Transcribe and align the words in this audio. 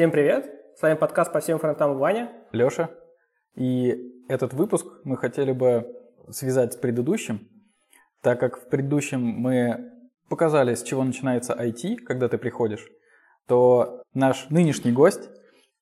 Всем 0.00 0.12
привет! 0.12 0.50
С 0.78 0.80
вами 0.80 0.94
подкаст 0.94 1.30
по 1.30 1.40
всем 1.40 1.58
фронтам 1.58 1.98
Ваня. 1.98 2.32
Леша. 2.52 2.88
И 3.54 3.98
этот 4.30 4.54
выпуск 4.54 4.86
мы 5.04 5.18
хотели 5.18 5.52
бы 5.52 5.94
связать 6.30 6.72
с 6.72 6.76
предыдущим, 6.76 7.46
так 8.22 8.40
как 8.40 8.56
в 8.56 8.70
предыдущем 8.70 9.20
мы 9.20 9.92
показали, 10.30 10.74
с 10.74 10.82
чего 10.82 11.04
начинается 11.04 11.52
IT, 11.52 11.96
когда 11.96 12.30
ты 12.30 12.38
приходишь, 12.38 12.88
то 13.46 14.02
наш 14.14 14.48
нынешний 14.48 14.90
гость, 14.90 15.28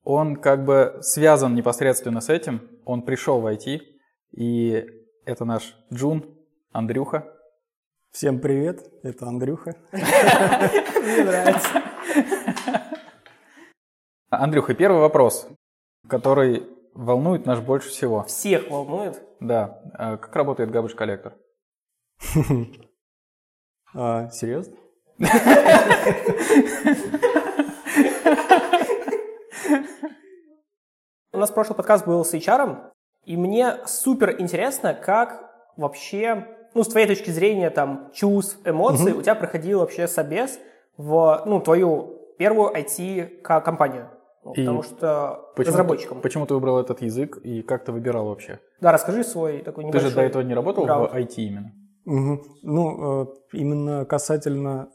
он 0.02 0.34
как 0.34 0.64
бы 0.64 0.98
связан 1.00 1.54
непосредственно 1.54 2.20
с 2.20 2.28
этим. 2.28 2.68
Он 2.84 3.02
пришел 3.02 3.40
в 3.40 3.46
IT, 3.46 3.78
и 4.32 4.84
это 5.26 5.44
наш 5.44 5.76
Джун, 5.94 6.36
Андрюха. 6.72 7.32
Всем 8.10 8.40
привет, 8.40 8.84
это 9.04 9.26
Андрюха. 9.26 9.76
Мне 9.92 11.24
нравится. 11.24 11.87
Андрюха, 14.30 14.74
первый 14.74 15.00
вопрос, 15.00 15.48
который 16.06 16.66
волнует 16.92 17.46
нас 17.46 17.60
больше 17.60 17.88
всего. 17.88 18.24
Всех 18.24 18.70
волнует. 18.70 19.22
Да. 19.40 19.80
А 19.94 20.18
Как 20.18 20.36
работает 20.36 20.70
garbage 20.70 20.94
коллектор? 20.94 21.34
А, 23.94 24.28
серьезно? 24.28 24.76
У 31.32 31.38
нас 31.38 31.50
прошлый 31.50 31.74
подкаст 31.74 32.06
был 32.06 32.22
с 32.22 32.34
HR, 32.34 32.90
и 33.24 33.38
мне 33.38 33.78
супер 33.86 34.38
интересно, 34.38 34.92
как 34.92 35.50
вообще, 35.78 36.46
ну, 36.74 36.84
с 36.84 36.88
твоей 36.88 37.06
точки 37.06 37.30
зрения, 37.30 37.70
там, 37.70 38.10
чувств, 38.12 38.58
эмоций, 38.66 39.14
у 39.14 39.22
тебя 39.22 39.34
проходил 39.36 39.78
вообще 39.78 40.06
собес 40.06 40.60
в, 40.98 41.44
ну, 41.46 41.60
твою 41.62 42.34
первую 42.38 42.70
IT-компанию. 42.74 44.10
Ну, 44.44 44.52
И 44.52 44.60
потому 44.60 44.82
что 44.82 45.50
Почему 45.56 45.72
разработчиком. 45.72 46.18
Ты, 46.18 46.22
почему 46.22 46.46
ты 46.46 46.54
выбрал 46.54 46.78
этот 46.78 47.02
язык 47.02 47.38
и 47.38 47.62
как 47.62 47.84
ты 47.84 47.92
выбирал 47.92 48.26
вообще? 48.26 48.60
Да, 48.80 48.92
расскажи 48.92 49.24
свой 49.24 49.62
такой 49.62 49.84
Ты 49.84 49.88
небольшой... 49.88 50.10
же 50.10 50.16
до 50.16 50.22
этого 50.22 50.42
не 50.42 50.54
работал 50.54 50.84
бэкграунд. 50.84 51.12
в 51.12 51.16
IT 51.16 51.34
именно? 51.36 51.72
Мгм. 52.04 52.42
Ну, 52.62 53.22
э, 53.22 53.26
именно 53.52 54.04
касательно 54.06 54.90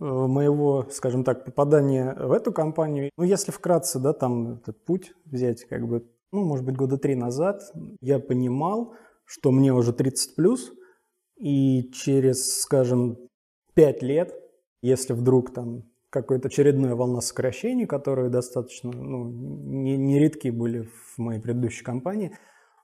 э, 0.00 0.04
моего, 0.04 0.86
скажем 0.90 1.24
так, 1.24 1.44
попадания 1.44 2.14
в 2.18 2.32
эту 2.32 2.52
компанию, 2.52 3.10
ну, 3.16 3.24
если 3.24 3.50
вкратце, 3.50 3.98
да, 3.98 4.12
там 4.12 4.54
этот 4.54 4.84
путь 4.84 5.12
взять, 5.24 5.64
как 5.64 5.86
бы, 5.88 6.06
ну, 6.30 6.44
может 6.44 6.64
быть, 6.64 6.76
года 6.76 6.98
три 6.98 7.14
назад, 7.14 7.62
я 8.00 8.18
понимал, 8.20 8.94
что 9.24 9.50
мне 9.50 9.72
уже 9.72 9.92
30 9.92 10.36
плюс, 10.36 10.72
и 11.36 11.90
через, 11.92 12.60
скажем, 12.60 13.16
5 13.74 14.02
лет, 14.02 14.34
если 14.82 15.14
вдруг 15.14 15.52
там 15.52 15.84
какая-то 16.12 16.48
очередная 16.48 16.94
волна 16.94 17.22
сокращений, 17.22 17.86
которые 17.86 18.28
достаточно 18.28 18.92
ну, 18.92 19.24
не, 19.24 19.96
не 19.96 20.20
редки 20.20 20.50
были 20.50 20.82
в 20.82 21.18
моей 21.18 21.40
предыдущей 21.40 21.82
компании, 21.82 22.36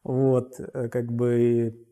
вот, 0.03 0.59
э, 0.59 0.89
как 0.89 1.13
бы 1.13 1.87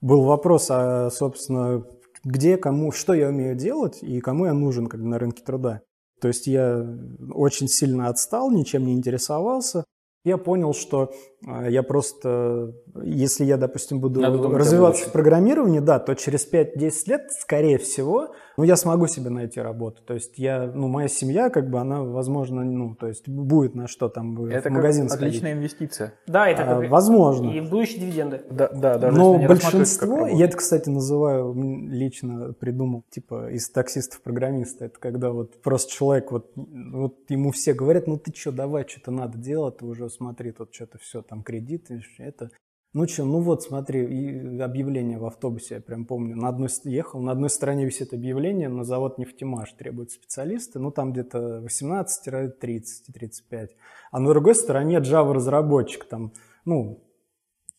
был 0.00 0.22
вопрос, 0.22 0.68
а, 0.70 1.10
собственно, 1.10 1.84
где, 2.22 2.56
кому, 2.56 2.92
что 2.92 3.14
я 3.14 3.28
умею 3.28 3.56
делать 3.56 3.98
и 4.02 4.20
кому 4.20 4.46
я 4.46 4.54
нужен 4.54 4.86
как 4.86 5.00
бы, 5.00 5.08
на 5.08 5.18
рынке 5.18 5.42
труда. 5.42 5.82
То 6.20 6.28
есть 6.28 6.46
я 6.46 6.86
очень 7.32 7.68
сильно 7.68 8.08
отстал, 8.08 8.52
ничем 8.52 8.86
не 8.86 8.94
интересовался. 8.94 9.84
Я 10.24 10.38
понял, 10.38 10.72
что 10.72 11.12
я 11.46 11.82
просто, 11.82 12.74
если 13.02 13.44
я, 13.44 13.56
допустим, 13.56 14.00
буду 14.00 14.20
Надо 14.20 14.38
думать 14.38 14.58
развиваться 14.58 15.08
в 15.08 15.12
программировании, 15.12 15.78
да, 15.78 15.98
то 16.00 16.14
через 16.14 16.50
5-10 16.50 16.92
лет, 17.06 17.30
скорее 17.30 17.78
всего, 17.78 18.34
ну, 18.56 18.64
я 18.64 18.76
смогу 18.76 19.06
себе 19.06 19.30
найти 19.30 19.60
работу. 19.60 20.02
То 20.02 20.14
есть 20.14 20.38
я, 20.38 20.70
ну, 20.74 20.88
моя 20.88 21.08
семья, 21.08 21.50
как 21.50 21.70
бы, 21.70 21.78
она, 21.78 22.02
возможно, 22.02 22.64
ну, 22.64 22.94
то 22.94 23.06
есть 23.06 23.28
будет 23.28 23.74
на 23.74 23.86
что 23.86 24.08
там 24.08 24.34
в 24.34 24.46
Это 24.46 24.62
как 24.62 24.72
магазин 24.72 25.08
сходить. 25.08 25.28
отличная 25.28 25.52
инвестиция. 25.52 26.14
Да, 26.26 26.48
это 26.48 26.62
А, 26.62 26.80
как... 26.80 26.90
возможно. 26.90 27.50
И 27.50 27.60
будущие 27.60 28.00
дивиденды. 28.00 28.42
Да, 28.50 28.68
да, 28.68 28.98
даже 28.98 29.16
Но 29.16 29.38
как 29.38 29.48
большинство, 29.48 30.26
я 30.26 30.46
это, 30.46 30.56
кстати, 30.56 30.88
называю, 30.88 31.54
лично 31.54 32.54
придумал, 32.54 33.04
типа, 33.10 33.50
из 33.50 33.68
таксистов-программиста. 33.70 34.86
Это 34.86 34.98
когда 34.98 35.30
вот 35.30 35.60
просто 35.62 35.92
человек, 35.92 36.32
вот, 36.32 36.50
вот 36.56 37.16
ему 37.28 37.52
все 37.52 37.74
говорят, 37.74 38.06
ну 38.06 38.16
ты 38.16 38.32
что, 38.34 38.52
давай, 38.52 38.86
что-то 38.88 39.10
надо 39.10 39.38
делать, 39.38 39.78
ты 39.78 39.84
уже 39.84 40.08
смотри, 40.08 40.52
тут 40.52 40.74
что-то 40.74 40.98
все, 40.98 41.22
там 41.22 41.35
кредит, 41.42 41.90
и 41.90 42.00
это. 42.18 42.50
Ну 42.92 43.06
что, 43.06 43.24
ну 43.26 43.40
вот 43.40 43.62
смотри, 43.62 44.04
и 44.04 44.58
объявление 44.58 45.18
в 45.18 45.26
автобусе, 45.26 45.74
я 45.74 45.80
прям 45.82 46.06
помню, 46.06 46.34
на 46.34 46.48
одной 46.48 46.70
ехал, 46.84 47.20
на 47.20 47.32
одной 47.32 47.50
стороне 47.50 47.84
висит 47.84 48.14
объявление, 48.14 48.70
на 48.70 48.84
завод 48.84 49.18
«Нефтемаш» 49.18 49.72
требуют 49.72 50.12
специалисты, 50.12 50.78
ну 50.78 50.90
там 50.90 51.12
где-то 51.12 51.62
18-30-35, 51.66 53.68
а 54.10 54.18
на 54.18 54.30
другой 54.30 54.54
стороне 54.54 55.00
Java-разработчик, 55.00 56.04
там, 56.04 56.32
ну, 56.64 57.05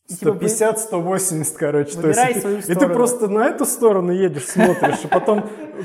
И 0.09 0.16
типа 0.16 0.31
вы- 0.31 0.47
150-180, 0.47 1.57
короче. 1.57 1.97
То 2.00 2.07
есть, 2.07 2.19
и 2.38 2.40
свою 2.40 2.57
ты- 2.57 2.63
и 2.63 2.66
ты 2.68 2.73
сторону. 2.75 2.94
просто 2.94 3.28
на 3.28 3.47
эту 3.47 3.66
сторону 3.66 4.12
едешь, 4.13 4.45
смотришь, 4.47 5.03
и 5.03 5.07
потом 5.07 5.44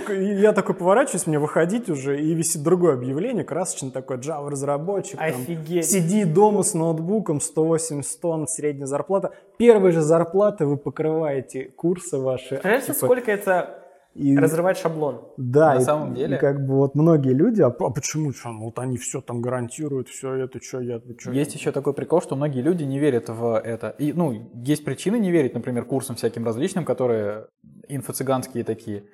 и 0.09 0.25
я 0.41 0.53
такой 0.53 0.75
поворачиваюсь, 0.77 1.27
мне 1.27 1.39
выходить 1.41 1.91
уже, 1.91 2.21
и 2.21 2.33
висит 2.35 2.63
другое 2.63 2.95
объявление, 2.95 3.43
красочно 3.45 3.91
такое, 3.91 4.19
Java-разработчик, 4.19 5.19
там, 5.19 5.27
Офигеть. 5.29 5.91
сиди 5.91 6.25
дома 6.25 6.63
с 6.63 6.73
ноутбуком, 6.73 7.41
180 7.41 8.21
тонн, 8.21 8.47
средняя 8.47 8.87
зарплата. 8.87 9.33
Первой 9.59 9.91
же 9.91 10.01
зарплаты 10.03 10.67
вы 10.67 10.77
покрываете 10.77 11.65
курсы 11.77 12.17
ваши. 12.17 12.49
Представляешь, 12.51 12.85
типа, 12.85 12.95
сколько 13.07 13.31
это 13.33 13.82
и- 14.15 14.37
разрывать 14.37 14.79
шаблон? 14.79 15.23
да, 15.37 15.75
На 15.75 15.81
и- 15.81 15.85
самом 15.85 16.15
деле? 16.15 16.37
и 16.37 16.39
как 16.39 16.65
бы 16.67 16.75
вот 16.77 16.95
многие 16.95 17.33
люди, 17.33 17.63
а, 17.63 17.69
а 17.69 17.91
почему, 17.91 18.33
что, 18.33 18.51
вот 18.53 18.79
они 18.79 18.97
все 18.99 19.21
там 19.21 19.41
гарантируют, 19.41 20.09
все 20.09 20.35
это, 20.35 20.61
что 20.63 20.81
я, 20.81 21.01
чё 21.19 21.33
я?» 21.33 21.39
Есть 21.41 21.55
еще 21.55 21.73
такой 21.73 21.95
прикол, 21.95 22.21
что 22.21 22.37
многие 22.37 22.61
люди 22.61 22.85
не 22.85 22.99
верят 22.99 23.29
в 23.29 23.59
это. 23.59 23.91
И, 23.99 24.13
ну, 24.13 24.51
есть 24.55 24.85
причины 24.85 25.17
не 25.19 25.31
верить, 25.31 25.55
например, 25.55 25.85
курсам 25.85 26.17
всяким 26.17 26.45
различным, 26.45 26.85
которые 26.85 27.47
инфо-цыганские 27.89 28.65
такие. 28.65 29.05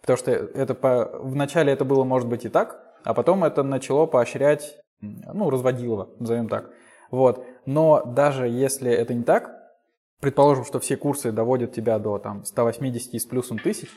Потому 0.00 0.16
что 0.16 0.30
это 0.32 0.74
по... 0.74 1.18
вначале 1.22 1.72
это 1.72 1.84
было, 1.84 2.04
может 2.04 2.28
быть, 2.28 2.44
и 2.44 2.48
так, 2.48 2.80
а 3.04 3.14
потом 3.14 3.44
это 3.44 3.62
начало 3.62 4.06
поощрять, 4.06 4.78
ну, 5.00 5.48
разводилово, 5.50 6.10
назовем 6.18 6.48
так. 6.48 6.70
Вот. 7.10 7.44
Но 7.66 8.02
даже 8.04 8.48
если 8.48 8.90
это 8.90 9.14
не 9.14 9.22
так, 9.22 9.50
предположим, 10.20 10.64
что 10.64 10.80
все 10.80 10.96
курсы 10.96 11.30
доводят 11.32 11.72
тебя 11.72 11.98
до 11.98 12.18
там, 12.18 12.44
180 12.44 13.20
с 13.20 13.26
плюсом 13.26 13.58
тысяч, 13.58 13.88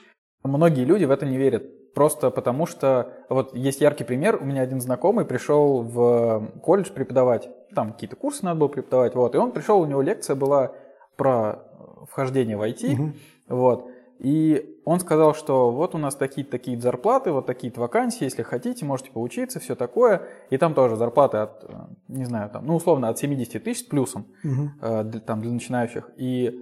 многие 0.44 0.84
люди 0.84 1.06
в 1.06 1.12
это 1.12 1.26
не 1.26 1.38
верят. 1.38 1.94
Просто 1.94 2.30
потому 2.30 2.66
что, 2.66 3.14
вот 3.30 3.56
есть 3.56 3.80
яркий 3.80 4.04
пример, 4.04 4.38
у 4.42 4.46
меня 4.46 4.62
один 4.62 4.82
знакомый 4.82 5.24
пришел 5.24 5.82
в 5.82 6.52
колледж 6.62 6.92
преподавать, 6.92 7.50
там 7.74 7.94
какие-то 7.94 8.18
курсы 8.18 8.44
надо 8.44 8.60
было 8.60 8.68
преподавать, 8.68 9.16
вот, 9.16 9.34
и 9.34 9.38
он 9.38 9.54
пришел, 9.54 9.80
у 9.80 9.86
него 9.86 10.02
лекция 10.02 10.36
была 10.36 10.74
про 11.16 11.64
вхождение 12.12 12.58
в 12.58 12.62
IT, 12.62 12.92
Мгм. 12.92 13.14
вот, 13.48 13.90
и 14.20 14.78
он 14.84 15.00
сказал, 15.00 15.34
что 15.36 15.72
вот 15.72 15.96
у 15.96 15.98
нас 15.98 16.16
такие-то 16.16 16.52
такие 16.52 16.78
зарплаты, 16.80 17.32
вот 17.32 17.46
такие-то 17.46 17.80
вакансии, 17.80 18.26
если 18.26 18.44
хотите, 18.44 18.84
можете 18.84 19.12
поучиться, 19.12 19.62
все 19.62 19.76
такое, 19.76 20.24
и 20.50 20.58
там 20.58 20.74
тоже 20.74 20.98
зарплаты 20.98 21.38
от, 21.38 21.64
э, 21.64 21.68
не 22.10 22.26
знаю, 22.26 22.50
там, 22.50 22.66
ну, 22.66 22.76
условно, 22.76 23.08
от 23.08 23.18
70 23.18 23.64
тысяч 23.64 23.82
с 23.82 23.84
плюсом, 23.84 24.26
Мгм. 24.44 24.72
э, 24.82 25.04
для, 25.06 25.20
там, 25.22 25.42
для 25.42 25.52
начинающих. 25.52 26.10
И 26.18 26.62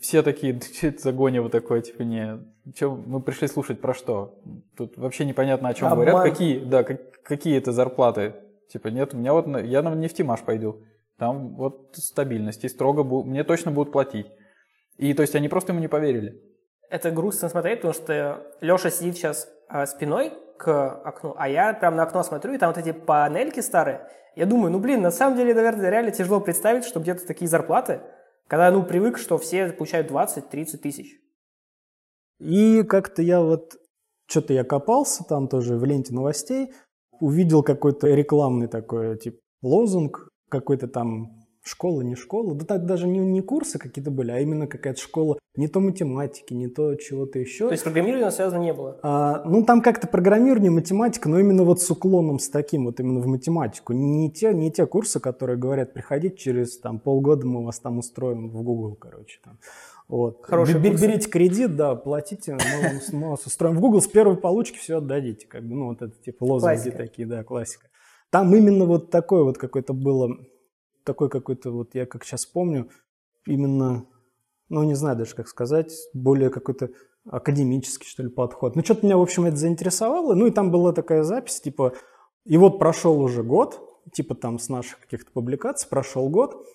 все 0.00 0.22
такие, 0.22 0.52
«Да 0.54 0.60
что 0.60 0.86
это 0.88 1.02
за 1.02 1.12
гонево 1.12 1.50
такое, 1.50 1.80
типа, 1.80 2.02
не, 2.02 2.38
чё, 2.74 2.94
мы 2.94 3.20
пришли 3.20 3.48
слушать 3.48 3.80
про 3.80 3.94
что? 3.94 4.38
Тут 4.76 4.96
вообще 4.96 5.24
непонятно, 5.24 5.68
о 5.68 5.74
чем 5.74 5.88
Обман. 5.88 6.06
говорят, 6.06 6.30
какие, 6.32 6.58
да, 6.64 6.84
как- 6.84 7.22
какие 7.22 7.58
это 7.58 7.72
зарплаты. 7.72 8.34
Типа, 8.68 8.88
нет, 8.88 9.14
у 9.14 9.16
меня 9.18 9.32
вот, 9.32 9.46
я 9.62 9.82
на 9.82 9.94
нефтемаш 9.94 10.40
пойду, 10.40 10.82
там 11.18 11.54
вот 11.54 11.90
стабильность, 11.94 12.64
и 12.64 12.68
строго, 12.68 13.02
бу- 13.02 13.24
мне 13.24 13.44
точно 13.44 13.70
будут 13.70 13.92
платить. 13.92 14.26
И, 14.96 15.12
то 15.14 15.22
есть, 15.22 15.34
они 15.34 15.48
просто 15.48 15.72
ему 15.72 15.80
не 15.80 15.88
поверили. 15.88 16.40
Это 16.90 17.10
грустно 17.10 17.48
смотреть, 17.48 17.80
потому 17.82 17.94
что 17.94 18.46
Леша 18.60 18.90
сидит 18.90 19.16
сейчас 19.16 19.48
а, 19.68 19.86
спиной 19.86 20.32
к 20.58 20.88
окну, 21.04 21.34
а 21.36 21.48
я 21.48 21.72
прям 21.74 21.96
на 21.96 22.04
окно 22.04 22.22
смотрю, 22.22 22.52
и 22.54 22.58
там 22.58 22.72
вот 22.72 22.78
эти 22.78 22.92
панельки 22.92 23.60
старые. 23.60 24.06
Я 24.36 24.46
думаю, 24.46 24.70
ну 24.70 24.78
блин, 24.78 25.02
на 25.02 25.10
самом 25.10 25.36
деле, 25.36 25.54
наверное, 25.54 25.90
реально 25.90 26.10
тяжело 26.12 26.40
представить, 26.40 26.84
что 26.84 27.00
где-то 27.00 27.26
такие 27.26 27.48
зарплаты, 27.48 28.00
когда, 28.48 28.70
ну, 28.70 28.84
привык, 28.84 29.18
что 29.18 29.38
все 29.38 29.72
получают 29.72 30.10
20-30 30.10 30.78
тысяч. 30.78 31.20
И 32.38 32.82
как-то 32.82 33.22
я 33.22 33.40
вот, 33.40 33.76
что-то 34.26 34.52
я 34.52 34.64
копался 34.64 35.24
там 35.24 35.48
тоже 35.48 35.76
в 35.76 35.84
ленте 35.84 36.12
новостей, 36.12 36.72
увидел 37.20 37.62
какой-то 37.62 38.08
рекламный 38.08 38.68
такой, 38.68 39.18
типа, 39.18 39.38
лозунг, 39.62 40.28
какой-то 40.50 40.88
там 40.88 41.43
школа, 41.64 42.02
не 42.02 42.14
школа. 42.14 42.54
Да 42.54 42.64
так 42.64 42.86
даже 42.86 43.06
не, 43.06 43.18
не 43.18 43.40
курсы 43.40 43.78
какие-то 43.78 44.10
были, 44.10 44.30
а 44.30 44.38
именно 44.38 44.66
какая-то 44.66 45.00
школа 45.00 45.38
не 45.56 45.68
то 45.68 45.80
математики, 45.80 46.52
не 46.52 46.68
то 46.68 46.94
чего-то 46.96 47.38
еще. 47.38 47.66
То 47.66 47.72
есть 47.72 47.84
программирование 47.84 48.30
связано 48.30 48.60
не 48.60 48.72
было. 48.72 48.98
А, 49.02 49.42
ну, 49.44 49.64
там 49.64 49.82
как-то 49.82 50.06
программирование, 50.08 50.70
математика, 50.70 51.28
но 51.28 51.38
именно 51.38 51.62
вот 51.64 51.80
с 51.80 51.90
уклоном 51.90 52.38
с 52.38 52.48
таким, 52.48 52.84
вот 52.86 53.00
именно 53.00 53.20
в 53.20 53.26
математику. 53.26 53.92
Не 53.92 54.30
те, 54.30 54.52
не 54.52 54.70
те 54.70 54.86
курсы, 54.86 55.20
которые 55.20 55.56
говорят, 55.56 55.92
приходите 55.92 56.36
через 56.36 56.78
там, 56.78 56.98
полгода, 56.98 57.46
мы 57.46 57.64
вас 57.64 57.78
там 57.78 57.98
устроим 57.98 58.50
в 58.50 58.62
Google, 58.62 58.96
короче. 58.96 59.38
Там. 59.44 59.58
Вот. 60.08 60.40
Хорошие 60.42 60.78
Бе- 60.78 60.90
курсы. 60.90 61.06
Берите 61.06 61.30
кредит, 61.30 61.76
да, 61.76 61.94
платите, 61.94 62.58
мы, 63.12 63.30
вас 63.30 63.46
устроим 63.46 63.76
в 63.76 63.80
Google, 63.80 64.00
с 64.00 64.08
первой 64.08 64.36
получки 64.36 64.76
все 64.76 64.98
отдадите. 64.98 65.46
Как 65.46 65.62
бы, 65.66 65.74
ну, 65.74 65.86
вот 65.88 66.02
это 66.02 66.12
типа 66.22 66.44
лозунги 66.44 66.74
Классика. 66.74 66.96
такие, 66.96 67.26
да, 67.26 67.42
классика. 67.44 67.86
там 68.30 68.54
именно 68.54 68.84
вот 68.84 69.10
такое 69.10 69.44
вот 69.44 69.56
какое-то 69.56 69.94
было, 69.94 70.36
такой 71.04 71.28
какой-то 71.28 71.70
вот, 71.70 71.94
я 71.94 72.06
как 72.06 72.24
сейчас 72.24 72.46
помню, 72.46 72.90
именно, 73.46 74.06
ну 74.68 74.82
не 74.82 74.94
знаю 74.94 75.16
даже 75.16 75.34
как 75.34 75.48
сказать, 75.48 75.92
более 76.12 76.50
какой-то 76.50 76.90
академический, 77.26 78.06
что 78.06 78.22
ли, 78.22 78.28
подход. 78.28 78.76
Ну, 78.76 78.84
что-то 78.84 79.06
меня, 79.06 79.16
в 79.16 79.22
общем, 79.22 79.44
это 79.44 79.56
заинтересовало. 79.56 80.34
Ну, 80.34 80.46
и 80.46 80.50
там 80.50 80.70
была 80.70 80.92
такая 80.92 81.22
запись, 81.22 81.60
типа, 81.60 81.94
и 82.44 82.58
вот 82.58 82.78
прошел 82.78 83.20
уже 83.20 83.42
год, 83.42 83.80
типа 84.12 84.34
там 84.34 84.58
с 84.58 84.68
наших 84.68 85.00
каких-то 85.00 85.30
публикаций, 85.32 85.88
прошел 85.88 86.28
год, 86.28 86.66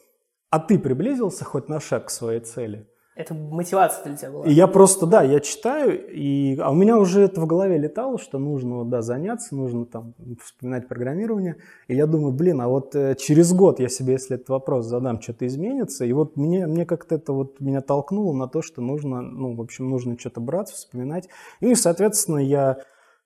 а 0.50 0.60
ты 0.60 0.80
приблизился 0.80 1.46
хоть 1.46 1.70
на 1.70 1.80
шаг 1.80 2.08
к 2.08 2.10
своей 2.10 2.40
цели? 2.40 2.88
Это 3.20 3.34
мотивация 3.34 4.06
для 4.06 4.16
тебя 4.16 4.32
была? 4.32 4.46
И 4.46 4.54
я 4.54 4.66
просто, 4.66 5.06
да, 5.06 5.24
я 5.24 5.42
читаю, 5.42 6.10
и, 6.10 6.58
а 6.58 6.72
у 6.72 6.74
меня 6.74 6.98
уже 6.98 7.24
это 7.24 7.42
в 7.42 7.48
голове 7.48 7.78
летало, 7.78 8.18
что 8.18 8.40
нужно, 8.40 8.86
да, 8.86 9.02
заняться, 9.02 9.58
нужно 9.58 9.86
там 9.86 10.14
вспоминать 10.42 10.88
программирование. 10.88 11.58
И 11.90 11.96
я 11.96 12.08
думаю, 12.08 12.32
блин, 12.32 12.62
а 12.62 12.70
вот 12.70 12.96
э, 12.96 13.16
через 13.20 13.52
год 13.52 13.82
я 13.82 13.90
себе, 13.90 14.14
если 14.14 14.38
этот 14.38 14.48
вопрос 14.48 14.86
задам, 14.86 15.20
что-то 15.20 15.46
изменится. 15.48 16.06
И 16.06 16.14
вот 16.14 16.38
мне, 16.38 16.66
мне 16.66 16.86
как-то 16.86 17.16
это 17.16 17.34
вот 17.34 17.60
меня 17.60 17.82
толкнуло 17.82 18.32
на 18.32 18.48
то, 18.48 18.62
что 18.62 18.82
нужно, 18.82 19.22
ну, 19.22 19.54
в 19.54 19.60
общем, 19.60 19.90
нужно 19.90 20.18
что-то 20.18 20.40
брать, 20.40 20.70
вспоминать. 20.70 21.28
И, 21.60 21.76
соответственно, 21.76 22.38
я 22.38 22.78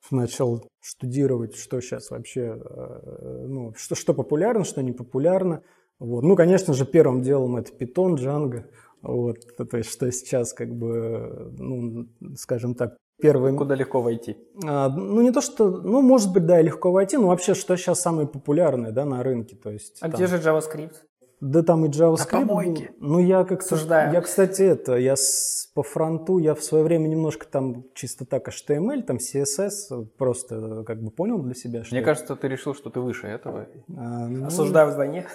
начал 0.10 0.63
штудировать, 0.81 1.56
что 1.56 1.80
сейчас 1.81 2.10
вообще, 2.10 2.60
э, 2.60 3.46
ну, 3.48 3.75
что, 3.78 3.94
что 3.94 4.16
популярно, 4.16 4.63
что 4.63 4.81
не 4.81 4.92
популярно. 4.92 5.62
Вот. 6.00 6.24
Ну, 6.24 6.36
конечно 6.36 6.74
же, 6.74 6.86
первым 6.86 7.22
делом 7.22 7.57
это 7.57 7.72
Python, 7.72 8.16
Django. 8.16 8.63
Вот, 9.04 9.38
то 9.58 9.78
есть, 9.78 9.92
что 9.92 10.10
сейчас, 10.12 10.54
как 10.54 10.74
бы, 10.74 11.52
ну, 11.58 12.08
скажем 12.38 12.74
так, 12.74 12.96
первый... 13.22 13.54
Куда 13.56 13.76
легко 13.76 14.02
войти? 14.02 14.38
А, 14.66 14.88
ну, 14.90 15.22
не 15.22 15.32
то, 15.32 15.42
что... 15.42 15.70
Ну, 15.70 16.02
может 16.02 16.32
быть, 16.32 16.46
да, 16.46 16.62
легко 16.62 16.92
войти, 16.92 17.18
но 17.18 17.28
вообще, 17.28 17.54
что 17.54 17.76
сейчас 17.76 18.02
самое 18.02 18.28
популярное, 18.28 18.92
да, 18.92 19.04
на 19.04 19.22
рынке, 19.22 19.58
то 19.58 19.72
есть... 19.72 19.98
А 20.00 20.10
там... 20.10 20.16
где 20.16 20.28
же 20.28 20.38
JavaScript? 20.38 20.96
Да 21.42 21.62
там 21.62 21.86
и 21.86 21.90
JavaScript. 21.90 22.30
помойке. 22.32 22.92
Ну, 23.02 23.20
я 23.20 23.44
как 23.44 23.60
Осуждаю. 23.60 24.14
Я, 24.14 24.22
кстати, 24.22 24.62
это, 24.62 24.96
я 24.96 25.18
с, 25.18 25.70
по 25.74 25.84
фронту, 25.84 26.38
я 26.38 26.56
в 26.56 26.64
свое 26.64 26.86
время 26.86 27.10
немножко 27.10 27.46
там 27.46 27.84
чисто 27.94 28.26
так 28.26 28.48
HTML, 28.48 29.02
там 29.04 29.18
CSS, 29.18 30.06
просто 30.18 30.86
как 30.88 31.04
бы 31.04 31.12
понял 31.12 31.40
для 31.40 31.54
себя, 31.54 31.84
что... 31.84 31.94
Мне 31.94 32.02
кажется, 32.02 32.38
ты 32.38 32.48
решил, 32.48 32.74
что 32.74 32.90
ты 32.90 33.02
выше 33.02 33.28
этого. 33.28 33.68
А, 33.98 34.28
ну, 34.30 34.46
Осуждаю 34.46 34.90
вдвойне. 34.90 35.28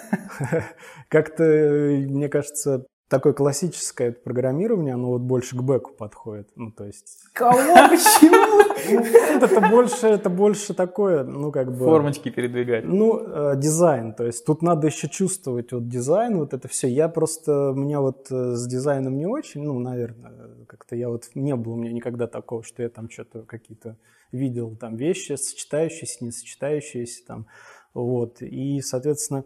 Как-то, 1.09 1.43
мне 1.43 2.27
кажется, 2.27 2.87
такое 3.09 3.33
классическое 3.33 4.11
программирование, 4.11 4.93
оно 4.93 5.09
вот 5.09 5.21
больше 5.21 5.57
к 5.57 5.61
бэку 5.61 5.91
подходит. 5.91 6.47
Ну, 6.55 6.71
то 6.71 6.85
есть... 6.85 7.17
Кого? 7.33 7.57
Почему? 7.89 8.63
Ну, 8.91 9.45
Это 9.45 9.69
больше, 9.69 10.07
это 10.07 10.29
больше 10.29 10.73
такое, 10.73 11.23
ну, 11.23 11.51
как 11.51 11.71
бы... 11.71 11.85
Формочки 11.85 12.29
передвигать. 12.29 12.85
Ну, 12.85 13.19
э, 13.19 13.53
дизайн, 13.57 14.13
то 14.13 14.25
есть 14.25 14.45
тут 14.45 14.61
надо 14.61 14.87
еще 14.87 15.09
чувствовать 15.09 15.71
вот 15.71 15.87
дизайн, 15.89 16.37
вот 16.37 16.53
это 16.53 16.67
все. 16.67 16.87
Я 16.87 17.09
просто, 17.09 17.71
у 17.71 17.75
меня 17.75 17.99
вот 17.99 18.27
э, 18.31 18.53
с 18.53 18.67
дизайном 18.67 19.17
не 19.17 19.25
очень, 19.25 19.63
ну, 19.63 19.79
наверное, 19.79 20.65
как-то 20.67 20.95
я 20.95 21.09
вот, 21.09 21.29
не 21.33 21.55
было 21.55 21.73
у 21.73 21.77
меня 21.77 21.91
никогда 21.91 22.27
такого, 22.27 22.63
что 22.63 22.83
я 22.83 22.89
там 22.89 23.09
что-то 23.09 23.41
какие-то 23.41 23.97
видел 24.31 24.75
там 24.75 24.95
вещи, 24.95 25.35
сочетающиеся, 25.35 26.23
не 26.23 26.31
сочетающиеся 26.31 27.25
там, 27.25 27.47
вот. 27.95 28.41
И, 28.41 28.81
соответственно, 28.81 29.45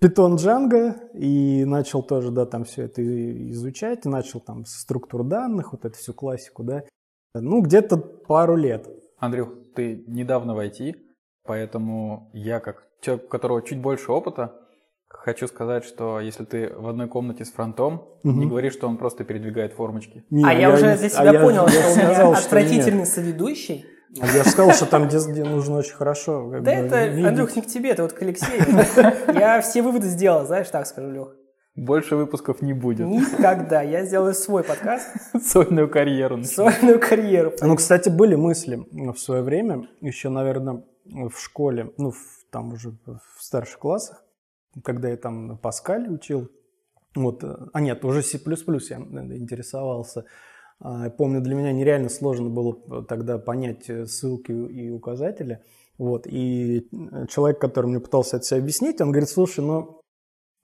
Python 0.00 0.36
Django, 0.36 0.94
и 1.14 1.64
начал 1.64 2.02
тоже, 2.02 2.30
да, 2.30 2.46
там 2.46 2.64
все 2.64 2.82
это 2.84 3.02
изучать, 3.50 4.06
и 4.06 4.08
начал 4.08 4.40
там 4.40 4.64
структур 4.64 5.24
данных, 5.24 5.72
вот 5.72 5.84
эту 5.84 5.96
всю 5.96 6.12
классику, 6.14 6.62
да. 6.62 6.84
Ну, 7.34 7.60
где-то 7.62 7.96
пару 7.96 8.56
лет. 8.56 8.86
Андрюх, 9.18 9.50
ты 9.74 10.04
недавно 10.06 10.54
в 10.54 10.58
IT, 10.60 10.94
поэтому 11.44 12.30
я, 12.32 12.60
как 12.60 12.84
человек, 13.00 13.26
у 13.26 13.28
которого 13.28 13.62
чуть 13.62 13.80
больше 13.80 14.12
опыта, 14.12 14.54
хочу 15.08 15.48
сказать, 15.48 15.84
что 15.84 16.20
если 16.20 16.44
ты 16.44 16.72
в 16.76 16.86
одной 16.88 17.08
комнате 17.08 17.44
с 17.44 17.50
фронтом, 17.52 18.04
Мгм. 18.22 18.38
не 18.40 18.46
говори, 18.46 18.70
что 18.70 18.86
он 18.88 18.98
просто 18.98 19.24
передвигает 19.24 19.72
формочки. 19.72 20.24
Не, 20.30 20.44
А 20.44 20.52
я 20.52 20.72
уже 20.72 20.86
не- 20.92 20.96
для 20.96 21.06
а 21.06 21.10
себя 21.10 21.32
я- 21.32 21.40
понял, 21.40 21.64
я 21.66 21.68
что 21.70 21.88
у 21.88 21.92
сказал, 21.92 22.14
что 22.14 22.28
нет. 22.36 22.46
отвратительный 22.46 23.06
соведущий. 23.06 23.84
А 24.20 24.26
Я 24.26 24.42
же 24.44 24.50
сказал, 24.50 24.72
что 24.72 24.86
там 24.86 25.06
где 25.08 25.44
нужно 25.44 25.76
очень 25.78 25.94
хорошо 25.94 26.50
как 26.50 26.62
Да 26.62 26.70
бы, 26.72 26.76
это, 26.78 27.06
видеть. 27.08 27.26
Андрюх, 27.26 27.56
не 27.56 27.62
к 27.62 27.66
тебе, 27.66 27.90
это 27.90 28.02
вот 28.02 28.12
к 28.12 28.22
Алексею. 28.22 28.62
Я 29.38 29.60
все 29.60 29.82
выводы 29.82 30.06
сделал, 30.08 30.46
знаешь, 30.46 30.68
так 30.70 30.86
скажу, 30.86 31.10
Лех. 31.10 31.28
Больше 31.76 32.16
выпусков 32.16 32.60
не 32.62 32.72
будет. 32.72 33.06
Никогда. 33.06 33.82
Я 33.82 34.04
сделаю 34.04 34.34
свой 34.34 34.64
подкаст, 34.64 35.06
Сольную 35.44 35.88
карьеру. 35.88 36.42
сольную 36.42 36.98
карьеру. 36.98 37.52
Ну, 37.60 37.76
кстати, 37.76 38.08
были 38.08 38.34
мысли 38.34 38.84
в 38.90 39.16
свое 39.18 39.42
время, 39.42 39.88
еще, 40.00 40.28
наверное, 40.28 40.82
в 41.04 41.38
школе, 41.38 41.92
ну, 41.98 42.10
в- 42.10 42.16
там 42.50 42.72
уже 42.72 42.90
в 43.06 43.42
старших 43.42 43.78
классах, 43.78 44.24
когда 44.82 45.08
я 45.08 45.16
там 45.16 45.58
Паскаль 45.58 46.08
учил, 46.12 46.48
вот, 47.14 47.44
э, 47.44 47.54
а 47.72 47.80
нет, 47.80 48.04
уже 48.04 48.22
C++ 48.22 48.38
я 48.38 48.96
э, 48.96 49.36
интересовался. 49.36 50.24
А, 50.80 51.10
Помню, 51.10 51.40
для 51.40 51.54
меня 51.54 51.72
нереально 51.72 52.08
сложно 52.08 52.48
было 52.48 53.04
тогда 53.04 53.38
понять 53.38 53.88
э, 53.90 54.06
ссылки 54.06 54.52
и 54.52 54.90
указатели. 54.90 55.62
Вот, 55.98 56.26
и 56.26 56.88
э, 56.92 57.26
человек, 57.28 57.60
который 57.60 57.86
мне 57.86 58.00
пытался 58.00 58.36
это 58.36 58.44
все 58.44 58.56
объяснить, 58.56 59.00
он 59.00 59.10
говорит, 59.10 59.28
слушай, 59.28 59.64
ну, 59.64 60.00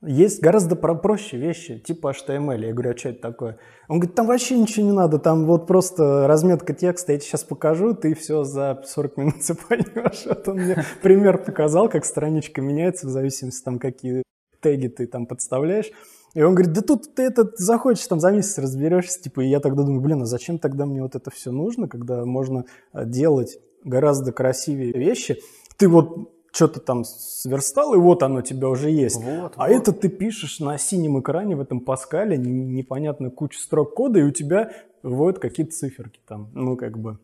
есть 0.07 0.41
гораздо 0.43 0.77
про- 0.77 0.95
проще 0.95 1.37
вещи, 1.39 1.79
типа 1.79 2.13
HTML. 2.13 2.65
Я 2.65 2.73
говорю, 2.73 2.93
а 2.93 2.97
что 2.97 3.09
это 3.09 3.21
такое? 3.21 3.59
Он 3.89 3.99
говорит, 3.99 4.15
там 4.15 4.27
вообще 4.27 4.57
ничего 4.59 4.87
не 4.87 4.93
надо, 4.93 5.19
там 5.19 5.47
вот 5.47 5.67
просто 5.67 6.27
разметка 6.29 6.75
текста, 6.75 7.13
я 7.13 7.19
тебе 7.19 7.29
сейчас 7.29 7.43
покажу, 7.43 7.95
ты 7.95 8.15
все 8.15 8.45
за 8.45 8.81
40 8.85 9.17
минут 9.17 9.35
поймешь. 9.69 10.27
Вот 10.27 10.47
он 10.49 10.57
мне 10.59 10.85
пример 11.03 11.39
показал, 11.43 11.89
как 11.89 12.05
страничка 12.05 12.61
меняется 12.61 13.07
в 13.07 13.11
зависимости, 13.11 13.65
там, 13.65 13.79
какие 13.79 14.23
теги 14.61 14.89
ты 14.89 15.07
там 15.07 15.27
подставляешь. 15.27 15.91
И 16.35 16.43
он 16.43 16.55
говорит, 16.55 16.73
да 16.73 16.83
тут 16.83 17.15
ты 17.15 17.23
этот 17.23 17.59
захочешь, 17.59 18.07
там 18.07 18.21
за 18.21 18.33
месяц 18.33 18.59
разберешься. 18.59 19.23
Типа, 19.23 19.41
и 19.41 19.49
я 19.49 19.61
тогда 19.61 19.85
думаю, 19.85 20.01
блин, 20.01 20.23
а 20.23 20.27
зачем 20.27 20.59
тогда 20.59 20.85
мне 20.85 21.01
вот 21.01 21.15
это 21.15 21.31
все 21.31 21.53
нужно, 21.53 21.89
когда 21.89 22.25
можно 22.25 22.65
э, 22.93 23.07
делать 23.07 23.59
гораздо 23.85 24.33
красивее 24.33 24.93
вещи? 24.93 25.41
Ты 25.77 25.89
вот 25.89 26.31
что-то 26.55 26.81
там 26.81 27.05
сверстал, 27.05 27.95
и 27.95 27.99
вот 27.99 28.23
оно 28.23 28.39
у 28.39 28.43
тебя 28.43 28.69
уже 28.69 28.91
есть. 28.91 29.21
Вот, 29.21 29.55
А 29.57 29.69
это 29.69 29.93
ты 29.93 30.09
пишешь 30.09 30.61
на 30.61 30.79
синем 30.79 31.21
экране 31.21 31.57
в 31.57 31.61
этом 31.61 31.81
Паскале 31.81 32.37
непонятно 32.37 33.31
кучу 33.31 33.59
строк 33.59 33.95
кода, 33.95 34.21
и 34.21 34.23
у 34.23 34.31
тебя 34.31 34.71
выводят 35.03 35.41
какие-то 35.41 35.73
циферки 35.73 36.21
там. 36.27 36.51
Ну, 36.55 36.77
как 36.77 36.99
бы. 36.99 37.19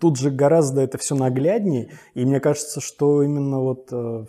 Тут 0.00 0.16
же 0.16 0.30
гораздо 0.30 0.80
это 0.80 0.98
все 0.98 1.14
нагляднее, 1.14 1.90
и 2.14 2.24
мне 2.24 2.40
кажется, 2.40 2.80
что 2.80 3.22
именно 3.22 3.60
вот 3.60 3.88
э, 3.90 4.26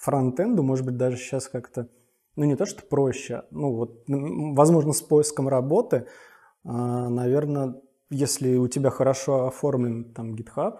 фронтенду, 0.00 0.62
может 0.62 0.84
быть, 0.84 0.96
даже 0.96 1.16
сейчас 1.16 1.48
как-то, 1.48 1.88
ну, 2.36 2.44
не 2.44 2.56
то, 2.56 2.66
что 2.66 2.82
проще, 2.82 3.42
ну, 3.50 3.74
вот, 3.74 4.04
возможно, 4.08 4.92
с 4.92 5.02
поиском 5.02 5.48
работы, 5.48 6.06
наверное, 6.64 7.74
если 8.10 8.56
у 8.56 8.68
тебя 8.68 8.90
хорошо 8.90 9.46
оформлен 9.46 10.12
там 10.12 10.34
GitHub, 10.34 10.74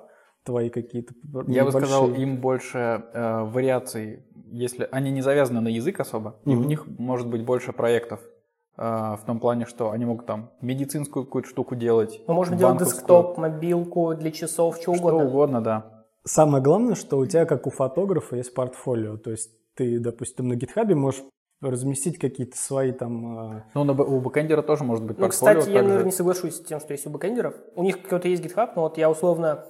твои 0.44 0.70
какие-то 0.70 1.14
Я 1.46 1.64
бы 1.64 1.70
сказал, 1.70 2.10
им 2.10 2.40
больше 2.40 3.04
э, 3.12 3.44
вариаций, 3.44 4.24
если 4.50 4.88
они 4.90 5.10
не 5.10 5.22
завязаны 5.22 5.60
на 5.60 5.68
язык 5.68 6.00
особо, 6.00 6.36
и 6.44 6.54
у 6.54 6.64
них 6.64 6.86
может 6.98 7.28
быть 7.28 7.44
больше 7.44 7.72
проектов. 7.72 8.20
э, 8.76 8.82
в 8.82 9.20
том 9.26 9.38
плане, 9.38 9.66
что 9.66 9.90
они 9.90 10.04
могут 10.04 10.26
там 10.26 10.50
медицинскую 10.62 11.24
какую-то 11.26 11.48
штуку 11.48 11.74
делать. 11.76 12.20
Мы 12.26 12.34
можем 12.34 12.56
делать 12.56 12.78
десктоп, 12.78 13.38
мобилку 13.38 14.14
для 14.14 14.30
часов, 14.30 14.76
что 14.76 14.94
Что 14.94 15.08
угодно. 15.08 15.24
угодно, 15.24 15.60
да. 15.60 16.04
Самое 16.24 16.62
главное, 16.62 16.94
что 16.94 17.18
у 17.18 17.26
тебя, 17.26 17.44
как 17.44 17.66
у 17.66 17.70
фотографа, 17.70 18.36
есть 18.36 18.54
портфолио. 18.54 19.16
То 19.18 19.30
есть 19.30 19.50
ты, 19.74 19.98
допустим, 20.00 20.48
на 20.48 20.56
гитхабе 20.56 20.94
можешь 20.94 21.22
разместить 21.62 22.18
какие-то 22.18 22.56
свои 22.56 22.92
там... 22.92 23.56
э, 23.58 23.62
Ну, 23.74 23.82
у 23.82 24.20
бэкэндера 24.20 24.62
тоже 24.62 24.84
может 24.84 25.04
быть 25.04 25.18
Ну, 25.18 25.26
портфолио. 25.26 25.60
кстати, 25.60 25.74
я, 25.74 25.82
наверное, 25.82 26.06
не 26.06 26.12
соглашусь 26.12 26.56
с 26.56 26.64
тем, 26.64 26.80
что 26.80 26.92
есть 26.92 27.06
у 27.06 27.10
бэкэндеров. 27.10 27.54
У 27.74 27.82
них 27.82 28.02
какой-то 28.02 28.28
есть 28.28 28.44
GitHub, 28.44 28.70
но 28.76 28.82
вот 28.82 28.98
я 28.98 29.08
условно 29.10 29.64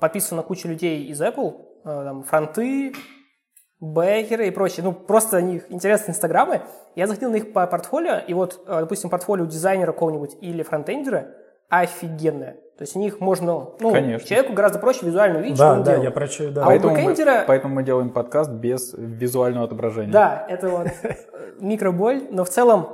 подписан 0.00 0.36
на 0.36 0.42
кучу 0.42 0.68
людей 0.68 1.06
из 1.06 1.20
Apple, 1.20 1.54
э, 1.84 1.84
там, 1.84 2.22
фронты, 2.22 2.92
бэкеры 3.80 4.46
и 4.46 4.50
прочее. 4.50 4.84
Ну, 4.84 4.92
просто 4.92 5.38
у 5.38 5.40
них 5.40 5.70
интересные 5.70 6.10
инстаграмы. 6.10 6.62
Я 6.94 7.06
заходил 7.06 7.30
на 7.30 7.36
их 7.36 7.52
по 7.52 7.66
портфолио, 7.66 8.18
и 8.18 8.32
вот, 8.32 8.62
допустим, 8.66 9.10
портфолио 9.10 9.44
дизайнера 9.46 9.92
какого-нибудь 9.92 10.36
или 10.40 10.62
фронтендера 10.62 11.34
офигенное. 11.80 12.54
То 12.76 12.82
есть 12.84 12.96
у 12.96 12.98
них 12.98 13.20
можно, 13.20 13.70
ну, 13.80 13.92
Конечно. 13.92 14.26
человеку 14.28 14.54
гораздо 14.54 14.78
проще 14.78 15.06
визуально 15.06 15.38
увидеть, 15.38 15.56
что 15.56 15.64
Да, 15.66 15.72
он 15.72 15.78
да, 15.82 15.84
делает. 15.92 16.04
я 16.04 16.10
про 16.10 16.28
чё, 16.28 16.50
да. 16.50 16.62
А 16.62 16.64
у 16.64 16.66
Поэтому, 16.68 16.94
мы, 16.94 17.02
бэкэндера- 17.12 17.44
поэтому 17.46 17.74
мы 17.74 17.82
делаем 17.84 18.10
подкаст 18.10 18.50
без 18.50 18.92
визуального 18.96 19.66
отображения. 19.66 20.12
Да, 20.12 20.46
это 20.48 20.68
вот 20.68 20.86
э, 21.02 21.14
микроболь, 21.60 22.24
но 22.30 22.44
в 22.44 22.48
целом 22.50 22.88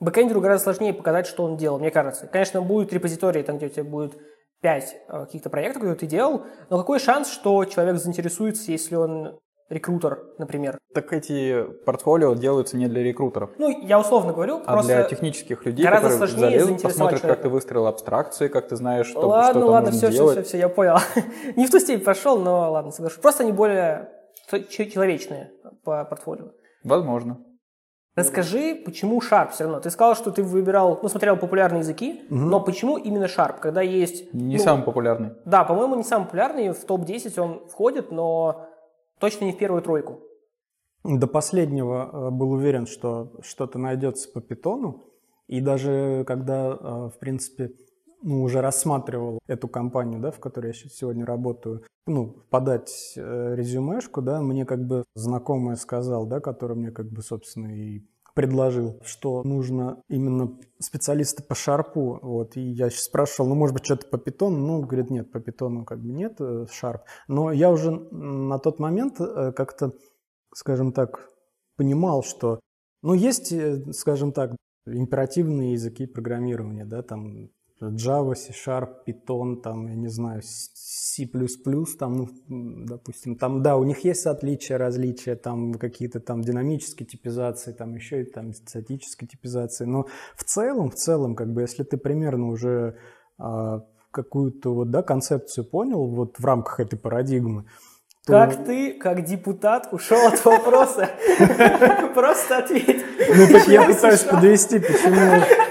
бэкэндеру 0.00 0.40
гораздо 0.40 0.64
сложнее 0.64 0.92
показать, 0.94 1.26
что 1.26 1.44
он 1.44 1.56
делал, 1.56 1.78
мне 1.78 1.90
кажется. 1.90 2.26
Конечно, 2.26 2.60
будет 2.62 2.92
репозиторий, 2.92 3.42
там, 3.42 3.56
где 3.58 3.66
у 3.66 3.70
тебя 3.70 3.84
будет 3.84 4.18
пять 4.60 4.96
э, 5.08 5.20
каких-то 5.26 5.48
проектов, 5.50 5.76
которые 5.82 5.96
ты 5.98 6.06
делал, 6.06 6.42
но 6.70 6.78
какой 6.78 6.98
шанс, 6.98 7.30
что 7.30 7.64
человек 7.66 7.96
заинтересуется, 7.96 8.70
если 8.72 8.96
он 8.96 9.38
рекрутер, 9.68 10.22
например? 10.38 10.78
Так 10.94 11.12
эти 11.12 11.62
портфолио 11.84 12.34
делаются 12.34 12.76
не 12.76 12.88
для 12.88 13.02
рекрутеров, 13.02 13.50
Ну, 13.58 13.68
я 13.68 13.98
условно 14.00 14.32
говорю, 14.32 14.62
а 14.64 14.72
просто... 14.72 14.94
для 14.94 15.02
технических 15.04 15.64
людей, 15.66 15.84
гораздо 15.84 16.08
которые 16.08 16.28
сложнее 16.28 16.50
залезут, 16.50 16.68
заинтересовать 16.68 16.92
посмотрят, 16.94 17.20
как 17.20 17.28
человека. 17.28 17.42
ты 17.42 17.48
выстроил 17.48 17.86
абстракции, 17.86 18.48
как 18.48 18.68
ты 18.68 18.76
знаешь, 18.76 19.06
что, 19.06 19.20
что 19.20 19.28
ладно, 19.28 19.60
там 19.60 19.70
ладно, 19.70 19.90
нужно 19.90 19.98
все, 19.98 20.08
все, 20.08 20.16
делать. 20.16 20.38
все, 20.38 20.44
все, 20.44 20.58
я 20.58 20.68
понял. 20.68 20.96
Не 21.56 21.66
в 21.66 21.70
ту 21.70 21.78
степень 21.78 22.04
пошел, 22.04 22.38
но 22.38 22.70
ладно, 22.70 22.90
соглашусь. 22.90 23.20
Просто 23.20 23.42
они 23.42 23.52
более 23.52 24.10
человечные 24.68 25.52
по 25.84 26.04
портфолио. 26.04 26.52
Возможно. 26.84 27.38
Расскажи, 28.18 28.74
почему 28.84 29.20
Sharp 29.20 29.52
все 29.52 29.64
равно? 29.64 29.78
Ты 29.78 29.90
сказал, 29.90 30.16
что 30.16 30.32
ты 30.32 30.42
выбирал, 30.42 30.98
ну, 31.02 31.08
смотрел 31.08 31.36
популярные 31.36 31.80
языки, 31.80 32.24
угу. 32.28 32.34
но 32.34 32.60
почему 32.60 32.98
именно 32.98 33.26
Sharp, 33.26 33.60
когда 33.60 33.80
есть... 33.80 34.34
Не 34.34 34.56
ну, 34.56 34.62
самый 34.62 34.82
популярный. 34.82 35.34
Да, 35.44 35.62
по-моему, 35.62 35.94
не 35.94 36.02
самый 36.02 36.24
популярный, 36.24 36.70
в 36.70 36.84
топ-10 36.84 37.40
он 37.40 37.68
входит, 37.68 38.10
но 38.10 38.66
точно 39.20 39.46
не 39.46 39.52
в 39.52 39.58
первую 39.58 39.82
тройку. 39.82 40.20
До 41.04 41.26
последнего 41.26 42.10
э, 42.12 42.30
был 42.30 42.52
уверен, 42.52 42.86
что 42.86 43.32
что-то 43.42 43.78
найдется 43.78 44.30
по 44.30 44.40
питону, 44.40 45.04
и 45.46 45.60
даже 45.60 46.24
когда, 46.26 46.68
э, 46.68 47.10
в 47.14 47.18
принципе, 47.18 47.72
ну, 48.22 48.42
уже 48.42 48.60
рассматривал 48.60 49.38
эту 49.46 49.68
компанию, 49.68 50.20
да, 50.20 50.30
в 50.30 50.40
которой 50.40 50.68
я 50.68 50.72
сегодня 50.72 51.24
работаю, 51.24 51.84
ну, 52.06 52.44
подать 52.50 53.14
э, 53.16 53.54
резюмешку, 53.54 54.22
да, 54.22 54.42
мне 54.42 54.64
как 54.64 54.86
бы 54.86 55.04
знакомый 55.14 55.76
сказал, 55.76 56.26
да, 56.26 56.40
который 56.40 56.76
мне 56.76 56.90
как 56.90 57.06
бы, 57.10 57.22
собственно, 57.22 57.68
и 57.68 58.02
предложил, 58.38 59.00
что 59.04 59.42
нужно 59.42 60.00
именно 60.08 60.56
специалисты 60.78 61.42
по 61.42 61.56
шарпу, 61.56 62.20
вот, 62.22 62.56
и 62.56 62.60
я 62.60 62.88
сейчас 62.88 63.06
спрашивал, 63.06 63.48
ну, 63.48 63.56
может 63.56 63.74
быть, 63.74 63.84
что-то 63.84 64.06
по 64.06 64.16
питону, 64.16 64.58
ну, 64.58 64.80
говорит, 64.80 65.10
нет, 65.10 65.32
по 65.32 65.40
питону 65.40 65.84
как 65.84 65.98
бы 65.98 66.12
нет, 66.12 66.36
э, 66.38 66.66
шарп, 66.70 67.02
но 67.26 67.50
я 67.50 67.68
уже 67.68 67.90
на 67.90 68.60
тот 68.60 68.78
момент 68.78 69.20
э, 69.20 69.50
как-то, 69.56 69.92
скажем 70.54 70.92
так, 70.92 71.28
понимал, 71.76 72.22
что, 72.22 72.60
ну, 73.02 73.12
есть, 73.12 73.52
скажем 73.92 74.30
так, 74.30 74.54
императивные 74.86 75.72
языки 75.72 76.06
программирования, 76.06 76.84
да, 76.84 77.02
там 77.02 77.50
Java, 77.80 78.34
C-Sharp, 78.34 79.04
Python, 79.06 79.56
там, 79.56 79.86
я 79.86 79.94
не 79.94 80.08
знаю, 80.08 80.42
C++, 80.42 81.28
там, 81.98 82.16
ну, 82.16 82.28
допустим, 82.86 83.36
там, 83.36 83.62
да, 83.62 83.76
у 83.76 83.84
них 83.84 84.04
есть 84.04 84.26
отличия, 84.26 84.78
различия, 84.78 85.36
там, 85.36 85.74
какие-то 85.74 86.20
там 86.20 86.42
динамические 86.42 87.06
типизации, 87.06 87.72
там, 87.72 87.94
еще 87.94 88.22
и 88.22 88.24
там 88.24 88.52
статические 88.52 89.28
типизации, 89.28 89.84
но 89.84 90.06
в 90.36 90.44
целом, 90.44 90.90
в 90.90 90.94
целом, 90.94 91.34
как 91.34 91.52
бы, 91.52 91.62
если 91.62 91.84
ты 91.84 91.96
примерно 91.96 92.48
уже 92.48 92.96
а, 93.38 93.84
какую-то 94.10 94.74
вот, 94.74 94.90
да, 94.90 95.02
концепцию 95.02 95.64
понял 95.64 96.06
вот 96.06 96.38
в 96.38 96.44
рамках 96.44 96.80
этой 96.80 96.98
парадигмы, 96.98 97.66
то... 98.26 98.32
Как 98.32 98.64
ты, 98.66 98.92
как 98.92 99.24
депутат, 99.24 99.88
ушел 99.92 100.26
от 100.26 100.44
вопроса? 100.44 101.10
Просто 102.14 102.58
ответь. 102.58 103.02
Ну, 103.34 103.46
так 103.50 103.68
я 103.68 103.84
пытаюсь 103.84 104.22
подвести, 104.24 104.80
почему 104.80 105.67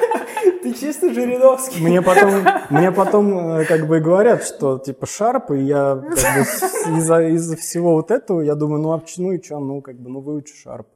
ты 0.74 0.80
чисто 0.80 1.14
Жириновский. 1.14 1.82
Мне 1.82 2.02
потом, 2.02 2.46
мне 2.70 2.92
потом 2.92 3.58
э, 3.60 3.66
как 3.66 3.88
бы 3.88 4.00
говорят, 4.00 4.44
что 4.44 4.78
типа 4.80 5.06
шарп, 5.06 5.52
и 5.52 5.64
я 5.64 5.96
как 5.96 6.04
бы, 6.04 6.98
из-за, 6.98 7.28
из 7.28 7.56
всего 7.56 7.94
вот 7.94 8.12
этого, 8.12 8.42
я 8.42 8.56
думаю, 8.56 8.82
ну 8.82 8.92
а 8.94 9.02
ну 9.18 9.32
и 9.32 9.42
что, 9.42 9.60
ну 9.60 9.82
как 9.82 10.00
бы, 10.00 10.10
ну 10.10 10.22
выучу 10.22 10.56
шарп. 10.56 10.88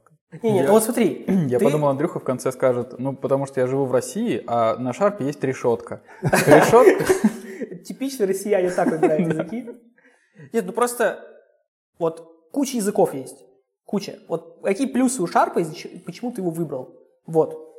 Не, 0.42 0.50
нет, 0.50 0.64
я, 0.66 0.72
вот 0.72 0.82
смотри. 0.82 1.24
Я 1.48 1.58
ты... 1.58 1.64
подумал, 1.64 1.88
Андрюха 1.88 2.18
в 2.18 2.24
конце 2.24 2.52
скажет, 2.52 2.98
ну 2.98 3.14
потому 3.14 3.46
что 3.46 3.60
я 3.60 3.66
живу 3.66 3.84
в 3.84 3.92
России, 3.92 4.42
а 4.46 4.76
на 4.76 4.92
шарпе 4.92 5.26
есть 5.26 5.42
решетка. 5.44 6.02
Решетка? 6.22 7.04
Типично 7.84 8.26
россияне 8.26 8.70
так 8.70 8.90
выбирают 8.90 9.28
языки. 9.28 9.70
Нет, 10.52 10.64
ну 10.64 10.72
просто 10.72 11.20
вот 11.98 12.50
куча 12.50 12.76
языков 12.76 13.12
есть. 13.14 13.44
Куча. 13.84 14.18
Вот 14.28 14.60
какие 14.62 14.86
плюсы 14.86 15.22
у 15.22 15.26
шарпа, 15.26 15.60
почему 16.06 16.32
ты 16.32 16.40
его 16.40 16.50
выбрал? 16.50 16.96
Вот. 17.26 17.71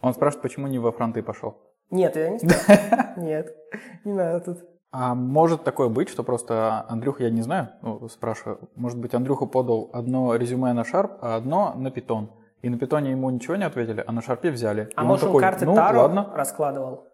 Он 0.00 0.14
спрашивает, 0.14 0.42
почему 0.42 0.66
не 0.66 0.78
во 0.78 0.92
фронты 0.92 1.22
пошел. 1.22 1.56
Нет, 1.90 2.16
я 2.16 2.30
не 2.30 2.38
спрашиваю. 2.38 3.12
Нет, 3.16 3.56
не 4.04 4.12
надо 4.12 4.40
тут. 4.40 4.58
А 4.92 5.14
может 5.14 5.62
такое 5.62 5.88
быть, 5.88 6.08
что 6.08 6.24
просто 6.24 6.84
Андрюха, 6.88 7.24
я 7.24 7.30
не 7.30 7.42
знаю, 7.42 7.68
ну, 7.82 8.08
спрашиваю, 8.08 8.70
может 8.74 8.98
быть, 8.98 9.14
Андрюха 9.14 9.46
подал 9.46 9.90
одно 9.92 10.34
резюме 10.34 10.72
на 10.72 10.80
Sharp, 10.80 11.18
а 11.20 11.36
одно 11.36 11.74
на 11.76 11.88
Python. 11.88 12.28
И 12.62 12.68
на 12.68 12.78
питоне 12.78 13.12
ему 13.12 13.30
ничего 13.30 13.56
не 13.56 13.64
ответили, 13.64 14.04
а 14.06 14.12
на 14.12 14.20
шарпе 14.20 14.50
взяли. 14.50 14.90
А 14.94 15.04
может 15.04 15.24
он, 15.24 15.30
такой, 15.30 15.42
карты 15.42 15.64
ну, 15.64 15.74
Таро 15.74 16.02
ладно. 16.02 16.30
раскладывал? 16.34 17.08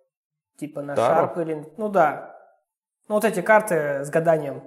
Типа 0.59 0.83
на 0.83 0.97
Таро? 0.97 1.27
Sharp 1.27 1.43
или... 1.43 1.73
Ну 1.77 1.89
да. 1.89 2.35
Ну 3.09 3.15
вот 3.15 3.25
эти 3.25 3.43
карты 3.43 4.05
с 4.05 4.11
гаданием. 4.11 4.63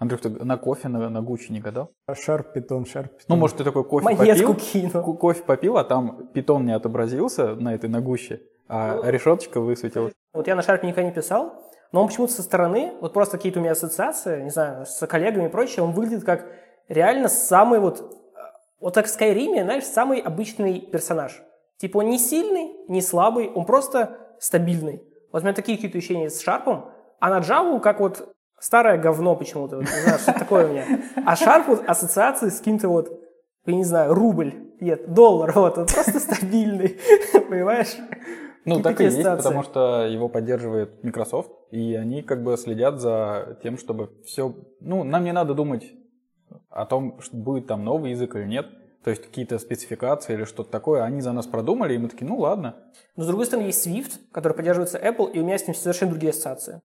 Андрюх, 0.00 0.22
ты 0.22 0.30
на 0.30 0.56
кофе, 0.56 0.88
на, 0.88 1.10
на 1.10 1.20
Гуччи 1.20 1.52
не 1.52 1.60
гадал? 1.60 1.92
Шарп, 2.10 2.54
питон, 2.54 2.86
шарп, 2.86 3.18
питон. 3.18 3.26
Ну, 3.28 3.36
может, 3.36 3.58
ты 3.58 3.64
такой 3.64 3.84
кофе 3.84 4.04
Монетку 4.06 4.54
попил, 4.54 4.54
кинул. 4.54 5.16
кофе 5.18 5.42
попил, 5.42 5.76
а 5.76 5.84
там 5.84 6.28
питон 6.28 6.64
не 6.64 6.72
отобразился 6.72 7.54
на 7.54 7.74
этой 7.74 7.90
на 7.90 8.00
Гуще, 8.00 8.40
а 8.66 8.94
ну, 8.94 9.10
решеточка 9.10 9.60
высветилась. 9.60 10.14
Вот 10.32 10.46
я 10.46 10.54
на 10.54 10.62
шарпе 10.62 10.86
никогда 10.86 11.06
не 11.06 11.14
писал, 11.14 11.52
но 11.92 12.00
он 12.00 12.08
почему-то 12.08 12.32
со 12.32 12.42
стороны, 12.42 12.94
вот 13.02 13.12
просто 13.12 13.36
какие-то 13.36 13.58
у 13.58 13.62
меня 13.62 13.72
ассоциации, 13.72 14.42
не 14.42 14.48
знаю, 14.48 14.86
с 14.86 15.06
коллегами 15.06 15.48
и 15.48 15.50
прочее, 15.50 15.84
он 15.84 15.92
выглядит 15.92 16.24
как 16.24 16.46
реально 16.88 17.28
самый 17.28 17.78
вот, 17.78 18.02
вот 18.80 18.94
так 18.94 19.04
в 19.04 19.10
Скайриме, 19.10 19.64
знаешь, 19.64 19.84
самый 19.84 20.20
обычный 20.20 20.80
персонаж. 20.80 21.42
Типа 21.76 21.98
он 21.98 22.08
не 22.08 22.18
сильный, 22.18 22.74
не 22.88 23.02
слабый, 23.02 23.50
он 23.50 23.66
просто 23.66 24.16
стабильный. 24.38 25.02
Вот 25.30 25.42
у 25.42 25.44
меня 25.44 25.54
такие 25.54 25.76
какие-то 25.76 25.98
ощущения 25.98 26.30
с 26.30 26.40
Шарпом, 26.40 26.90
а 27.20 27.28
на 27.28 27.40
Java 27.40 27.78
как 27.80 28.00
вот 28.00 28.34
старое 28.60 28.98
говно 28.98 29.34
почему-то, 29.34 29.76
вот, 29.76 29.86
не 29.86 30.02
знаю, 30.02 30.18
что 30.18 30.32
такое 30.32 30.66
у 30.66 30.70
меня. 30.70 30.84
А 31.26 31.34
шарп 31.34 31.68
вот 31.68 31.82
ассоциации 31.88 32.50
с 32.50 32.58
каким-то 32.58 32.88
вот, 32.88 33.08
я 33.66 33.74
не 33.74 33.84
знаю, 33.84 34.14
рубль, 34.14 34.54
нет, 34.80 35.12
доллар, 35.12 35.52
вот, 35.54 35.78
он 35.78 35.86
просто 35.86 36.20
стабильный, 36.20 36.98
понимаешь? 37.48 37.96
Ну, 38.64 38.80
так 38.82 39.00
и 39.00 39.04
есть, 39.04 39.22
потому 39.22 39.62
что 39.62 40.06
его 40.06 40.28
поддерживает 40.28 41.02
Microsoft, 41.02 41.50
и 41.70 41.94
они 41.94 42.22
как 42.22 42.44
бы 42.44 42.56
следят 42.56 43.00
за 43.00 43.58
тем, 43.62 43.78
чтобы 43.78 44.10
все... 44.24 44.54
Ну, 44.80 45.02
нам 45.02 45.24
не 45.24 45.32
надо 45.32 45.54
думать 45.54 45.90
о 46.68 46.84
том, 46.84 47.20
что 47.20 47.36
будет 47.36 47.66
там 47.66 47.84
новый 47.84 48.10
язык 48.10 48.36
или 48.36 48.44
нет. 48.44 48.66
То 49.02 49.08
есть 49.08 49.22
какие-то 49.22 49.58
спецификации 49.58 50.34
или 50.34 50.44
что-то 50.44 50.70
такое, 50.70 51.04
они 51.04 51.22
за 51.22 51.32
нас 51.32 51.46
продумали, 51.46 51.94
и 51.94 51.98
мы 51.98 52.08
такие, 52.08 52.26
ну 52.26 52.36
ладно. 52.36 52.76
Но 53.16 53.24
с 53.24 53.26
другой 53.26 53.46
стороны, 53.46 53.66
есть 53.66 53.86
Swift, 53.86 54.18
который 54.30 54.52
поддерживается 54.52 54.98
Apple, 54.98 55.32
и 55.32 55.40
у 55.40 55.44
меня 55.44 55.56
с 55.56 55.66
ним 55.66 55.74
совершенно 55.74 56.10
другие 56.10 56.30
ассоциации. 56.30 56.82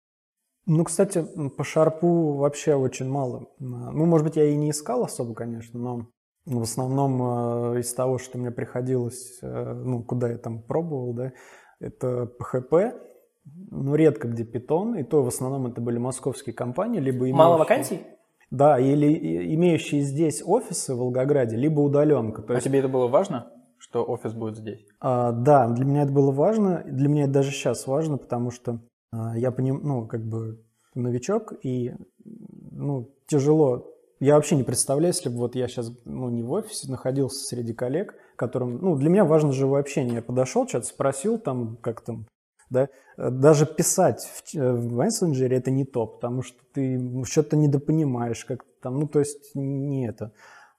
Ну, 0.66 0.85
кстати, 0.85 1.25
по 1.57 1.64
шарпу 1.64 2.35
вообще 2.35 2.75
очень 2.75 3.09
мало. 3.09 3.49
Ну, 3.59 4.07
может 4.07 4.26
быть, 4.26 4.37
я 4.37 4.45
и 4.45 4.54
не 4.54 4.71
искал 4.71 5.02
особо, 5.02 5.35
конечно, 5.35 5.78
но 5.78 6.07
в 6.45 6.62
основном 6.62 7.75
э, 7.75 7.81
из 7.81 7.92
того, 7.95 8.19
что 8.19 8.38
мне 8.38 8.50
приходилось, 8.50 9.38
э, 9.42 9.73
ну, 9.75 10.02
куда 10.02 10.31
я 10.31 10.38
там 10.38 10.62
пробовал, 10.62 11.14
да, 11.14 11.33
это 11.81 12.31
PHP, 12.40 12.92
ну, 13.71 13.95
редко 13.95 14.28
где 14.28 14.45
Python, 14.45 15.00
и 15.00 15.02
то 15.02 15.23
в 15.23 15.28
основном 15.28 15.66
это 15.66 15.81
были 15.81 15.99
московские 15.99 16.54
компании, 16.54 17.00
либо 17.00 17.19
имеющие... 17.19 17.37
Мало 17.37 17.59
вакансий? 17.59 18.00
Да, 18.50 18.78
или 18.78 19.54
имеющие 19.54 20.02
здесь 20.02 20.42
офисы 20.45 20.95
в 20.95 20.99
Волгограде, 20.99 21.57
либо 21.57 21.81
удаленка. 21.81 22.42
То 22.42 22.52
а 22.52 22.57
есть... 22.57 22.66
тебе 22.66 22.81
это 22.81 22.88
было 22.88 23.09
важно, 23.09 23.50
что 23.78 24.04
офис 24.04 24.35
будет 24.35 24.59
здесь? 24.59 24.87
А, 25.00 25.33
да, 25.33 25.69
для 25.69 25.85
меня 25.85 26.02
это 26.02 26.12
было 26.12 26.31
важно, 26.31 26.85
для 26.87 27.09
меня 27.09 27.25
это 27.25 27.33
даже 27.33 27.50
сейчас 27.50 27.87
важно, 27.87 28.19
потому 28.19 28.50
что 28.50 28.73
а, 28.73 28.78
я 29.12 29.50
поним, 29.50 29.81
ну, 29.83 30.07
как 30.07 30.25
бы 30.25 30.62
новичок, 30.95 31.52
и 31.62 31.95
ну, 32.25 33.11
тяжело. 33.26 33.88
Я 34.21 34.37
вообще 34.37 34.57
не 34.57 34.62
представляю, 34.62 35.14
если 35.14 35.28
бы 35.28 35.37
вот 35.37 35.54
я 35.54 35.69
сейчас 35.69 35.90
ну, 36.04 36.28
не 36.28 36.42
в 36.42 36.52
офисе 36.52 36.90
находился 36.90 37.45
среди 37.47 37.73
коллег, 37.73 38.14
которым, 38.37 38.78
ну, 38.81 38.97
для 38.97 39.11
меня 39.11 39.25
важно 39.25 39.52
живое 39.52 39.81
общение. 39.81 40.16
Я 40.16 40.23
подошел, 40.23 40.66
что-то 40.69 40.87
спросил, 40.87 41.38
там, 41.38 41.76
как 41.81 42.02
там, 42.02 42.26
да, 42.71 42.88
даже 43.16 43.66
писать 43.66 44.23
в, 44.23 44.54
в 44.54 44.92
мессенджере 44.92 45.57
это 45.57 45.71
не 45.71 45.85
то, 45.85 46.07
потому 46.07 46.42
что 46.42 46.59
ты 46.73 47.25
что-то 47.25 47.57
недопонимаешь, 47.57 48.45
как 48.45 48.64
там, 48.81 48.99
ну, 48.99 49.09
то 49.09 49.19
есть 49.19 49.54
не 49.54 50.07
это. 50.07 50.33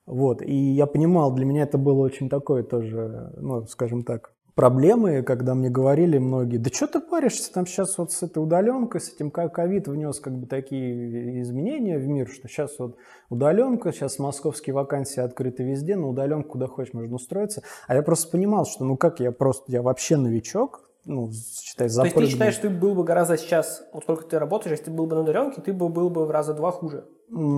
Вот, 0.06 0.42
и 0.42 0.54
я 0.54 0.86
понимал, 0.86 1.34
для 1.34 1.46
меня 1.46 1.62
это 1.62 1.78
было 1.78 2.00
очень 2.00 2.28
такое 2.28 2.62
тоже, 2.62 3.32
ну, 3.38 3.66
скажем 3.66 4.04
так, 4.04 4.33
проблемы, 4.54 5.22
когда 5.22 5.54
мне 5.54 5.68
говорили 5.68 6.18
многие, 6.18 6.58
да 6.58 6.70
что 6.70 6.86
ты 6.86 7.00
паришься, 7.00 7.52
там 7.52 7.66
сейчас 7.66 7.98
вот 7.98 8.12
с 8.12 8.22
этой 8.22 8.38
удаленкой, 8.42 9.00
с 9.00 9.12
этим 9.12 9.30
ковид 9.30 9.88
внес 9.88 10.20
как 10.20 10.38
бы 10.38 10.46
такие 10.46 11.42
изменения 11.42 11.98
в 11.98 12.06
мир, 12.06 12.28
что 12.28 12.48
сейчас 12.48 12.78
вот 12.78 12.96
удаленка, 13.28 13.92
сейчас 13.92 14.18
московские 14.18 14.74
вакансии 14.74 15.20
открыты 15.20 15.64
везде, 15.64 15.96
на 15.96 16.08
удаленку 16.08 16.50
куда 16.50 16.68
хочешь 16.68 16.94
можно 16.94 17.16
устроиться. 17.16 17.62
А 17.88 17.94
я 17.94 18.02
просто 18.02 18.30
понимал, 18.30 18.64
что 18.64 18.84
ну 18.84 18.96
как 18.96 19.20
я 19.20 19.32
просто, 19.32 19.72
я 19.72 19.82
вообще 19.82 20.16
новичок, 20.16 20.88
ну, 21.04 21.30
считай, 21.32 21.88
запрыгнул. 21.88 22.14
То 22.14 22.20
есть 22.20 22.32
ты 22.32 22.32
считаешь, 22.32 22.54
что 22.54 22.68
ты 22.68 22.70
был 22.70 22.94
бы 22.94 23.04
гораздо 23.04 23.36
сейчас, 23.36 23.86
вот 23.92 24.04
сколько 24.04 24.24
ты 24.24 24.38
работаешь, 24.38 24.72
если 24.72 24.86
ты 24.86 24.90
был 24.90 25.06
бы 25.06 25.16
на 25.16 25.22
удаленке, 25.22 25.60
ты 25.60 25.72
бы 25.72 25.88
был 25.88 26.10
бы 26.10 26.26
в 26.26 26.30
раза 26.30 26.54
два 26.54 26.70
хуже, 26.70 27.04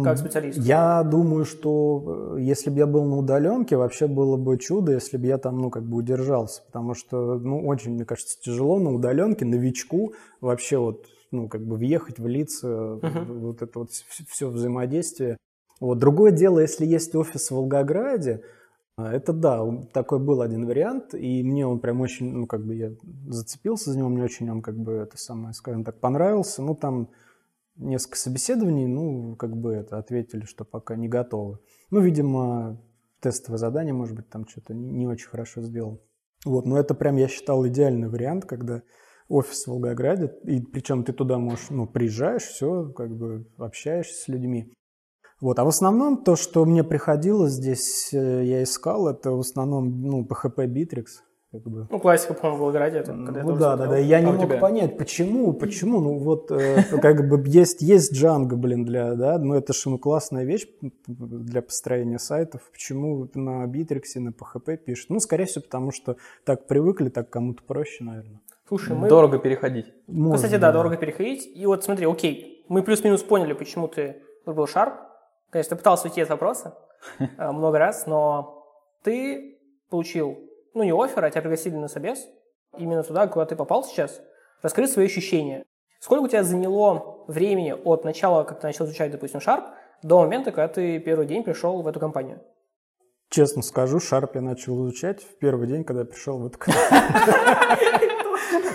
как 0.04 0.18
специалист? 0.18 0.58
Я 0.58 1.02
думаю, 1.02 1.44
что 1.44 2.36
э, 2.36 2.40
если 2.40 2.70
бы 2.70 2.78
я 2.78 2.86
был 2.86 3.04
на 3.04 3.18
удаленке, 3.18 3.76
вообще 3.76 4.06
было 4.06 4.36
бы 4.36 4.58
чудо, 4.58 4.92
если 4.92 5.16
бы 5.16 5.26
я 5.26 5.38
там, 5.38 5.58
ну, 5.58 5.70
как 5.70 5.84
бы 5.84 5.98
удержался, 5.98 6.62
потому 6.66 6.94
что, 6.94 7.38
ну, 7.38 7.66
очень, 7.66 7.92
мне 7.92 8.04
кажется, 8.04 8.40
тяжело 8.40 8.78
на 8.78 8.92
удаленке 8.94 9.44
новичку 9.44 10.14
вообще 10.40 10.78
вот, 10.78 11.06
ну, 11.30 11.48
как 11.48 11.66
бы 11.66 11.76
въехать, 11.76 12.18
влиться, 12.18 12.68
uh-huh. 12.68 13.40
вот 13.40 13.62
это 13.62 13.80
вот 13.80 13.90
все 13.90 14.48
взаимодействие. 14.48 15.36
Вот. 15.80 15.98
Другое 15.98 16.30
дело, 16.30 16.60
если 16.60 16.86
есть 16.86 17.14
офис 17.14 17.50
в 17.50 17.54
Волгограде, 17.54 18.42
это 18.98 19.32
да, 19.34 19.62
такой 19.92 20.18
был 20.18 20.40
один 20.40 20.66
вариант, 20.66 21.14
и 21.14 21.42
мне 21.42 21.66
он 21.66 21.80
прям 21.80 22.00
очень, 22.00 22.32
ну, 22.32 22.46
как 22.46 22.64
бы 22.64 22.74
я 22.74 22.92
зацепился 23.28 23.90
за 23.90 23.98
него, 23.98 24.08
мне 24.08 24.24
очень 24.24 24.50
он, 24.50 24.62
как 24.62 24.78
бы, 24.78 24.92
это 24.92 25.18
самое, 25.18 25.52
скажем 25.52 25.84
так, 25.84 26.00
понравился. 26.00 26.62
Ну, 26.62 26.74
там 26.74 27.10
несколько 27.76 28.16
собеседований, 28.16 28.86
ну, 28.86 29.36
как 29.36 29.54
бы 29.54 29.74
это, 29.74 29.98
ответили, 29.98 30.46
что 30.46 30.64
пока 30.64 30.96
не 30.96 31.08
готовы. 31.08 31.58
Ну, 31.90 32.00
видимо, 32.00 32.80
тестовое 33.20 33.58
задание, 33.58 33.92
может 33.92 34.16
быть, 34.16 34.30
там 34.30 34.48
что-то 34.48 34.72
не 34.72 35.06
очень 35.06 35.28
хорошо 35.28 35.60
сделал. 35.60 36.02
Вот, 36.46 36.64
но 36.64 36.78
это 36.78 36.94
прям, 36.94 37.16
я 37.16 37.28
считал, 37.28 37.66
идеальный 37.66 38.08
вариант, 38.08 38.46
когда 38.46 38.82
офис 39.28 39.64
в 39.64 39.68
Волгограде, 39.68 40.32
и 40.44 40.60
причем 40.60 41.04
ты 41.04 41.12
туда 41.12 41.38
можешь, 41.38 41.68
ну, 41.68 41.86
приезжаешь, 41.86 42.44
все, 42.44 42.88
как 42.90 43.14
бы 43.14 43.46
общаешься 43.58 44.22
с 44.22 44.28
людьми. 44.28 44.72
Вот. 45.40 45.58
А 45.58 45.64
в 45.64 45.68
основном 45.68 46.22
то, 46.24 46.36
что 46.36 46.64
мне 46.64 46.82
приходилось 46.82 47.52
здесь, 47.52 48.10
э, 48.12 48.44
я 48.44 48.62
искал, 48.62 49.08
это 49.08 49.32
в 49.32 49.40
основном 49.40 50.02
ну, 50.02 50.24
PHP 50.24 50.66
Bittrex. 50.66 51.06
Как 51.52 51.62
бы. 51.62 51.86
Ну, 51.88 52.00
классика, 52.00 52.34
по-моему, 52.34 52.56
в 52.56 52.60
Волгограде. 52.60 52.98
Это, 52.98 53.12
когда 53.12 53.42
ну 53.42 53.56
да, 53.56 53.76
да, 53.76 53.86
да. 53.86 53.98
Я 53.98 54.16
а 54.16 54.20
не 54.20 54.32
мог 54.32 54.42
тебя? 54.42 54.58
понять, 54.58 54.98
почему, 54.98 55.52
почему. 55.52 56.00
Ну 56.00 56.18
вот 56.18 56.50
э, 56.50 56.82
как 57.00 57.28
бы 57.28 57.42
есть, 57.46 57.82
есть 57.82 58.12
Django, 58.12 58.56
блин, 58.56 58.84
для, 58.84 59.14
да, 59.14 59.38
ну 59.38 59.54
это 59.54 59.72
же 59.72 59.82
ну, 59.86 59.98
классная 59.98 60.44
вещь 60.44 60.66
для 61.06 61.62
построения 61.62 62.18
сайтов. 62.18 62.62
Почему 62.72 63.28
на 63.34 63.64
Bittrex, 63.66 64.02
на 64.16 64.30
PHP 64.30 64.76
пишут? 64.78 65.10
Ну, 65.10 65.20
скорее 65.20 65.44
всего, 65.44 65.62
потому 65.62 65.92
что 65.92 66.16
так 66.44 66.66
привыкли, 66.66 67.10
так 67.10 67.30
кому-то 67.30 67.62
проще, 67.62 68.02
наверное. 68.04 68.40
Слушай, 68.66 68.96
мы... 68.96 69.08
Дорого 69.08 69.38
переходить. 69.38 69.86
Можно, 70.08 70.36
Кстати, 70.36 70.60
да, 70.60 70.72
дорого 70.72 70.96
переходить. 70.96 71.48
И 71.54 71.64
вот 71.66 71.84
смотри, 71.84 72.06
окей, 72.06 72.64
мы 72.68 72.82
плюс-минус 72.82 73.22
поняли, 73.22 73.52
почему 73.52 73.86
ты 73.86 74.16
выбрал 74.44 74.66
Sharp. 74.66 74.94
Конечно, 75.50 75.70
ты 75.70 75.76
пытался 75.76 76.08
уйти 76.08 76.20
от 76.20 76.28
вопроса 76.28 76.76
э, 77.18 77.50
много 77.50 77.78
раз, 77.78 78.06
но 78.06 78.66
ты 79.02 79.58
получил, 79.90 80.38
ну 80.74 80.82
не 80.82 80.92
офер, 80.92 81.24
а 81.24 81.30
тебя 81.30 81.42
пригласили 81.42 81.76
на 81.76 81.88
собес, 81.88 82.26
именно 82.76 83.02
туда, 83.02 83.26
куда 83.28 83.46
ты 83.46 83.56
попал 83.56 83.84
сейчас. 83.84 84.20
Расскажи 84.62 84.88
свои 84.88 85.06
ощущения. 85.06 85.64
Сколько 86.00 86.24
у 86.24 86.28
тебя 86.28 86.42
заняло 86.42 87.24
времени 87.26 87.72
от 87.72 88.04
начала, 88.04 88.44
как 88.44 88.60
ты 88.60 88.66
начал 88.66 88.84
изучать, 88.86 89.10
допустим, 89.10 89.40
Sharp, 89.40 89.64
до 90.02 90.20
момента, 90.20 90.50
когда 90.50 90.68
ты 90.68 90.98
первый 90.98 91.26
день 91.26 91.42
пришел 91.42 91.80
в 91.82 91.86
эту 91.88 92.00
компанию? 92.00 92.42
Честно 93.30 93.62
скажу, 93.62 93.98
Sharp 93.98 94.30
я 94.34 94.40
начал 94.40 94.84
изучать 94.84 95.22
в 95.22 95.38
первый 95.38 95.66
день, 95.66 95.84
когда 95.84 96.02
я 96.02 96.06
пришел 96.06 96.38
в 96.38 96.46
эту 96.46 96.58
компанию. 96.58 96.92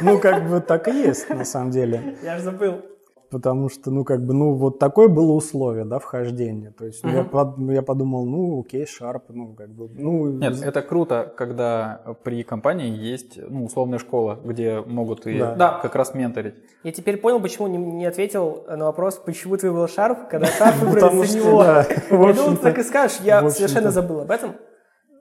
Ну, 0.03 0.19
как 0.19 0.49
бы 0.49 0.61
так 0.61 0.87
и 0.87 0.91
есть, 0.91 1.29
на 1.29 1.45
самом 1.45 1.69
деле. 1.69 2.17
Я 2.23 2.37
же 2.37 2.43
забыл 2.43 2.81
потому 3.31 3.69
что, 3.69 3.89
ну, 3.89 4.03
как 4.03 4.23
бы, 4.23 4.33
ну, 4.33 4.53
вот 4.53 4.77
такое 4.77 5.07
было 5.07 5.31
условие, 5.31 5.85
да, 5.85 5.99
вхождения. 5.99 6.71
То 6.77 6.85
есть 6.85 7.03
uh-huh. 7.03 7.15
я, 7.15 7.23
под, 7.23 7.57
я 7.71 7.81
подумал, 7.81 8.25
ну, 8.25 8.59
окей, 8.59 8.83
Sharp, 8.83 9.23
ну, 9.29 9.55
как 9.57 9.69
бы, 9.69 9.89
ну... 9.93 10.27
Нет, 10.27 10.61
это 10.61 10.81
круто, 10.81 11.33
когда 11.35 12.01
при 12.23 12.43
компании 12.43 12.95
есть, 12.95 13.39
ну, 13.49 13.65
условная 13.65 13.99
школа, 13.99 14.37
где 14.43 14.81
могут 14.81 15.25
и 15.25 15.39
да. 15.39 15.79
как 15.81 15.95
раз 15.95 16.13
менторить. 16.13 16.55
Я 16.83 16.91
теперь 16.91 17.17
понял, 17.17 17.39
почему 17.39 17.67
не, 17.67 17.77
не 17.77 18.05
ответил 18.05 18.65
на 18.67 18.85
вопрос, 18.85 19.15
почему 19.25 19.55
ты 19.57 19.69
выбрал 19.69 19.85
Sharp, 19.85 20.27
когда 20.29 20.47
Sharp 20.59 20.85
выбрали 20.85 21.25
за 21.25 21.37
него. 21.37 21.63
Я 22.27 22.33
думал, 22.33 22.57
ты 22.57 22.63
так 22.63 22.77
и 22.77 22.83
скажешь, 22.83 23.19
я 23.23 23.49
совершенно 23.49 23.91
забыл 23.91 24.21
об 24.21 24.31
этом. 24.31 24.55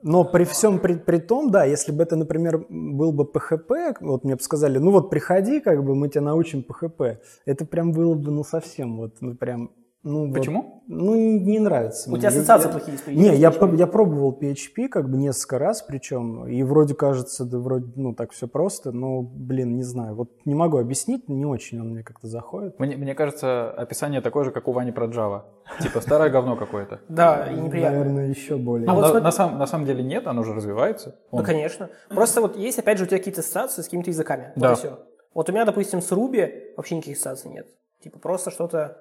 Но 0.03 0.23
при 0.23 0.45
всем 0.45 0.79
при, 0.79 0.95
при 0.95 1.17
том, 1.17 1.51
да, 1.51 1.65
если 1.65 1.91
бы 1.91 2.03
это, 2.03 2.15
например, 2.15 2.65
был 2.69 3.11
бы 3.11 3.23
PHP, 3.23 3.97
вот 4.01 4.23
мне 4.23 4.35
бы 4.35 4.41
сказали, 4.41 4.77
ну 4.77 4.91
вот 4.91 5.09
приходи, 5.09 5.59
как 5.59 5.83
бы 5.83 5.95
мы 5.95 6.09
тебя 6.09 6.21
научим 6.21 6.65
PHP, 6.67 7.17
это 7.45 7.65
прям 7.65 7.91
было 7.91 8.15
бы, 8.15 8.31
ну 8.31 8.43
совсем 8.43 8.97
вот, 8.97 9.15
ну 9.21 9.35
прям 9.35 9.71
ну, 10.03 10.33
Почему? 10.33 10.63
Вот, 10.63 10.81
ну, 10.87 11.15
не 11.15 11.59
нравится. 11.59 12.09
У 12.09 12.13
мне. 12.13 12.21
тебя 12.21 12.29
ассоциации 12.29 12.67
я, 12.67 12.71
плохие 12.71 12.97
с 12.97 13.01
PHP? 13.01 13.13
Не, 13.13 13.35
я, 13.35 13.53
я 13.77 13.87
пробовал 13.87 14.35
PHP 14.39 14.87
как 14.87 15.07
бы 15.07 15.17
несколько 15.17 15.59
раз, 15.59 15.83
причем, 15.83 16.47
и 16.47 16.63
вроде 16.63 16.95
кажется, 16.95 17.45
да 17.45 17.59
вроде, 17.59 17.91
ну, 17.95 18.15
так 18.15 18.31
все 18.31 18.47
просто, 18.47 18.91
но, 18.91 19.21
блин, 19.21 19.75
не 19.75 19.83
знаю, 19.83 20.15
вот 20.15 20.31
не 20.45 20.55
могу 20.55 20.79
объяснить, 20.79 21.29
не 21.29 21.45
очень 21.45 21.79
он 21.79 21.89
мне 21.89 22.03
как-то 22.03 22.27
заходит. 22.27 22.79
Мне, 22.79 22.97
мне 22.97 23.13
кажется, 23.13 23.69
описание 23.69 24.21
такое 24.21 24.43
же, 24.43 24.51
как 24.51 24.67
у 24.67 24.71
Вани 24.71 24.91
про 24.91 25.05
Java. 25.05 25.43
Типа 25.81 26.01
старое 26.01 26.29
говно 26.29 26.55
какое-то. 26.55 26.99
Да, 27.09 27.45
и 27.51 27.59
неприятно. 27.59 27.99
Наверное, 27.99 28.29
еще 28.29 28.57
более. 28.57 28.89
А 28.89 29.19
на, 29.19 29.31
самом, 29.31 29.59
на 29.59 29.67
самом 29.67 29.85
деле 29.85 30.03
нет, 30.03 30.25
оно 30.25 30.41
уже 30.41 30.53
развивается. 30.53 31.19
Ну, 31.31 31.43
конечно. 31.43 31.89
Просто 32.09 32.41
вот 32.41 32.57
есть, 32.57 32.79
опять 32.79 32.97
же, 32.97 33.03
у 33.03 33.07
тебя 33.07 33.17
какие-то 33.17 33.41
ассоциации 33.41 33.81
с 33.83 33.85
какими-то 33.85 34.09
языками. 34.09 34.53
Да. 34.55 34.69
Вот 34.69 34.77
и 34.77 34.79
все. 34.79 34.99
Вот 35.33 35.49
у 35.49 35.51
меня, 35.51 35.65
допустим, 35.65 36.01
с 36.01 36.11
Ruby 36.11 36.73
вообще 36.75 36.95
никаких 36.95 37.17
ассоциаций 37.17 37.51
нет. 37.51 37.67
Типа 38.01 38.17
просто 38.17 38.49
что-то 38.49 38.97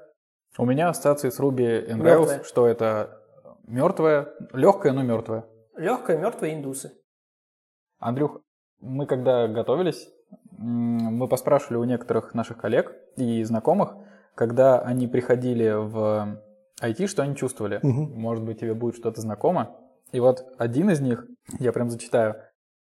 у 0.58 0.66
меня 0.66 0.88
ассоциации 0.88 1.30
с 1.30 1.38
Ruby 1.40 1.88
and 1.88 2.02
Rails, 2.02 2.44
что 2.44 2.66
это 2.66 3.20
мертвое, 3.66 4.28
легкое, 4.52 4.92
но 4.92 5.02
мертвое. 5.02 5.44
Легкое, 5.76 6.18
мертвое 6.18 6.54
индусы. 6.54 6.92
Андрюх, 7.98 8.40
мы 8.80 9.06
когда 9.06 9.46
готовились, 9.46 10.08
мы 10.50 11.28
поспрашивали 11.28 11.78
у 11.78 11.84
некоторых 11.84 12.34
наших 12.34 12.58
коллег 12.58 12.94
и 13.16 13.42
знакомых, 13.44 13.94
когда 14.34 14.80
они 14.80 15.06
приходили 15.06 15.70
в 15.70 16.40
IT, 16.82 17.06
что 17.06 17.22
они 17.22 17.36
чувствовали. 17.36 17.78
Угу. 17.82 18.18
Может 18.18 18.44
быть, 18.44 18.60
тебе 18.60 18.74
будет 18.74 18.96
что-то 18.96 19.20
знакомо. 19.20 19.76
И 20.12 20.20
вот 20.20 20.44
один 20.58 20.90
из 20.90 21.00
них, 21.00 21.26
я 21.58 21.72
прям 21.72 21.90
зачитаю, 21.90 22.36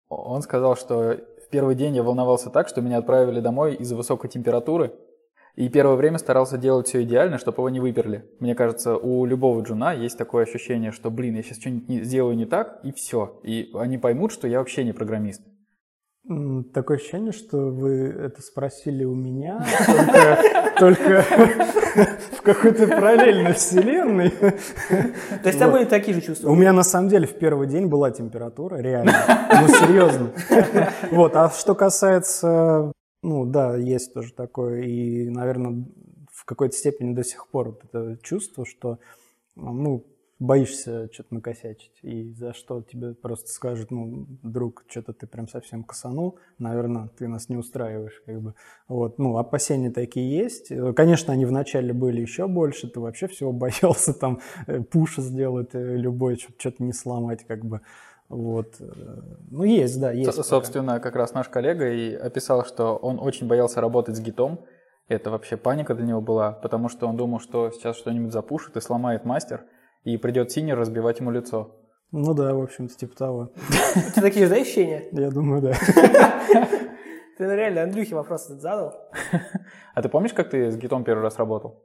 он 0.07 0.41
сказал, 0.41 0.75
что 0.75 1.17
в 1.45 1.49
первый 1.49 1.75
день 1.75 1.95
я 1.95 2.03
волновался 2.03 2.49
так, 2.49 2.67
что 2.67 2.81
меня 2.81 2.97
отправили 2.97 3.39
домой 3.39 3.75
из-за 3.75 3.95
высокой 3.95 4.29
температуры, 4.29 4.93
и 5.55 5.69
первое 5.69 5.95
время 5.95 6.17
старался 6.17 6.57
делать 6.57 6.87
все 6.87 7.03
идеально, 7.03 7.37
чтобы 7.37 7.57
его 7.57 7.69
не 7.69 7.79
выперли. 7.79 8.25
Мне 8.39 8.55
кажется, 8.55 8.95
у 8.95 9.25
любого 9.25 9.61
джуна 9.61 9.93
есть 9.93 10.17
такое 10.17 10.43
ощущение, 10.43 10.91
что, 10.91 11.09
блин, 11.09 11.35
я 11.35 11.43
сейчас 11.43 11.59
что-нибудь 11.59 12.05
сделаю 12.05 12.35
не 12.35 12.45
так, 12.45 12.79
и 12.83 12.91
все. 12.91 13.39
И 13.43 13.71
они 13.75 13.97
поймут, 13.97 14.31
что 14.31 14.47
я 14.47 14.59
вообще 14.59 14.83
не 14.83 14.93
программист. 14.93 15.41
Такое 16.73 16.97
ощущение, 16.97 17.31
что 17.31 17.57
вы 17.57 18.03
это 18.07 18.43
спросили 18.43 19.03
у 19.03 19.15
меня, 19.15 19.65
только, 20.77 21.25
в 22.37 22.41
какой-то 22.43 22.87
параллельной 22.87 23.53
вселенной. 23.53 24.29
То 24.29 25.45
есть 25.45 25.57
там 25.57 25.71
были 25.71 25.85
такие 25.85 26.13
же 26.13 26.21
чувства? 26.21 26.49
У 26.49 26.55
меня 26.55 26.73
на 26.73 26.83
самом 26.83 27.09
деле 27.09 27.25
в 27.25 27.33
первый 27.33 27.67
день 27.67 27.87
была 27.87 28.11
температура, 28.11 28.77
реально. 28.77 29.13
Ну, 29.61 29.67
серьезно. 29.67 30.29
Вот, 31.09 31.35
а 31.35 31.49
что 31.49 31.73
касается 31.73 32.91
ну 33.21 33.45
да, 33.45 33.75
есть 33.75 34.13
тоже 34.13 34.33
такое. 34.33 34.83
И, 34.83 35.29
наверное, 35.29 35.85
в 36.31 36.45
какой-то 36.45 36.75
степени 36.75 37.13
до 37.13 37.23
сих 37.23 37.47
пор 37.47 37.69
вот 37.69 37.83
это 37.83 38.17
чувство, 38.23 38.65
что 38.65 38.99
ну, 39.55 40.05
боишься 40.41 41.07
что-то 41.13 41.35
накосячить. 41.35 41.91
И 42.01 42.33
за 42.33 42.53
что 42.53 42.81
тебе 42.81 43.13
просто 43.13 43.49
скажут, 43.49 43.91
ну, 43.91 44.25
друг, 44.41 44.83
что-то 44.87 45.13
ты 45.13 45.27
прям 45.27 45.47
совсем 45.47 45.83
косанул, 45.83 46.39
наверное, 46.57 47.09
ты 47.15 47.27
нас 47.27 47.47
не 47.47 47.57
устраиваешь, 47.57 48.21
как 48.25 48.41
бы. 48.41 48.55
Вот, 48.87 49.19
ну, 49.19 49.37
опасения 49.37 49.91
такие 49.91 50.35
есть. 50.35 50.71
Конечно, 50.95 51.31
они 51.31 51.45
вначале 51.45 51.93
были 51.93 52.21
еще 52.21 52.47
больше, 52.47 52.89
ты 52.89 52.99
вообще 52.99 53.27
всего 53.27 53.51
боялся 53.53 54.13
там 54.13 54.39
э, 54.65 54.81
пуш 54.81 55.17
сделать 55.17 55.75
э, 55.75 55.95
любой, 55.95 56.37
что-то 56.37 56.83
не 56.83 56.93
сломать, 56.93 57.45
как 57.45 57.63
бы. 57.63 57.81
Вот. 58.31 58.75
Ну, 59.49 59.63
есть, 59.63 59.99
да, 59.99 60.11
есть. 60.11 60.33
С- 60.33 60.47
собственно, 60.47 60.99
как 60.99 61.15
раз 61.15 61.33
наш 61.33 61.49
коллега 61.49 61.91
и 61.91 62.13
описал, 62.13 62.65
что 62.65 62.95
он 62.95 63.19
очень 63.19 63.47
боялся 63.47 63.81
работать 63.81 64.15
с 64.15 64.21
гитом. 64.21 64.65
Это 65.09 65.29
вообще 65.29 65.57
паника 65.57 65.93
для 65.93 66.05
него 66.05 66.21
была, 66.21 66.53
потому 66.53 66.87
что 66.87 67.07
он 67.07 67.17
думал, 67.17 67.39
что 67.41 67.69
сейчас 67.71 67.97
что-нибудь 67.97 68.31
запушит 68.31 68.77
и 68.77 68.81
сломает 68.81 69.25
мастер, 69.25 69.65
и 70.03 70.15
придет 70.15 70.51
синер 70.51 70.77
разбивать 70.79 71.19
ему 71.19 71.31
лицо. 71.31 71.75
Ну 72.13 72.33
да, 72.33 72.53
в 72.53 72.61
общем-то, 72.61 72.95
типа 72.95 73.15
того. 73.15 73.51
Ты 74.15 74.21
такие 74.21 74.45
же, 74.45 74.55
да, 74.55 74.61
ощущения? 74.61 75.09
Я 75.11 75.29
думаю, 75.29 75.61
да. 75.61 75.73
Ты 77.37 77.47
ну, 77.47 77.55
реально 77.55 77.83
Андрюхе 77.83 78.15
вопрос 78.15 78.45
этот 78.45 78.61
задал. 78.61 78.93
А 79.93 80.01
ты 80.01 80.07
помнишь, 80.07 80.31
как 80.31 80.49
ты 80.49 80.71
с 80.71 80.77
гитом 80.77 81.03
первый 81.03 81.23
раз 81.23 81.37
работал? 81.37 81.83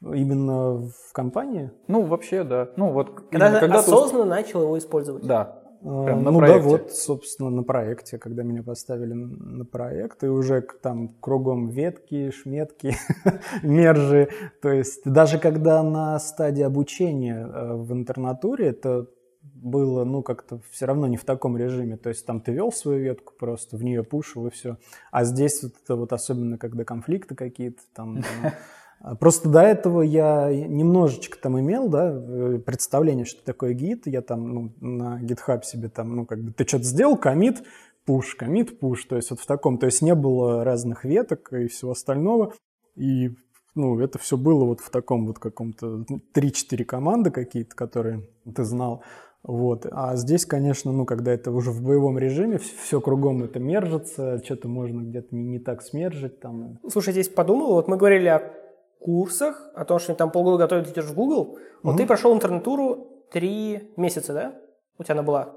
Именно 0.00 0.88
в 0.88 1.12
компании? 1.12 1.72
Ну, 1.88 2.02
вообще, 2.02 2.42
да. 2.42 2.70
Ну, 2.76 2.92
вот, 2.92 3.28
когда, 3.30 3.60
когда 3.60 3.80
осознанно 3.80 4.24
ты... 4.24 4.30
начал 4.30 4.62
его 4.62 4.78
использовать. 4.78 5.26
Да, 5.26 5.63
Прям 5.84 6.22
на 6.22 6.30
ну 6.30 6.38
проекте. 6.38 6.62
да, 6.62 6.68
вот, 6.68 6.92
собственно, 6.92 7.50
на 7.50 7.62
проекте, 7.62 8.16
когда 8.16 8.42
меня 8.42 8.62
поставили 8.62 9.12
на 9.12 9.66
проект, 9.66 10.24
и 10.24 10.28
уже 10.28 10.62
там 10.80 11.08
кругом 11.20 11.68
ветки, 11.68 12.30
шметки, 12.30 12.96
мержи. 13.62 14.30
То 14.62 14.72
есть 14.72 15.02
даже 15.04 15.38
когда 15.38 15.82
на 15.82 16.18
стадии 16.18 16.62
обучения 16.62 17.46
э, 17.46 17.74
в 17.74 17.92
интернатуре, 17.92 18.68
это 18.68 19.08
было, 19.42 20.04
ну, 20.04 20.22
как-то 20.22 20.60
все 20.70 20.86
равно 20.86 21.06
не 21.06 21.18
в 21.18 21.24
таком 21.24 21.58
режиме. 21.58 21.98
То 21.98 22.08
есть 22.08 22.24
там 22.24 22.40
ты 22.40 22.52
вел 22.52 22.72
свою 22.72 23.02
ветку 23.02 23.34
просто, 23.38 23.76
в 23.76 23.84
нее 23.84 24.02
пушил 24.02 24.46
и 24.46 24.50
все. 24.50 24.78
А 25.10 25.24
здесь 25.24 25.62
вот 25.62 25.72
это 25.82 25.96
вот 25.96 26.14
особенно, 26.14 26.56
когда 26.56 26.84
конфликты 26.84 27.34
какие-то 27.34 27.82
там, 27.94 28.22
просто 29.20 29.48
до 29.48 29.60
этого 29.60 30.02
я 30.02 30.50
немножечко 30.50 31.38
там 31.38 31.60
имел, 31.60 31.88
да, 31.88 32.10
э, 32.14 32.58
представление, 32.64 33.24
что 33.24 33.44
такое 33.44 33.74
гид. 33.74 34.06
Я 34.06 34.22
там 34.22 34.54
ну, 34.54 34.72
на 34.80 35.20
GitHub 35.22 35.62
себе 35.62 35.88
там, 35.88 36.16
ну, 36.16 36.26
как 36.26 36.40
бы, 36.42 36.52
ты 36.52 36.66
что-то 36.66 36.84
сделал, 36.84 37.16
комит, 37.16 37.64
пуш, 38.06 38.34
комит, 38.34 38.78
пуш. 38.78 39.04
То 39.04 39.16
есть 39.16 39.30
вот 39.30 39.40
в 39.40 39.46
таком, 39.46 39.78
то 39.78 39.86
есть 39.86 40.00
не 40.00 40.14
было 40.14 40.64
разных 40.64 41.04
веток 41.04 41.52
и 41.52 41.68
всего 41.68 41.92
остального. 41.92 42.54
И, 42.96 43.36
ну, 43.74 44.00
это 44.00 44.18
все 44.18 44.36
было 44.36 44.64
вот 44.64 44.80
в 44.80 44.90
таком 44.90 45.26
вот 45.26 45.38
каком-то 45.38 46.06
3-4 46.34 46.84
команды 46.84 47.30
какие-то, 47.30 47.74
которые 47.76 48.28
ты 48.54 48.64
знал. 48.64 49.02
Вот. 49.42 49.86
А 49.90 50.16
здесь, 50.16 50.46
конечно, 50.46 50.90
ну, 50.90 51.04
когда 51.04 51.30
это 51.30 51.50
уже 51.50 51.70
в 51.70 51.82
боевом 51.82 52.16
режиме, 52.18 52.58
все 52.58 53.02
кругом 53.02 53.42
это 53.42 53.58
мержится, 53.58 54.42
что-то 54.42 54.68
можно 54.68 55.02
где-то 55.02 55.36
не, 55.36 55.44
не 55.44 55.58
так 55.58 55.82
смержить. 55.82 56.40
Там. 56.40 56.78
Слушай, 56.90 57.12
здесь 57.12 57.28
подумал, 57.28 57.74
вот 57.74 57.86
мы 57.86 57.98
говорили 57.98 58.28
о 58.28 58.63
курсах, 59.04 59.70
о 59.74 59.84
том, 59.84 59.98
что 59.98 60.12
они 60.12 60.16
там 60.16 60.30
полгода 60.30 60.56
готовят, 60.64 60.88
идешь 60.88 61.04
в 61.04 61.14
Google, 61.14 61.58
вот 61.82 61.98
ты 61.98 62.06
прошел 62.06 62.34
интернатуру 62.34 63.24
три 63.30 63.92
месяца, 63.96 64.32
да? 64.32 64.54
У 64.98 65.04
тебя 65.04 65.14
она 65.14 65.22
была. 65.22 65.54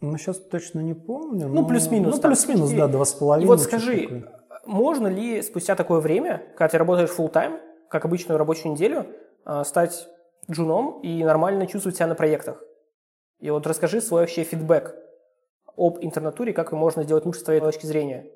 Ну, 0.00 0.16
сейчас 0.18 0.36
точно 0.36 0.80
не 0.80 0.94
помню. 0.94 1.48
Ну, 1.48 1.62
но- 1.62 1.66
плюс-минус, 1.66 2.16
Ну, 2.16 2.22
плюс-минус, 2.22 2.70
да, 2.72 2.86
два 2.86 3.04
с 3.04 3.14
половиной. 3.14 3.44
И 3.44 3.48
вот 3.48 3.60
скажи, 3.60 4.02
такое. 4.02 4.32
можно 4.66 5.06
ли 5.08 5.40
спустя 5.42 5.74
такое 5.76 6.00
время, 6.00 6.42
когда 6.56 6.68
ты 6.68 6.78
работаешь 6.78 7.10
full 7.10 7.32
time, 7.32 7.58
как 7.88 8.04
обычную 8.04 8.38
рабочую 8.38 8.72
неделю, 8.72 9.06
а, 9.44 9.64
стать 9.64 10.06
джуном 10.50 11.00
и 11.00 11.24
нормально 11.24 11.66
чувствовать 11.66 11.96
себя 11.96 12.06
на 12.06 12.14
проектах? 12.14 12.62
И 13.40 13.48
вот 13.50 13.66
расскажи 13.66 14.00
свой 14.00 14.20
вообще 14.22 14.42
фидбэк 14.44 14.94
об 15.76 15.98
интернатуре, 16.00 16.52
как 16.52 16.72
ее 16.72 16.78
можно 16.78 17.02
сделать 17.02 17.24
лучше 17.24 17.40
с 17.40 17.44
твоей 17.44 17.60
точки 17.60 17.86
зрения. 17.86 18.26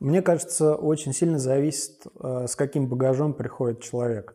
Мне 0.00 0.22
кажется, 0.22 0.76
очень 0.76 1.12
сильно 1.12 1.38
зависит, 1.38 2.06
э, 2.20 2.46
с 2.46 2.54
каким 2.54 2.88
багажом 2.88 3.34
приходит 3.34 3.80
человек. 3.80 4.34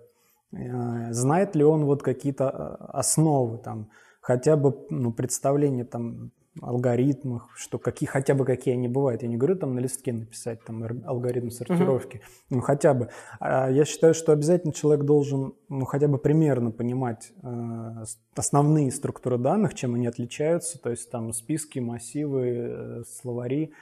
Э, 0.52 1.12
Знает 1.13 1.56
ли 1.56 1.63
он 1.63 1.86
вот 1.86 2.04
какие-то 2.04 2.45
э, 2.45 2.86
основы, 2.89 3.58
там, 3.60 3.89
хотя 4.21 4.58
бы 4.58 4.86
ну, 4.89 5.13
представление 5.13 5.86
там 5.86 6.32
алгоритмах, 6.62 7.49
что 7.56 7.80
какие, 7.80 8.08
хотя 8.08 8.36
бы 8.36 8.45
какие 8.45 8.76
они 8.76 8.88
бывают. 8.88 9.23
Я 9.23 9.28
не 9.28 9.38
говорю 9.38 9.56
там 9.56 9.73
на 9.73 9.80
листке 9.80 10.13
написать 10.13 10.63
там 10.63 10.84
алгоритм 11.06 11.49
сортировки, 11.49 12.21
ну 12.49 12.62
хотя 12.62 12.93
бы. 12.93 13.10
А 13.39 13.69
Я 13.69 13.86
считаю, 13.86 14.13
что 14.13 14.32
обязательно 14.32 14.73
человек 14.73 15.06
должен 15.06 15.56
ну, 15.69 15.86
хотя 15.86 16.08
бы 16.08 16.17
примерно 16.17 16.71
понимать 16.71 17.32
э, 17.41 18.04
основные 18.36 18.91
структуры 18.91 19.38
данных, 19.38 19.73
чем 19.73 19.95
они 19.95 20.08
отличаются, 20.08 20.80
то 20.80 20.89
есть 20.91 21.10
там 21.10 21.34
списки, 21.34 21.80
массивы, 21.80 22.47
э, 22.47 23.04
словари, 23.08 23.73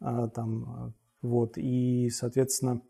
а, 0.00 0.28
там, 0.28 0.94
вот, 1.22 1.56
и, 1.56 2.10
соответственно, 2.10 2.82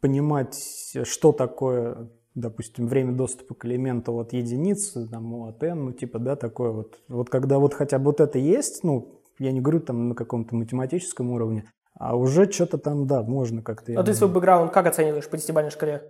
понимать, 0.00 0.96
что 1.04 1.32
такое, 1.32 2.10
допустим, 2.34 2.86
время 2.86 3.12
доступа 3.12 3.54
к 3.54 3.64
элементу 3.64 4.16
от 4.18 4.32
единицы, 4.32 5.08
там, 5.08 5.34
от 5.34 5.62
n, 5.62 5.84
ну, 5.86 5.92
типа, 5.92 6.18
да, 6.18 6.36
такое 6.36 6.70
вот. 6.70 6.98
Вот 7.08 7.30
когда 7.30 7.58
вот 7.58 7.74
хотя 7.74 7.98
бы 7.98 8.06
вот 8.06 8.20
это 8.20 8.38
есть, 8.38 8.82
ну, 8.82 9.22
я 9.38 9.52
не 9.52 9.60
говорю 9.60 9.80
там 9.80 10.08
на 10.08 10.14
каком-то 10.14 10.54
математическом 10.54 11.30
уровне, 11.30 11.70
а 11.94 12.16
уже 12.16 12.50
что-то 12.50 12.78
там, 12.78 13.06
да, 13.06 13.22
можно 13.22 13.62
как-то. 13.62 13.98
А 13.98 14.02
ты 14.02 14.14
свой 14.14 14.30
бэкграунд 14.30 14.72
как 14.72 14.86
оцениваешь 14.86 15.28
по 15.28 15.36
десятибалльной 15.36 15.70
шкале? 15.70 16.02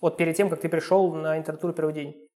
Вот 0.00 0.16
перед 0.16 0.36
тем, 0.36 0.48
как 0.48 0.60
ты 0.60 0.68
пришел 0.68 1.12
на 1.12 1.38
интернатуру 1.38 1.72
первый 1.72 1.94
день. 1.94 2.27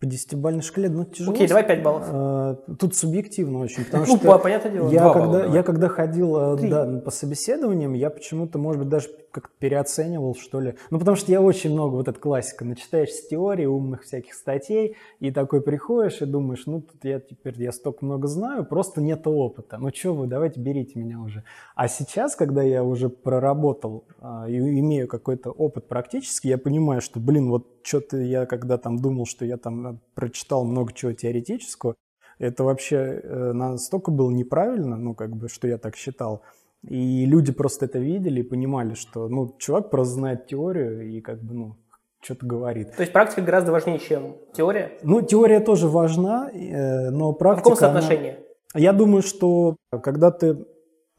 По 0.00 0.06
десятибалльной 0.06 0.62
шкале, 0.62 0.88
ну, 0.90 1.04
тяжело. 1.04 1.32
Окей, 1.34 1.46
давай 1.46 1.66
5 1.66 1.82
баллов. 1.82 2.02
А, 2.08 2.54
Тут 2.78 2.94
субъективно 2.96 3.60
очень, 3.60 3.84
потому 3.84 4.04
Ну, 4.06 4.16
что... 4.16 4.26
по- 4.32 4.38
понятное 4.38 4.72
дело. 4.72 4.90
Я 4.90 5.12
когда, 5.12 5.26
балла 5.42 5.54
я 5.54 5.62
когда 5.62 5.88
ходил 5.88 6.36
э, 6.58 6.68
да, 6.68 7.00
по 7.00 7.10
собеседованиям, 7.10 7.92
я 7.94 8.10
почему-то, 8.10 8.58
может 8.58 8.80
быть, 8.80 8.88
даже 8.90 9.08
как-то 9.34 9.52
переоценивал, 9.58 10.36
что 10.36 10.60
ли. 10.60 10.76
Ну, 10.90 11.00
потому 11.00 11.16
что 11.16 11.32
я 11.32 11.42
очень 11.42 11.72
много, 11.72 11.94
вот 11.94 12.06
эта 12.06 12.18
классика, 12.20 12.64
начитаешься 12.64 13.28
теории, 13.28 13.66
умных 13.66 14.04
всяких 14.04 14.32
статей, 14.32 14.96
и 15.18 15.32
такой 15.32 15.60
приходишь 15.60 16.22
и 16.22 16.24
думаешь, 16.24 16.66
ну, 16.66 16.80
тут 16.80 17.04
я 17.04 17.18
теперь, 17.18 17.60
я 17.60 17.72
столько 17.72 18.04
много 18.04 18.28
знаю, 18.28 18.64
просто 18.64 19.02
нет 19.02 19.26
опыта. 19.26 19.76
Ну, 19.78 19.90
что 19.92 20.14
вы, 20.14 20.28
давайте 20.28 20.60
берите 20.60 20.98
меня 21.00 21.18
уже. 21.18 21.42
А 21.74 21.88
сейчас, 21.88 22.36
когда 22.36 22.62
я 22.62 22.84
уже 22.84 23.08
проработал 23.08 24.04
а, 24.20 24.48
и 24.48 24.56
имею 24.56 25.08
какой-то 25.08 25.50
опыт 25.50 25.88
практически, 25.88 26.46
я 26.46 26.56
понимаю, 26.56 27.00
что, 27.00 27.18
блин, 27.18 27.50
вот 27.50 27.66
что-то 27.82 28.18
я 28.18 28.46
когда 28.46 28.78
там 28.78 28.98
думал, 28.98 29.26
что 29.26 29.44
я 29.44 29.56
там 29.56 29.86
э, 29.86 29.98
прочитал 30.14 30.64
много 30.64 30.92
чего 30.92 31.12
теоретического, 31.12 31.96
это 32.38 32.62
вообще 32.62 32.96
э, 32.96 33.52
настолько 33.52 34.12
было 34.12 34.30
неправильно, 34.30 34.96
ну, 34.96 35.14
как 35.14 35.34
бы, 35.34 35.48
что 35.48 35.66
я 35.66 35.76
так 35.76 35.96
считал. 35.96 36.42
И 36.88 37.24
люди 37.24 37.52
просто 37.52 37.86
это 37.86 37.98
видели 37.98 38.40
и 38.40 38.42
понимали, 38.42 38.94
что, 38.94 39.28
ну, 39.28 39.54
чувак 39.58 39.90
просто 39.90 40.14
знает 40.14 40.46
теорию 40.46 41.10
и, 41.10 41.20
как 41.20 41.42
бы, 41.42 41.54
ну, 41.54 41.76
что-то 42.20 42.46
говорит. 42.46 42.92
То 42.96 43.02
есть 43.02 43.12
практика 43.12 43.42
гораздо 43.42 43.72
важнее, 43.72 43.98
чем 43.98 44.36
теория. 44.54 44.92
Ну, 45.02 45.22
теория 45.22 45.60
тоже 45.60 45.88
важна, 45.88 46.50
э, 46.50 47.10
но 47.10 47.30
А 47.30 47.32
в 47.32 47.38
практика... 47.38 47.70
каком 47.70 47.84
она- 47.84 48.00
соотношении? 48.00 48.38
Я 48.74 48.92
думаю, 48.92 49.22
что 49.22 49.76
когда 50.02 50.30
ты 50.30 50.66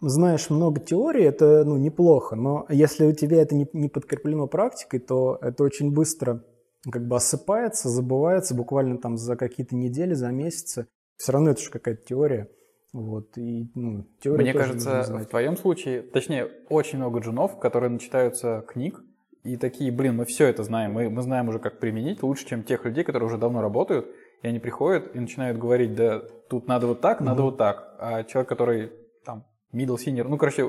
знаешь 0.01 0.49
много 0.49 0.82
теории, 0.82 1.23
это 1.23 1.63
ну, 1.63 1.78
неплохо, 1.78 2.36
но 2.36 2.65
если 2.69 3.06
у 3.06 3.13
тебя 3.13 3.41
это 3.41 3.56
не, 3.56 3.67
не 3.73 3.88
подкреплено 3.88 4.47
практикой, 4.47 4.99
то 4.99 5.38
это 5.41 5.63
очень 5.63 5.91
быстро 5.93 6.43
как 6.91 7.08
бы 7.08 7.15
осыпается, 7.15 7.89
забывается 7.89 8.54
буквально 8.54 8.97
там 8.97 9.17
за 9.17 9.36
какие-то 9.36 9.75
недели, 9.75 10.13
за 10.13 10.30
месяцы. 10.30 10.88
Все 11.17 11.32
равно 11.32 11.51
это 11.51 11.62
же 11.62 11.69
какая-то 11.69 12.06
теория. 12.06 12.49
Вот, 12.95 13.38
и, 13.38 13.69
ну, 13.75 14.05
теорию 14.21 14.43
Мне 14.43 14.53
кажется, 14.53 15.03
в 15.12 15.25
твоем 15.25 15.58
случае, 15.58 16.01
точнее, 16.01 16.49
очень 16.69 16.97
много 16.97 17.19
джунов, 17.19 17.60
которые 17.60 17.89
начитаются 17.89 18.63
книг, 18.65 19.03
и 19.43 19.58
такие, 19.58 19.91
блин, 19.91 20.15
мы 20.15 20.23
все 20.23 20.47
это 20.47 20.63
знаем, 20.63 20.93
мы, 20.93 21.10
мы 21.10 21.21
знаем 21.21 21.49
уже, 21.49 21.60
как 21.60 21.79
применить, 21.79 22.23
лучше, 22.23 22.47
чем 22.47 22.63
тех 22.63 22.86
людей, 22.86 23.03
которые 23.03 23.27
уже 23.27 23.38
давно 23.38 23.60
работают, 23.62 24.08
и 24.41 24.47
они 24.47 24.60
приходят 24.60 25.13
и 25.13 25.19
начинают 25.19 25.58
говорить, 25.58 25.93
да, 25.93 26.21
тут 26.49 26.69
надо 26.69 26.88
вот 26.88 27.01
так, 27.01 27.19
надо 27.19 27.41
Мгм. 27.41 27.51
вот 27.51 27.58
так. 27.58 27.97
А 27.99 28.23
человек, 28.23 28.47
который 28.47 28.93
там 29.25 29.43
middle 29.73 29.97
senior, 29.97 30.29
ну, 30.29 30.38
короче, 30.38 30.65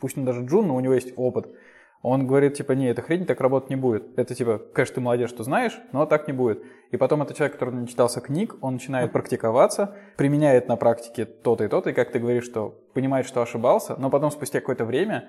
пусть 0.00 0.18
он 0.18 0.24
даже 0.24 0.44
джун, 0.44 0.66
но 0.66 0.74
у 0.74 0.80
него 0.80 0.94
есть 0.94 1.12
опыт, 1.14 1.54
он 2.02 2.26
говорит, 2.26 2.54
типа, 2.54 2.72
не, 2.72 2.88
эта 2.88 3.02
хрень 3.02 3.26
так 3.26 3.40
работать 3.40 3.68
не 3.68 3.76
будет. 3.76 4.18
Это, 4.18 4.34
типа, 4.34 4.60
конечно, 4.72 4.94
ты 4.94 5.00
молодец, 5.02 5.28
что 5.28 5.44
знаешь, 5.44 5.78
но 5.92 6.06
так 6.06 6.26
не 6.28 6.32
будет. 6.32 6.62
И 6.90 6.96
потом 6.96 7.22
это 7.22 7.34
человек, 7.34 7.54
который 7.54 7.74
не 7.74 7.86
читался 7.86 8.20
книг, 8.20 8.56
он 8.62 8.74
начинает 8.74 9.12
практиковаться, 9.12 9.94
применяет 10.16 10.66
на 10.66 10.76
практике 10.76 11.26
то-то 11.26 11.64
и 11.64 11.68
то-то, 11.68 11.90
и 11.90 11.92
как 11.92 12.10
ты 12.10 12.18
говоришь, 12.18 12.44
что 12.44 12.74
понимает, 12.94 13.26
что 13.26 13.42
ошибался, 13.42 13.96
но 13.98 14.08
потом 14.08 14.30
спустя 14.30 14.60
какое-то 14.60 14.86
время 14.86 15.28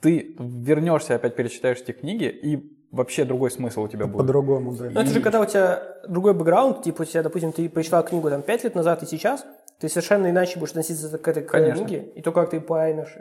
ты 0.00 0.36
вернешься, 0.38 1.16
опять 1.16 1.34
перечитаешь 1.34 1.80
эти 1.80 1.90
книги, 1.90 2.26
и 2.26 2.78
вообще 2.92 3.24
другой 3.24 3.50
смысл 3.50 3.82
у 3.82 3.88
тебя 3.88 4.06
будет. 4.06 4.18
По-другому, 4.18 4.76
да. 4.76 4.90
Ну, 4.90 5.00
это 5.00 5.10
же 5.10 5.20
когда 5.20 5.40
у 5.40 5.46
тебя 5.46 5.82
другой 6.08 6.32
бэкграунд, 6.34 6.82
типа 6.82 7.02
у 7.02 7.04
тебя, 7.04 7.24
допустим, 7.24 7.50
ты 7.52 7.68
прочитал 7.68 8.04
книгу 8.04 8.30
там 8.30 8.42
5 8.42 8.64
лет 8.64 8.74
назад 8.76 9.02
и 9.02 9.06
сейчас, 9.06 9.44
ты 9.80 9.88
совершенно 9.88 10.30
иначе 10.30 10.60
будешь 10.60 10.70
относиться 10.70 11.18
к 11.18 11.26
этой 11.26 11.42
Конечно. 11.42 11.84
книге, 11.84 12.12
и 12.14 12.22
то, 12.22 12.30
как 12.30 12.50
ты 12.50 12.60
поймешь. 12.60 13.16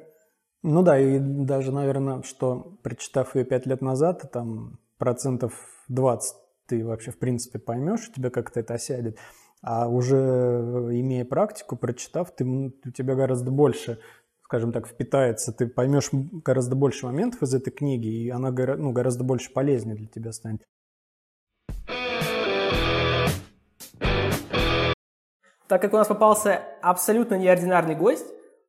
Ну 0.63 0.81
да, 0.83 0.99
и 0.99 1.19
даже, 1.19 1.71
наверное, 1.71 2.23
что 2.23 2.77
прочитав 2.83 3.35
ее 3.35 3.45
пять 3.45 3.65
лет 3.65 3.81
назад, 3.81 4.31
там 4.31 4.79
процентов 4.97 5.53
20 5.87 6.35
ты 6.67 6.85
вообще 6.85 7.11
в 7.11 7.17
принципе 7.17 7.59
поймешь, 7.59 8.09
у 8.09 8.13
тебя 8.13 8.29
как-то 8.29 8.59
это 8.59 8.75
осядет. 8.75 9.17
А 9.61 9.87
уже 9.87 10.17
э, 10.17 10.99
имея 10.99 11.25
практику, 11.25 11.75
прочитав, 11.75 12.31
ты, 12.35 12.45
у 12.45 12.91
тебя 12.91 13.15
гораздо 13.15 13.49
больше, 13.49 13.99
скажем 14.43 14.71
так, 14.71 14.87
впитается, 14.87 15.51
ты 15.51 15.67
поймешь 15.67 16.09
гораздо 16.11 16.75
больше 16.75 17.05
моментов 17.05 17.41
из 17.41 17.53
этой 17.53 17.71
книги, 17.71 18.07
и 18.07 18.29
она 18.29 18.51
ну, 18.51 18.91
гораздо 18.91 19.23
больше 19.23 19.51
полезнее 19.51 19.95
для 19.95 20.07
тебя 20.07 20.31
станет. 20.31 20.63
Так 25.67 25.81
как 25.81 25.93
у 25.93 25.97
нас 25.97 26.07
попался 26.07 26.61
абсолютно 26.81 27.35
неординарный 27.35 27.95
гость, 27.95 28.27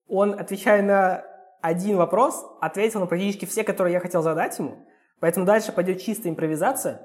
он, 0.09 0.35
отвечая 0.35 0.83
на 0.83 1.25
один 1.61 1.97
вопрос, 1.97 2.45
ответил 2.61 3.01
на 3.01 3.07
практически 3.07 3.45
все, 3.45 3.65
которые 3.65 3.93
я 3.95 4.01
хотел 4.01 4.23
задать 4.23 4.59
ему. 4.59 4.87
Поэтому 5.21 5.47
дальше 5.47 5.73
пойдет 5.73 6.01
чистая 6.01 6.31
импровизация. 6.31 7.01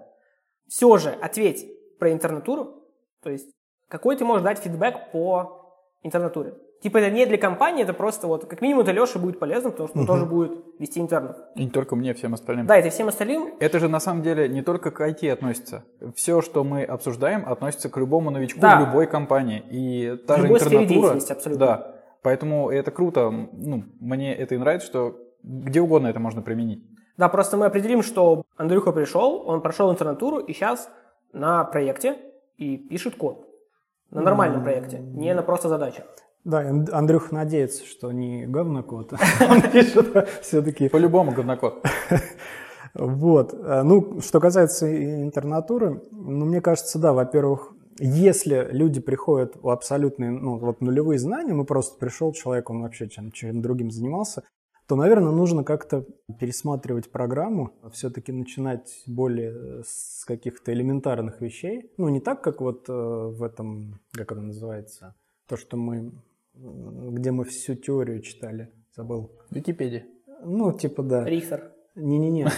Все 0.67 0.97
же 0.97 1.09
ответь 1.09 1.65
про 1.99 2.11
интернатуру. 2.11 2.83
То 3.21 3.29
есть, 3.29 3.47
какой 3.87 4.15
ты 4.15 4.25
можешь 4.25 4.43
дать 4.43 4.59
фидбэк 4.59 5.11
по 5.11 5.69
интернатуре. 6.03 6.53
Типа 6.81 6.97
это 6.97 7.11
не 7.11 7.25
для 7.25 7.37
компании, 7.37 7.83
это 7.83 7.93
просто 7.93 8.27
вот, 8.27 8.45
как 8.45 8.59
минимум, 8.59 8.83
это 8.83 8.91
Леше 8.91 9.17
будет 9.17 9.39
полезно, 9.39 9.71
потому 9.71 9.87
что 9.87 9.97
он 9.99 10.03
Мгм. 10.03 10.07
тоже 10.13 10.25
будет 10.25 10.51
вести 10.79 10.99
интернов. 10.99 11.37
И 11.55 11.63
не 11.63 11.69
только 11.71 11.95
мне, 11.95 12.13
всем 12.13 12.33
остальным. 12.33 12.67
Да, 12.67 12.75
это 12.75 12.89
всем 12.89 13.07
остальным. 13.07 13.55
Это 13.61 13.79
же 13.79 13.87
на 13.87 14.01
самом 14.01 14.21
деле 14.21 14.49
не 14.49 14.61
только 14.61 14.91
к 14.91 14.99
IT 14.99 15.29
относится. 15.31 15.85
Все, 16.13 16.41
что 16.41 16.65
мы 16.65 16.83
обсуждаем, 16.83 17.47
относится 17.47 17.89
к 17.89 17.95
любому 17.95 18.31
новичку 18.31 18.59
Да. 18.59 18.75
в 18.75 18.79
любой 18.81 19.07
компании. 19.07 19.63
И 19.71 20.17
та 20.27 20.35
же 20.37 20.43
любой 20.43 20.59
сфере 20.59 20.83
интернатура. 20.83 21.13
абсолютно. 21.13 21.65
Да. 21.65 21.92
Поэтому 22.23 22.71
это 22.71 22.89
круто. 22.91 23.29
Ну, 23.29 23.83
мне 23.99 24.33
это 24.33 24.55
и 24.55 24.57
нравится, 24.57 24.87
что 24.87 25.19
где 25.43 25.81
угодно 25.81 26.07
это 26.07 26.19
можно 26.19 26.41
применить. 26.41 26.83
Да, 27.17 27.29
просто 27.29 27.57
мы 27.57 27.65
определим, 27.65 28.01
что 28.01 28.43
Андрюха 28.55 28.91
пришел, 28.91 29.43
он 29.45 29.61
прошел 29.61 29.91
интернатуру 29.91 30.39
и 30.39 30.53
сейчас 30.53 30.89
на 31.33 31.63
проекте 31.65 32.17
и 32.57 32.77
пишет 32.77 33.15
код. 33.15 33.45
На 34.09 34.21
нормальном 34.21 34.63
проекте, 34.63 34.99
не 34.99 35.33
на 35.33 35.43
просто 35.43 35.69
задачах. 35.69 36.05
Да, 36.43 36.59
Андрюх 36.91 37.31
надеется, 37.31 37.85
что 37.85 38.11
не 38.11 38.45
говнокод, 38.45 39.13
он 39.49 39.61
пишет 39.61 40.27
все-таки 40.41 40.89
По-любому 40.89 41.31
говнокод. 41.31 41.85
Вот. 42.93 43.55
Э, 43.55 43.81
Ну, 43.81 44.21
что 44.21 44.39
касается 44.39 44.85
интернатуры, 45.23 46.03
ну, 46.11 46.45
мне 46.45 46.61
кажется, 46.61 46.99
да, 46.99 47.11
во-первых, 47.11 47.72
если 47.99 48.67
люди 48.71 48.99
приходят 48.99 49.55
в 49.55 49.69
абсолютные, 49.69 50.31
ну, 50.31 50.57
вот 50.57 50.81
нулевые 50.81 51.19
знания, 51.19 51.53
ну, 51.53 51.65
просто 51.65 51.97
пришел 51.97 52.33
человек, 52.33 52.69
он 52.69 52.81
вообще 52.81 53.07
чем, 53.09 53.31
чем 53.31 53.61
другим 53.61 53.91
занимался, 53.91 54.43
то, 54.87 54.95
наверное, 54.95 55.31
нужно 55.31 55.63
как-то 55.63 56.05
пересматривать 56.39 57.11
программу, 57.11 57.71
все-таки 57.93 58.31
начинать 58.31 59.03
более 59.07 59.83
с 59.85 60.25
каких-то 60.25 60.73
элементарных 60.73 61.41
вещей. 61.41 61.91
Ну, 61.97 62.09
не 62.09 62.19
так, 62.19 62.41
как 62.41 62.59
вот 62.61 62.89
э, 62.89 62.93
в 62.93 63.41
этом, 63.43 63.99
как 64.11 64.31
это 64.33 64.41
называется, 64.41 65.15
то, 65.47 65.55
что 65.55 65.77
мы, 65.77 66.11
где 66.53 67.31
мы 67.31 67.45
всю 67.45 67.75
теорию 67.75 68.21
читали, 68.21 68.71
забыл. 68.95 69.31
Википедия. 69.51 70.05
Ну, 70.43 70.71
типа, 70.77 71.03
да. 71.03 71.23
Рихтер. 71.25 71.71
Не-не-не, 71.95 72.45
а, 72.45 72.49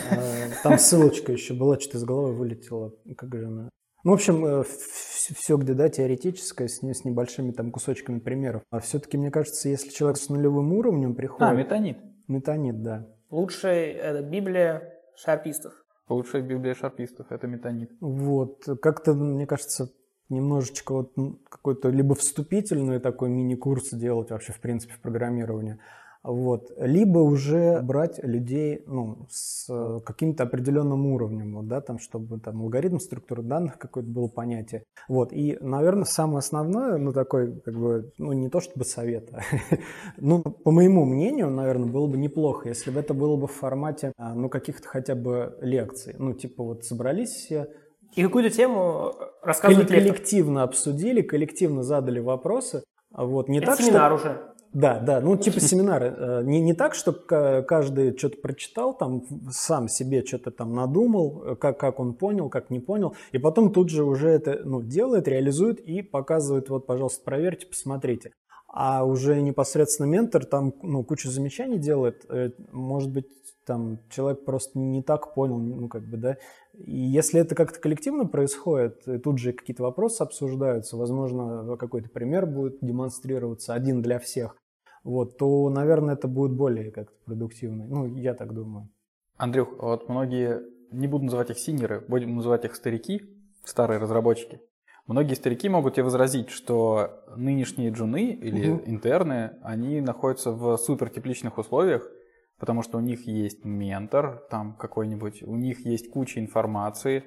там 0.63 0.77
ссылочка 0.79 1.33
еще 1.33 1.53
была, 1.53 1.77
что-то 1.77 1.97
из 1.97 2.05
головы 2.05 2.33
вылетело. 2.33 2.93
Как 3.17 3.35
же 3.35 3.47
она? 3.47 3.69
Ну, 4.05 4.11
в 4.11 4.13
общем, 4.13 4.63
все 4.63 5.57
где, 5.57 5.73
да, 5.73 5.89
теоретическое, 5.89 6.67
с, 6.67 6.79
с 6.79 7.05
небольшими 7.05 7.51
там 7.51 7.71
кусочками 7.71 8.19
примеров. 8.19 8.61
А 8.69 8.79
все-таки, 8.79 9.17
мне 9.17 9.31
кажется, 9.31 9.67
если 9.67 9.89
человек 9.89 10.17
с 10.17 10.29
нулевым 10.29 10.73
уровнем 10.73 11.15
приходит... 11.15 11.51
А, 11.51 11.55
метанит. 11.55 11.97
Метанит, 12.27 12.83
да. 12.83 13.07
Лучшая 13.31 13.93
это 13.93 14.21
Библия 14.21 14.93
шарпистов. 15.15 15.73
Лучшая 16.07 16.43
Библия 16.43 16.75
шарпистов– 16.75 17.27
это 17.31 17.47
метанит. 17.47 17.91
Вот. 17.99 18.63
Как-то, 18.79 19.15
мне 19.15 19.47
кажется, 19.47 19.89
немножечко 20.29 20.93
вот 20.93 21.13
какой-то 21.49 21.89
либо 21.89 22.13
вступительный 22.13 22.99
такой 22.99 23.29
мини-курс 23.29 23.89
делать 23.89 24.29
вообще, 24.29 24.53
в 24.53 24.59
принципе, 24.59 24.93
в 24.93 25.01
программировании, 25.01 25.79
вот. 26.25 26.71
Либо 26.77 27.19
уже 27.19 27.81
брать 27.81 28.23
людей 28.23 28.81
ну, 28.87 29.27
с 29.29 29.67
э, 29.69 29.99
каким-то 30.03 30.43
определенным 30.43 31.05
уровнем, 31.05 31.55
вот, 31.55 31.67
да, 31.67 31.81
там, 31.81 31.99
чтобы 31.99 32.39
там 32.39 32.61
алгоритм 32.61 32.97
структуры 32.97 33.43
данных 33.43 33.77
какое-то 33.77 34.09
было 34.09 34.27
понятие. 34.27 34.85
Вот. 35.07 35.31
И, 35.31 35.55
наверное, 35.61 36.05
самое 36.05 36.39
основное, 36.39 36.97
ну, 36.97 37.13
такой, 37.13 37.59
как 37.61 37.75
бы, 37.75 38.11
ну, 38.17 38.33
не 38.33 38.49
то 38.49 38.59
чтобы 38.59 38.85
совет, 38.85 39.29
а, 39.33 39.41
ну, 40.17 40.41
по 40.41 40.71
моему 40.71 41.05
мнению, 41.05 41.51
наверное, 41.51 41.91
было 41.91 42.07
бы 42.07 42.17
неплохо, 42.17 42.69
если 42.69 42.89
бы 42.89 42.99
это 42.99 43.13
было 43.13 43.37
бы 43.37 43.45
в 43.45 43.51
формате, 43.51 44.11
а, 44.17 44.33
ну, 44.33 44.49
каких-то 44.49 44.87
хотя 44.87 45.13
бы 45.13 45.55
лекций. 45.61 46.15
Ну, 46.17 46.33
типа, 46.33 46.63
вот 46.63 46.85
собрались 46.85 47.29
все, 47.29 47.67
и 48.15 48.23
какую-то 48.23 48.49
тему 48.49 49.13
рассказывать 49.43 49.89
Коллективно 49.89 50.63
обсудили, 50.63 51.21
коллективно 51.21 51.83
задали 51.83 52.19
вопросы. 52.19 52.83
Вот, 53.11 53.47
не 53.49 53.59
Это 53.59 53.67
так, 53.67 53.79
семинар 53.79 54.17
что... 54.17 54.29
уже. 54.29 54.54
Да, 54.75 54.99
да, 54.99 55.21
ну 55.21 55.37
типа 55.37 55.61
семинары. 55.61 56.13
Э, 56.17 56.41
не, 56.43 56.59
не 56.59 56.73
так, 56.73 56.95
что 56.95 57.13
каждый 57.13 58.17
что-то 58.17 58.41
прочитал, 58.41 58.93
там 58.93 59.23
сам 59.49 59.87
себе 59.87 60.21
что-то 60.25 60.51
там 60.51 60.75
надумал, 60.75 61.43
э, 61.45 61.55
как, 61.55 61.79
как 61.79 61.97
он 61.97 62.13
понял, 62.13 62.49
как 62.49 62.69
не 62.69 62.81
понял, 62.81 63.15
и 63.31 63.37
потом 63.37 63.71
тут 63.71 63.89
же 63.89 64.03
уже 64.03 64.27
это 64.27 64.59
ну, 64.65 64.81
делает, 64.81 65.29
реализует 65.29 65.79
и 65.79 66.01
показывает, 66.01 66.67
вот, 66.67 66.87
пожалуйста, 66.87 67.23
проверьте, 67.23 67.67
посмотрите. 67.67 68.33
А 68.67 69.05
уже 69.05 69.39
непосредственно 69.39 70.07
ментор 70.07 70.43
там 70.43 70.73
ну, 70.81 71.05
кучу 71.05 71.29
замечаний 71.29 71.79
делает, 71.79 72.25
э, 72.27 72.49
может 72.73 73.13
быть, 73.13 73.27
там 73.65 73.99
человек 74.09 74.43
просто 74.43 74.77
не 74.77 75.01
так 75.01 75.33
понял, 75.33 75.57
ну 75.57 75.87
как 75.87 76.03
бы, 76.03 76.17
да. 76.17 76.37
И 76.73 76.99
если 76.99 77.39
это 77.39 77.55
как-то 77.55 77.79
коллективно 77.79 78.25
происходит, 78.25 79.05
тут 79.23 79.39
же 79.39 79.53
какие-то 79.53 79.83
вопросы 79.83 80.21
обсуждаются, 80.21 80.97
возможно, 80.97 81.77
какой-то 81.77 82.09
пример 82.09 82.45
будет 82.45 82.79
демонстрироваться 82.81 83.73
один 83.73 84.01
для 84.01 84.19
всех, 84.19 84.57
вот, 85.05 85.37
то, 85.37 85.69
наверное, 85.69 86.15
это 86.15 86.27
будет 86.27 86.51
более 86.51 86.91
как-то 86.91 87.15
продуктивно. 87.25 87.85
Ну, 87.85 88.07
я 88.07 88.33
так 88.33 88.53
думаю. 88.53 88.89
Андрюх, 89.37 89.77
вот 89.77 90.09
многие, 90.09 90.63
не 90.91 91.07
буду 91.07 91.25
называть 91.25 91.51
их 91.51 91.59
синеры, 91.59 92.03
будем 92.07 92.35
называть 92.35 92.65
их 92.65 92.75
старики, 92.75 93.21
старые 93.63 93.99
разработчики. 93.99 94.59
Многие 95.05 95.35
старики 95.35 95.69
могут 95.69 95.93
тебе 95.93 96.05
возразить, 96.05 96.49
что 96.49 97.23
нынешние 97.37 97.91
джуны 97.91 98.31
или 98.31 98.71
угу. 98.71 98.81
интерны, 98.87 99.51
они 99.61 100.01
находятся 100.01 100.51
в 100.51 100.75
супер 100.77 101.09
тепличных 101.09 101.59
условиях, 101.59 102.09
потому 102.57 102.81
что 102.81 102.97
у 102.97 103.01
них 103.01 103.27
есть 103.27 103.63
ментор 103.63 104.43
там 104.49 104.73
какой-нибудь, 104.73 105.43
у 105.43 105.55
них 105.55 105.85
есть 105.85 106.09
куча 106.09 106.39
информации, 106.39 107.23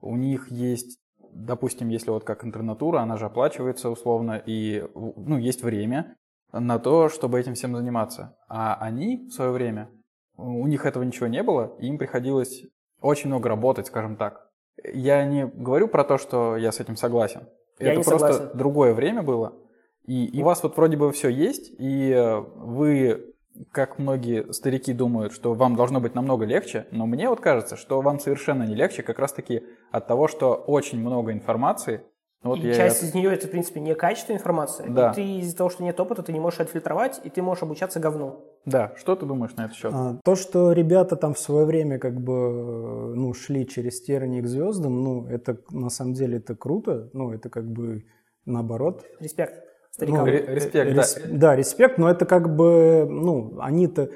у 0.00 0.16
них 0.16 0.50
есть, 0.50 0.98
допустим, 1.30 1.90
если 1.90 2.08
вот 2.08 2.24
как 2.24 2.46
интернатура, 2.46 3.00
она 3.00 3.18
же 3.18 3.26
оплачивается 3.26 3.90
условно, 3.90 4.42
и 4.46 4.88
ну, 4.94 5.36
есть 5.36 5.62
время, 5.62 6.16
на 6.52 6.78
то, 6.78 7.08
чтобы 7.08 7.38
этим 7.40 7.54
всем 7.54 7.76
заниматься. 7.76 8.36
А 8.48 8.76
они 8.80 9.28
в 9.28 9.32
свое 9.32 9.50
время, 9.50 9.90
у 10.36 10.66
них 10.66 10.86
этого 10.86 11.02
ничего 11.02 11.26
не 11.26 11.42
было, 11.42 11.74
и 11.78 11.86
им 11.86 11.98
приходилось 11.98 12.64
очень 13.00 13.28
много 13.28 13.48
работать, 13.48 13.86
скажем 13.86 14.16
так. 14.16 14.48
Я 14.84 15.24
не 15.24 15.46
говорю 15.46 15.88
про 15.88 16.04
то, 16.04 16.18
что 16.18 16.56
я 16.56 16.72
с 16.72 16.80
этим 16.80 16.96
согласен. 16.96 17.48
Я 17.78 17.92
Это 17.92 18.02
просто 18.02 18.32
согласен. 18.32 18.58
другое 18.58 18.94
время 18.94 19.22
было. 19.22 19.54
И, 20.06 20.26
и 20.26 20.42
у 20.42 20.44
вас 20.44 20.62
вот 20.62 20.76
вроде 20.76 20.96
бы 20.96 21.12
все 21.12 21.28
есть, 21.28 21.70
и 21.78 22.14
вы, 22.56 23.34
как 23.70 23.98
многие 23.98 24.52
старики 24.52 24.92
думают, 24.92 25.32
что 25.32 25.54
вам 25.54 25.76
должно 25.76 26.00
быть 26.00 26.14
намного 26.14 26.46
легче, 26.46 26.86
но 26.90 27.06
мне 27.06 27.28
вот 27.28 27.40
кажется, 27.40 27.76
что 27.76 28.00
вам 28.00 28.18
совершенно 28.18 28.64
не 28.64 28.74
легче 28.74 29.02
как 29.02 29.18
раз-таки 29.18 29.62
от 29.90 30.06
того, 30.06 30.26
что 30.26 30.54
очень 30.54 30.98
много 30.98 31.32
информации, 31.32 32.02
вот 32.42 32.58
и 32.58 32.68
я 32.68 32.74
часть 32.74 33.02
из 33.02 33.12
нее 33.12 33.32
это, 33.34 33.48
в 33.48 33.50
принципе, 33.50 33.80
не 33.80 33.94
качественная 33.94 34.38
информация. 34.38 34.88
Да. 34.88 35.10
И 35.10 35.14
ты 35.14 35.22
из-за 35.40 35.56
того, 35.56 35.68
что 35.68 35.82
нет 35.82 36.00
опыта, 36.00 36.22
ты 36.22 36.32
не 36.32 36.40
можешь 36.40 36.60
отфильтровать, 36.60 37.20
и 37.22 37.28
ты 37.28 37.42
можешь 37.42 37.62
обучаться 37.62 38.00
говну. 38.00 38.44
Да, 38.64 38.92
что 38.96 39.14
ты 39.14 39.26
думаешь 39.26 39.54
на 39.56 39.66
этот 39.66 39.76
счет? 39.76 39.92
А, 39.94 40.18
то, 40.24 40.36
что 40.36 40.72
ребята 40.72 41.16
там 41.16 41.34
в 41.34 41.38
свое 41.38 41.66
время 41.66 41.98
как 41.98 42.18
бы 42.18 43.14
ну, 43.14 43.34
шли 43.34 43.66
через 43.66 44.00
тернии 44.00 44.40
к 44.40 44.46
звездам, 44.46 45.02
ну, 45.02 45.26
это 45.26 45.58
на 45.70 45.90
самом 45.90 46.14
деле 46.14 46.38
это 46.38 46.54
круто, 46.54 47.10
ну, 47.12 47.30
это 47.30 47.50
как 47.50 47.70
бы 47.70 48.04
наоборот. 48.46 49.04
Респект 49.20 49.62
старикам. 49.90 50.24
Ну, 50.24 50.26
респект, 50.26 50.74
рес, 50.74 51.18
да. 51.22 51.38
Да, 51.38 51.56
респект, 51.56 51.98
но 51.98 52.10
это 52.10 52.24
как 52.24 52.56
бы, 52.56 53.06
ну, 53.06 53.58
они-то 53.60 54.10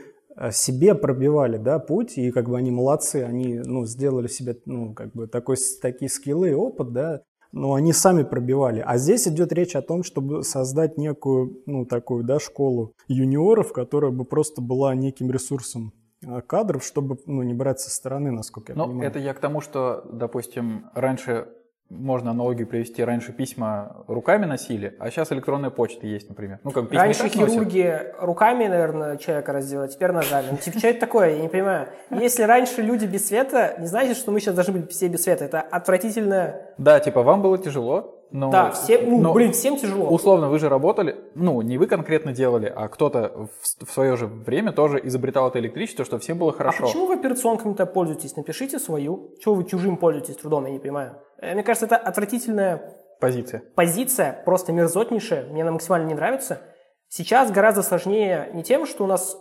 себе 0.50 0.94
пробивали, 0.94 1.58
да, 1.58 1.78
путь, 1.78 2.16
и 2.16 2.30
как 2.30 2.48
бы 2.48 2.56
они 2.56 2.70
молодцы, 2.70 3.22
они, 3.22 3.60
ну, 3.64 3.84
сделали 3.84 4.28
себе, 4.28 4.56
ну, 4.64 4.94
как 4.94 5.12
бы 5.12 5.28
такой, 5.28 5.56
такие 5.80 6.08
скиллы 6.08 6.50
и 6.50 6.54
опыт, 6.54 6.92
да, 6.92 7.22
но 7.54 7.74
они 7.74 7.92
сами 7.92 8.24
пробивали. 8.24 8.82
А 8.84 8.98
здесь 8.98 9.28
идет 9.28 9.52
речь 9.52 9.76
о 9.76 9.82
том, 9.82 10.02
чтобы 10.02 10.42
создать 10.42 10.98
некую, 10.98 11.62
ну, 11.66 11.86
такую, 11.86 12.24
да, 12.24 12.40
школу 12.40 12.94
юниоров, 13.06 13.72
которая 13.72 14.10
бы 14.10 14.24
просто 14.24 14.60
была 14.60 14.94
неким 14.96 15.30
ресурсом 15.30 15.92
а, 16.26 16.40
кадров, 16.40 16.84
чтобы, 16.84 17.16
ну, 17.26 17.42
не 17.42 17.54
брать 17.54 17.78
со 17.78 17.90
стороны, 17.90 18.32
насколько 18.32 18.72
я 18.72 18.76
Но 18.76 18.86
понимаю. 18.86 19.08
это 19.08 19.20
я 19.20 19.32
к 19.34 19.38
тому, 19.38 19.60
что, 19.60 20.04
допустим, 20.12 20.86
раньше 20.94 21.46
можно 21.90 22.30
аналогию 22.30 22.66
привести. 22.66 23.04
Раньше 23.04 23.32
письма 23.32 24.04
руками 24.06 24.46
носили, 24.46 24.96
а 24.98 25.10
сейчас 25.10 25.32
электронная 25.32 25.70
почта 25.70 26.06
есть, 26.06 26.28
например. 26.28 26.58
Ну, 26.64 26.70
как 26.70 26.90
Раньше 26.92 27.28
хирурги 27.28 27.82
носят. 27.82 28.14
руками, 28.18 28.66
наверное, 28.66 29.16
человека 29.16 29.52
разделали, 29.52 29.88
теперь 29.88 30.12
ножами. 30.12 30.46
Ну, 30.52 30.56
типа, 30.56 30.78
что 30.78 30.88
это 30.88 31.00
такое? 31.00 31.36
Я 31.36 31.42
не 31.42 31.48
понимаю. 31.48 31.88
Если 32.10 32.42
раньше 32.42 32.82
люди 32.82 33.06
без 33.06 33.26
света, 33.26 33.76
не 33.78 33.86
значит, 33.86 34.16
что 34.16 34.32
мы 34.32 34.40
сейчас 34.40 34.54
должны 34.54 34.80
быть 34.80 34.90
все 34.90 35.08
без 35.08 35.22
света. 35.22 35.44
Это 35.44 35.60
отвратительно. 35.60 36.56
Да, 36.78 37.00
типа, 37.00 37.22
вам 37.22 37.42
было 37.42 37.58
тяжело, 37.58 38.23
но, 38.34 38.50
да, 38.50 38.72
всем, 38.72 39.08
ну, 39.08 39.20
но, 39.20 39.32
блин, 39.32 39.52
всем 39.52 39.76
тяжело. 39.76 40.08
Условно, 40.08 40.48
вы 40.48 40.58
же 40.58 40.68
работали, 40.68 41.14
ну, 41.36 41.62
не 41.62 41.78
вы 41.78 41.86
конкретно 41.86 42.32
делали, 42.32 42.66
а 42.66 42.88
кто-то 42.88 43.48
в, 43.62 43.86
в 43.86 43.92
свое 43.92 44.16
же 44.16 44.26
время 44.26 44.72
тоже 44.72 45.00
изобретал 45.04 45.46
это 45.46 45.60
электричество, 45.60 46.04
чтобы 46.04 46.20
всем 46.20 46.36
было 46.38 46.50
а 46.50 46.52
хорошо. 46.52 46.82
А 46.82 46.86
почему 46.88 47.06
вы 47.06 47.14
операционками-то 47.14 47.86
пользуетесь? 47.86 48.34
Напишите 48.34 48.80
свою. 48.80 49.36
Чего 49.38 49.54
вы 49.54 49.62
чужим 49.62 49.96
пользуетесь 49.96 50.34
трудом, 50.34 50.66
я 50.66 50.72
не 50.72 50.80
понимаю. 50.80 51.22
Э, 51.38 51.54
мне 51.54 51.62
кажется, 51.62 51.86
это 51.86 51.96
отвратительная 51.96 52.96
позиция. 53.20 53.62
Позиция, 53.76 54.42
просто 54.44 54.72
мерзотнейшая, 54.72 55.46
мне 55.46 55.62
она 55.62 55.70
максимально 55.70 56.08
не 56.08 56.14
нравится. 56.14 56.58
Сейчас 57.06 57.52
гораздо 57.52 57.84
сложнее 57.84 58.50
не 58.52 58.64
тем, 58.64 58.86
что 58.86 59.04
у 59.04 59.06
нас 59.06 59.38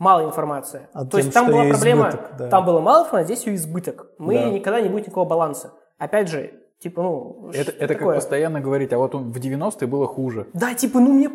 мало 0.00 0.24
информации. 0.24 0.88
А 0.92 1.04
То 1.04 1.10
тем, 1.10 1.20
есть 1.20 1.32
там 1.32 1.46
была 1.46 1.68
проблема, 1.68 2.08
избыток, 2.08 2.36
да. 2.38 2.48
там 2.48 2.66
было 2.66 2.80
мало 2.80 3.04
информации, 3.04 3.22
а 3.22 3.36
здесь 3.36 3.46
ее 3.46 3.54
избыток. 3.54 4.10
Мы 4.18 4.34
да. 4.34 4.50
никогда 4.50 4.80
не 4.80 4.88
будет 4.88 5.06
никакого 5.06 5.28
баланса. 5.28 5.74
Опять 5.96 6.28
же, 6.28 6.65
Типа, 6.78 7.02
ну, 7.02 7.50
Это, 7.54 7.72
это 7.72 7.94
как 7.94 8.14
постоянно 8.14 8.60
говорить, 8.60 8.92
а 8.92 8.98
вот 8.98 9.14
в 9.14 9.36
90-е 9.36 9.86
было 9.86 10.06
хуже. 10.06 10.46
Да, 10.52 10.74
типа, 10.74 11.00
ну 11.00 11.12
мне, 11.12 11.30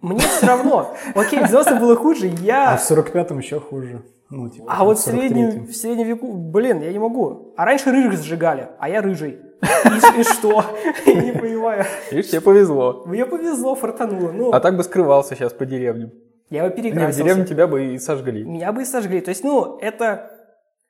мне 0.00 0.20
все 0.20 0.46
равно. 0.46 0.94
Окей, 1.14 1.40
в 1.40 1.44
90-е 1.44 1.80
было 1.80 1.96
хуже, 1.96 2.28
я... 2.40 2.74
А 2.74 2.76
в 2.76 2.90
45-м 2.90 3.38
еще 3.38 3.58
хуже. 3.58 4.02
Ну, 4.30 4.48
типа, 4.48 4.66
а 4.68 4.84
вот 4.84 4.98
в 4.98 5.00
среднем, 5.02 5.66
в 5.66 5.74
среднем 5.74 6.06
веку, 6.06 6.32
блин, 6.32 6.80
я 6.82 6.92
не 6.92 6.98
могу. 6.98 7.54
А 7.56 7.64
раньше 7.64 7.90
рыжих 7.90 8.20
сжигали, 8.20 8.68
а 8.78 8.88
я 8.88 9.00
рыжий. 9.00 9.38
И, 9.62 10.20
и 10.20 10.22
что? 10.24 10.64
Я 11.06 11.22
не 11.22 11.32
понимаю. 11.32 11.84
Видишь, 12.10 12.30
тебе 12.30 12.40
повезло. 12.40 13.04
Мне 13.06 13.24
повезло, 13.24 13.74
фартануло. 13.74 14.32
Ну, 14.32 14.50
а 14.50 14.60
так 14.60 14.76
бы 14.76 14.82
скрывался 14.82 15.34
сейчас 15.34 15.52
по 15.52 15.64
деревням. 15.64 16.10
Я 16.50 16.64
бы 16.64 16.70
перекрасился. 16.70 17.18
Не, 17.18 17.22
в 17.22 17.26
деревне 17.26 17.44
тебя 17.46 17.66
бы 17.66 17.94
и 17.94 17.98
сожгли. 17.98 18.44
Меня 18.44 18.72
бы 18.72 18.82
и 18.82 18.84
сожгли. 18.84 19.20
То 19.20 19.30
есть, 19.30 19.44
ну, 19.44 19.78
это... 19.78 20.30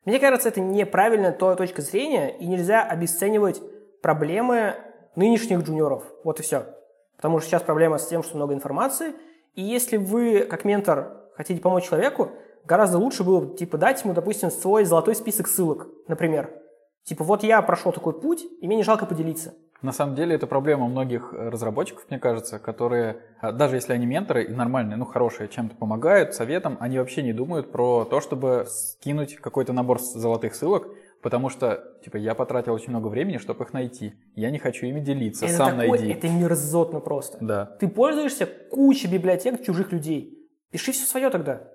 Мне 0.04 0.18
кажется, 0.18 0.48
это 0.48 0.60
неправильная 0.60 1.32
точка 1.32 1.82
зрения, 1.82 2.36
и 2.38 2.46
нельзя 2.46 2.82
обесценивать 2.82 3.60
проблемы 4.06 4.76
нынешних 5.16 5.62
джуниоров. 5.62 6.04
Вот 6.22 6.38
и 6.38 6.42
все. 6.44 6.64
Потому 7.16 7.40
что 7.40 7.48
сейчас 7.48 7.62
проблема 7.62 7.98
с 7.98 8.06
тем, 8.06 8.22
что 8.22 8.36
много 8.36 8.54
информации. 8.54 9.14
И 9.56 9.62
если 9.62 9.96
вы, 9.96 10.46
как 10.48 10.64
ментор, 10.64 11.24
хотите 11.34 11.60
помочь 11.60 11.88
человеку, 11.88 12.30
гораздо 12.64 12.98
лучше 12.98 13.24
было 13.24 13.40
бы, 13.40 13.56
типа, 13.56 13.78
дать 13.78 14.04
ему, 14.04 14.14
допустим, 14.14 14.52
свой 14.52 14.84
золотой 14.84 15.16
список 15.16 15.48
ссылок, 15.48 15.88
например. 16.06 16.52
Типа, 17.02 17.24
вот 17.24 17.42
я 17.42 17.60
прошел 17.62 17.90
такой 17.90 18.12
путь, 18.12 18.44
и 18.60 18.66
мне 18.68 18.76
не 18.76 18.84
жалко 18.84 19.06
поделиться. 19.06 19.54
На 19.82 19.90
самом 19.90 20.14
деле 20.14 20.36
это 20.36 20.46
проблема 20.46 20.86
многих 20.86 21.32
разработчиков, 21.32 22.04
мне 22.08 22.20
кажется, 22.20 22.60
которые, 22.60 23.16
а, 23.40 23.50
даже 23.50 23.74
если 23.74 23.92
они 23.92 24.06
менторы 24.06 24.44
и 24.44 24.52
нормальные, 24.52 24.96
ну 24.96 25.04
хорошие, 25.04 25.48
чем-то 25.48 25.74
помогают, 25.74 26.32
советом, 26.32 26.76
они 26.78 27.00
вообще 27.00 27.24
не 27.24 27.32
думают 27.32 27.72
про 27.72 28.04
то, 28.04 28.20
чтобы 28.20 28.66
скинуть 28.68 29.34
какой-то 29.36 29.72
набор 29.72 30.00
золотых 30.00 30.54
ссылок, 30.54 30.86
Потому 31.26 31.48
что, 31.48 31.82
типа, 32.04 32.18
я 32.18 32.36
потратил 32.36 32.72
очень 32.72 32.90
много 32.90 33.08
времени, 33.08 33.38
чтобы 33.38 33.64
их 33.64 33.72
найти. 33.72 34.14
Я 34.36 34.52
не 34.52 34.60
хочу 34.60 34.86
ими 34.86 35.00
делиться, 35.00 35.46
это 35.46 35.54
сам 35.54 35.70
такой, 35.70 35.98
найди. 35.98 36.12
Это 36.12 36.28
мерзотно 36.28 37.00
просто. 37.00 37.38
Да. 37.40 37.64
Ты 37.80 37.88
пользуешься 37.88 38.46
кучей 38.46 39.08
библиотек 39.08 39.60
чужих 39.64 39.90
людей. 39.90 40.48
Пиши 40.70 40.92
все 40.92 41.04
свое 41.04 41.28
тогда. 41.30 41.68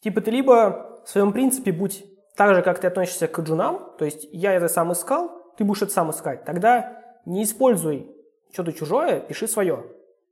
Типа, 0.00 0.20
ты 0.20 0.30
либо 0.30 1.00
в 1.06 1.08
своем 1.08 1.32
принципе 1.32 1.72
будь 1.72 2.04
так 2.36 2.54
же, 2.54 2.60
как 2.60 2.78
ты 2.78 2.88
относишься 2.88 3.26
к 3.26 3.40
джунам, 3.40 3.90
то 3.98 4.04
есть 4.04 4.28
я 4.32 4.52
это 4.52 4.68
сам 4.68 4.92
искал, 4.92 5.30
ты 5.56 5.64
будешь 5.64 5.80
это 5.80 5.92
сам 5.92 6.10
искать, 6.10 6.44
тогда 6.44 7.02
не 7.24 7.44
используй 7.44 8.14
что-то 8.52 8.74
чужое, 8.74 9.20
пиши 9.20 9.48
свое. 9.48 9.82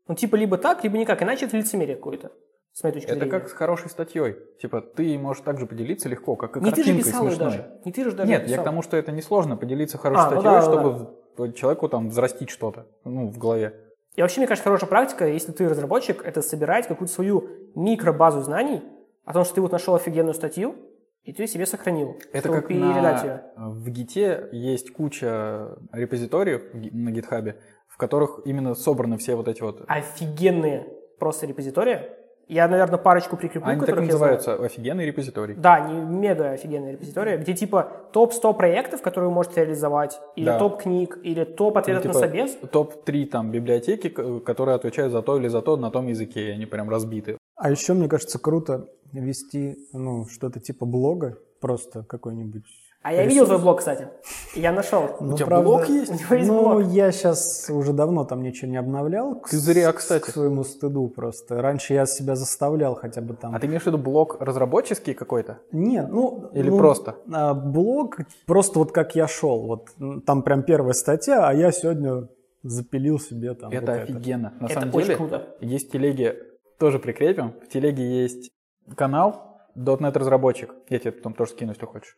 Ну, 0.09 0.15
типа, 0.15 0.37
либо 0.37 0.59
так, 0.59 0.85
либо 0.85 0.99
никак, 0.99 1.23
иначе 1.23 1.47
это 1.47 1.57
лицемерие 1.57 1.97
какое-то, 1.97 2.33
с 2.79 2.83
моей 2.85 2.95
точки 2.95 3.09
Это 3.09 3.19
зрения. 3.19 3.31
как 3.33 3.49
с 3.49 3.53
хорошей 3.53 3.91
статьей. 3.91 4.37
Типа, 4.63 4.81
ты 4.81 5.19
можешь 5.19 5.43
также 5.43 5.67
поделиться 5.67 6.09
легко, 6.09 6.37
как 6.37 6.57
и 6.57 6.61
Не 6.61 6.71
ты 6.71 6.77
же 6.77 6.83
картинкой 6.85 7.05
писал 7.05 7.27
смешной. 7.27 7.47
даже. 7.51 7.81
Не 7.85 7.91
ты 7.93 8.05
же 8.05 8.13
даже 8.13 8.29
Нет, 8.31 8.43
писал. 8.45 8.57
я 8.57 8.63
к 8.63 8.65
тому, 8.65 8.83
что 8.83 8.97
это 8.97 9.11
несложно 9.11 9.57
поделиться 9.57 9.99
хорошей 9.99 10.27
А, 10.27 10.31
ну 10.31 10.41
статьей, 10.41 10.45
да, 10.45 10.61
да, 10.61 10.63
чтобы 10.63 11.49
в- 11.49 11.53
человеку 11.55 11.89
там 11.89 12.09
взрастить 12.09 12.51
что-то 12.51 12.87
ну, 13.05 13.27
в 13.27 13.37
голове. 13.37 13.75
И 14.15 14.23
вообще, 14.23 14.39
мне 14.41 14.47
кажется, 14.47 14.63
хорошая 14.63 14.89
практика, 14.89 15.27
если 15.27 15.51
ты 15.51 15.69
разработчик, 15.69 16.25
это 16.25 16.41
собирать 16.41 16.87
какую-то 16.87 17.13
свою 17.13 17.49
микробазу 17.75 18.43
знаний 18.43 18.83
о 19.25 19.33
том, 19.33 19.45
что 19.45 19.57
ты 19.57 19.61
вот 19.61 19.73
нашел 19.73 19.97
офигенную 19.97 20.35
статью, 20.35 20.77
и 21.25 21.33
ты 21.33 21.49
себе 21.49 21.67
сохранил, 21.67 22.17
Это 22.33 22.49
как 22.49 22.69
передать 22.69 23.25
на... 23.25 23.27
ее. 23.27 23.43
в 23.57 23.89
Гите 23.91 24.49
есть 24.53 24.93
куча 24.93 25.77
репозиториев 25.93 26.63
на 26.73 27.11
гитхабе, 27.11 27.59
в 27.89 27.97
которых 27.97 28.41
именно 28.45 28.75
собраны 28.75 29.19
все 29.19 29.35
вот 29.35 29.49
эти 29.49 29.63
вот... 29.63 29.83
Офигенные 29.89 30.87
просто 31.19 31.47
репозитории. 31.47 32.03
Я, 32.49 32.67
наверное, 32.67 32.99
парочку 32.99 33.37
прикреплю, 33.37 33.69
Они 33.71 33.85
так 33.85 34.01
называются, 34.01 34.55
офигенный 34.55 35.05
репозиторий. 35.05 35.55
Да, 35.55 35.81
не 35.81 36.01
мега 36.01 36.51
офигенная 36.53 36.93
репозитория, 36.93 37.37
где 37.37 37.53
типа 37.55 37.93
топ-100 38.13 38.55
проектов, 38.57 39.03
которые 39.03 39.29
вы 39.29 39.35
можете 39.35 39.61
реализовать, 39.61 40.19
или 40.35 40.47
Да. 40.47 40.59
топ 40.59 40.83
книг, 40.83 41.19
или 41.23 41.45
топ 41.45 41.77
ответов 41.77 42.05
Ну, 42.05 42.09
на 42.09 42.15
типа, 42.15 42.27
собес. 42.27 42.59
Топ-3 42.73 43.27
там 43.27 43.51
библиотеки, 43.51 44.09
которые 44.09 44.77
отвечают 44.77 45.13
за 45.13 45.21
то 45.23 45.37
или 45.37 45.49
за 45.49 45.61
то 45.61 45.77
на 45.77 45.91
том 45.91 46.07
языке, 46.07 46.49
и 46.49 46.51
они 46.51 46.65
прям 46.65 46.89
разбиты. 46.89 47.37
А 47.57 47.71
еще, 47.71 47.93
мне 47.93 48.09
кажется, 48.09 48.39
круто 48.39 48.89
вести, 49.13 49.77
ну, 49.93 50.25
что-то 50.27 50.59
типа 50.59 50.87
блога, 50.87 51.37
просто 51.61 52.03
какой-нибудь. 52.05 52.65
А 53.03 53.13
я 53.13 53.25
видел 53.25 53.47
твой 53.47 53.59
блог, 53.59 53.79
кстати. 53.79 54.09
Я 54.55 54.73
нашел. 54.73 55.17
Ну, 55.21 55.37
тебя 55.37 55.47
правда, 55.47 55.65
блог 55.65 55.89
есть? 55.89 56.11
У 56.11 56.15
него 56.15 56.35
есть 56.35 56.49
ну, 56.49 56.63
блог. 56.63 56.83
я 56.89 57.13
сейчас 57.13 57.71
уже 57.71 57.93
давно 57.93 58.25
там 58.25 58.43
ничего 58.43 58.71
не 58.71 58.77
обновлял. 58.77 59.37
к 59.37 59.49
Ты 59.49 59.59
зря, 59.59 59.93
кстати. 59.93 60.25
К 60.25 60.29
своему 60.31 60.65
стыду 60.65 61.09
просто. 61.09 61.63
Раньше 61.63 61.95
я 61.95 62.07
себя 62.07 62.35
заставлял 62.35 62.97
хотя 62.97 63.21
бы 63.21 63.35
там. 63.35 63.55
А 63.55 63.61
ты 63.61 63.67
имеешь 63.67 63.85
в 63.85 63.87
виду 63.87 63.99
блог 63.99 64.41
разработческий 64.41 65.15
какой-то? 65.15 65.59
Нет, 65.71 66.09
ну... 66.11 66.51
Или 66.53 66.71
ну, 66.71 66.79
просто? 66.79 67.17
а, 67.33 67.55
блог, 67.55 68.19
просто 68.47 68.81
вот 68.81 68.91
как 68.91 69.15
я 69.15 69.29
шел. 69.29 69.67
Вот 69.67 69.89
там 70.27 70.43
прям 70.43 70.65
первая 70.65 70.93
статья, 70.93 71.47
а 71.49 71.55
я 71.55 71.71
сегодня 71.71 72.29
запилил 72.63 73.21
себе 73.21 73.55
там 73.55 73.71
Это 73.71 73.93
вот 73.93 74.01
офигенно. 74.03 74.55
На 74.61 74.67
Это 74.67 74.75
самом 74.75 74.95
очень 74.95 75.07
деле, 75.07 75.17
круто. 75.17 75.57
есть 75.61 75.89
в 75.89 75.93
телеге, 75.93 76.37
тоже 76.79 76.99
прикрепим, 76.99 77.55
в 77.63 77.69
телеге 77.69 78.23
есть 78.23 78.51
канал 78.97 79.61
.NET 79.77 80.19
разработчик. 80.19 80.75
Я 80.89 80.99
тебе 80.99 81.13
потом 81.13 81.35
тоже 81.35 81.53
скину, 81.53 81.71
если 81.71 81.87
хочешь. 81.87 82.17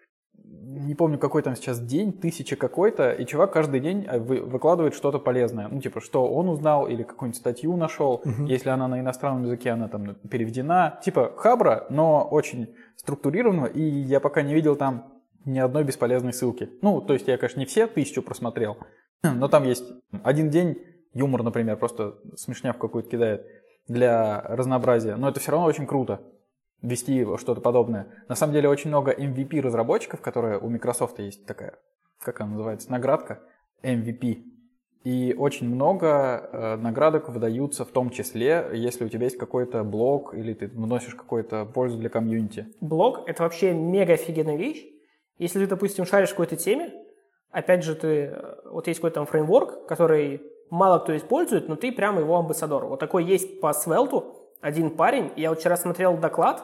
Не 0.52 0.94
помню, 0.94 1.18
какой 1.18 1.42
там 1.42 1.54
сейчас 1.54 1.80
день, 1.80 2.12
тысяча 2.12 2.56
какой-то, 2.56 3.12
и 3.12 3.24
чувак 3.24 3.52
каждый 3.52 3.80
день 3.80 4.06
вы- 4.08 4.40
выкладывает 4.42 4.94
что-то 4.94 5.18
полезное. 5.18 5.68
Ну, 5.68 5.80
типа, 5.80 6.00
что 6.00 6.28
он 6.28 6.48
узнал 6.48 6.88
или 6.88 7.02
какую-нибудь 7.02 7.38
статью 7.38 7.76
нашел. 7.76 8.22
Если 8.46 8.68
она 8.68 8.88
на 8.88 9.00
иностранном 9.00 9.44
языке, 9.44 9.70
она 9.70 9.88
там 9.88 10.16
переведена. 10.28 10.98
Типа 11.02 11.32
хабра, 11.36 11.86
но 11.90 12.26
очень 12.28 12.74
структурированного, 12.96 13.66
и 13.66 13.82
я 13.82 14.20
пока 14.20 14.42
не 14.42 14.54
видел 14.54 14.76
там 14.76 15.20
ни 15.44 15.58
одной 15.58 15.84
бесполезной 15.84 16.32
ссылки. 16.32 16.70
Ну, 16.82 17.00
то 17.00 17.14
есть 17.14 17.28
я, 17.28 17.36
конечно, 17.38 17.60
не 17.60 17.66
все 17.66 17.86
тысячу 17.86 18.22
просмотрел, 18.22 18.78
но 19.22 19.48
там 19.48 19.64
есть 19.64 19.84
один 20.22 20.50
день 20.50 20.78
юмор, 21.14 21.42
например, 21.42 21.76
просто 21.76 22.16
смешнявку 22.36 22.88
какую-то 22.88 23.08
кидает 23.08 23.46
для 23.88 24.40
разнообразия. 24.42 25.16
Но 25.16 25.28
это 25.28 25.40
все 25.40 25.52
равно 25.52 25.66
очень 25.66 25.86
круто 25.86 26.20
вести 26.82 27.26
что-то 27.36 27.60
подобное. 27.60 28.08
На 28.28 28.34
самом 28.34 28.52
деле 28.52 28.68
очень 28.68 28.88
много 28.88 29.12
MVP 29.12 29.60
разработчиков, 29.60 30.20
которые 30.20 30.58
у 30.58 30.68
Microsoft 30.68 31.18
есть 31.18 31.44
такая, 31.46 31.78
как 32.22 32.40
она 32.40 32.52
называется, 32.52 32.90
наградка 32.90 33.40
MVP. 33.82 34.44
И 35.02 35.34
очень 35.38 35.74
много 35.74 36.50
э, 36.52 36.76
наградок 36.76 37.30
выдаются, 37.30 37.86
в 37.86 37.88
том 37.88 38.10
числе, 38.10 38.68
если 38.74 39.04
у 39.04 39.08
тебя 39.08 39.24
есть 39.24 39.38
какой-то 39.38 39.82
блог 39.82 40.34
или 40.34 40.52
ты 40.52 40.68
вносишь 40.68 41.14
какую-то 41.14 41.64
пользу 41.64 41.96
для 41.96 42.10
комьюнити. 42.10 42.66
Блог— 42.82 43.22
это 43.26 43.44
вообще 43.44 43.72
мега 43.72 44.12
офигенная 44.12 44.56
вещь. 44.56 44.84
Если 45.38 45.58
ты, 45.60 45.66
допустим, 45.66 46.04
шаришь 46.04 46.30
какой-то 46.30 46.56
теме, 46.56 46.92
опять 47.50 47.82
же, 47.82 47.94
ты, 47.94 48.08
э, 48.08 48.54
вот 48.70 48.88
есть 48.88 49.00
какой-то 49.00 49.14
там 49.14 49.26
фреймворк, 49.26 49.86
который 49.86 50.42
мало 50.68 50.98
кто 50.98 51.16
использует, 51.16 51.66
но 51.68 51.76
ты 51.76 51.92
прямо 51.92 52.20
его 52.20 52.36
амбассадор. 52.36 52.84
Вот 52.84 53.00
такой 53.00 53.24
есть 53.24 53.58
по 53.60 53.72
Svelte 53.72 54.22
один 54.60 54.90
парень. 54.90 55.32
Я 55.36 55.50
вот 55.50 55.60
вчера 55.60 55.76
смотрел 55.76 56.16
доклад, 56.16 56.62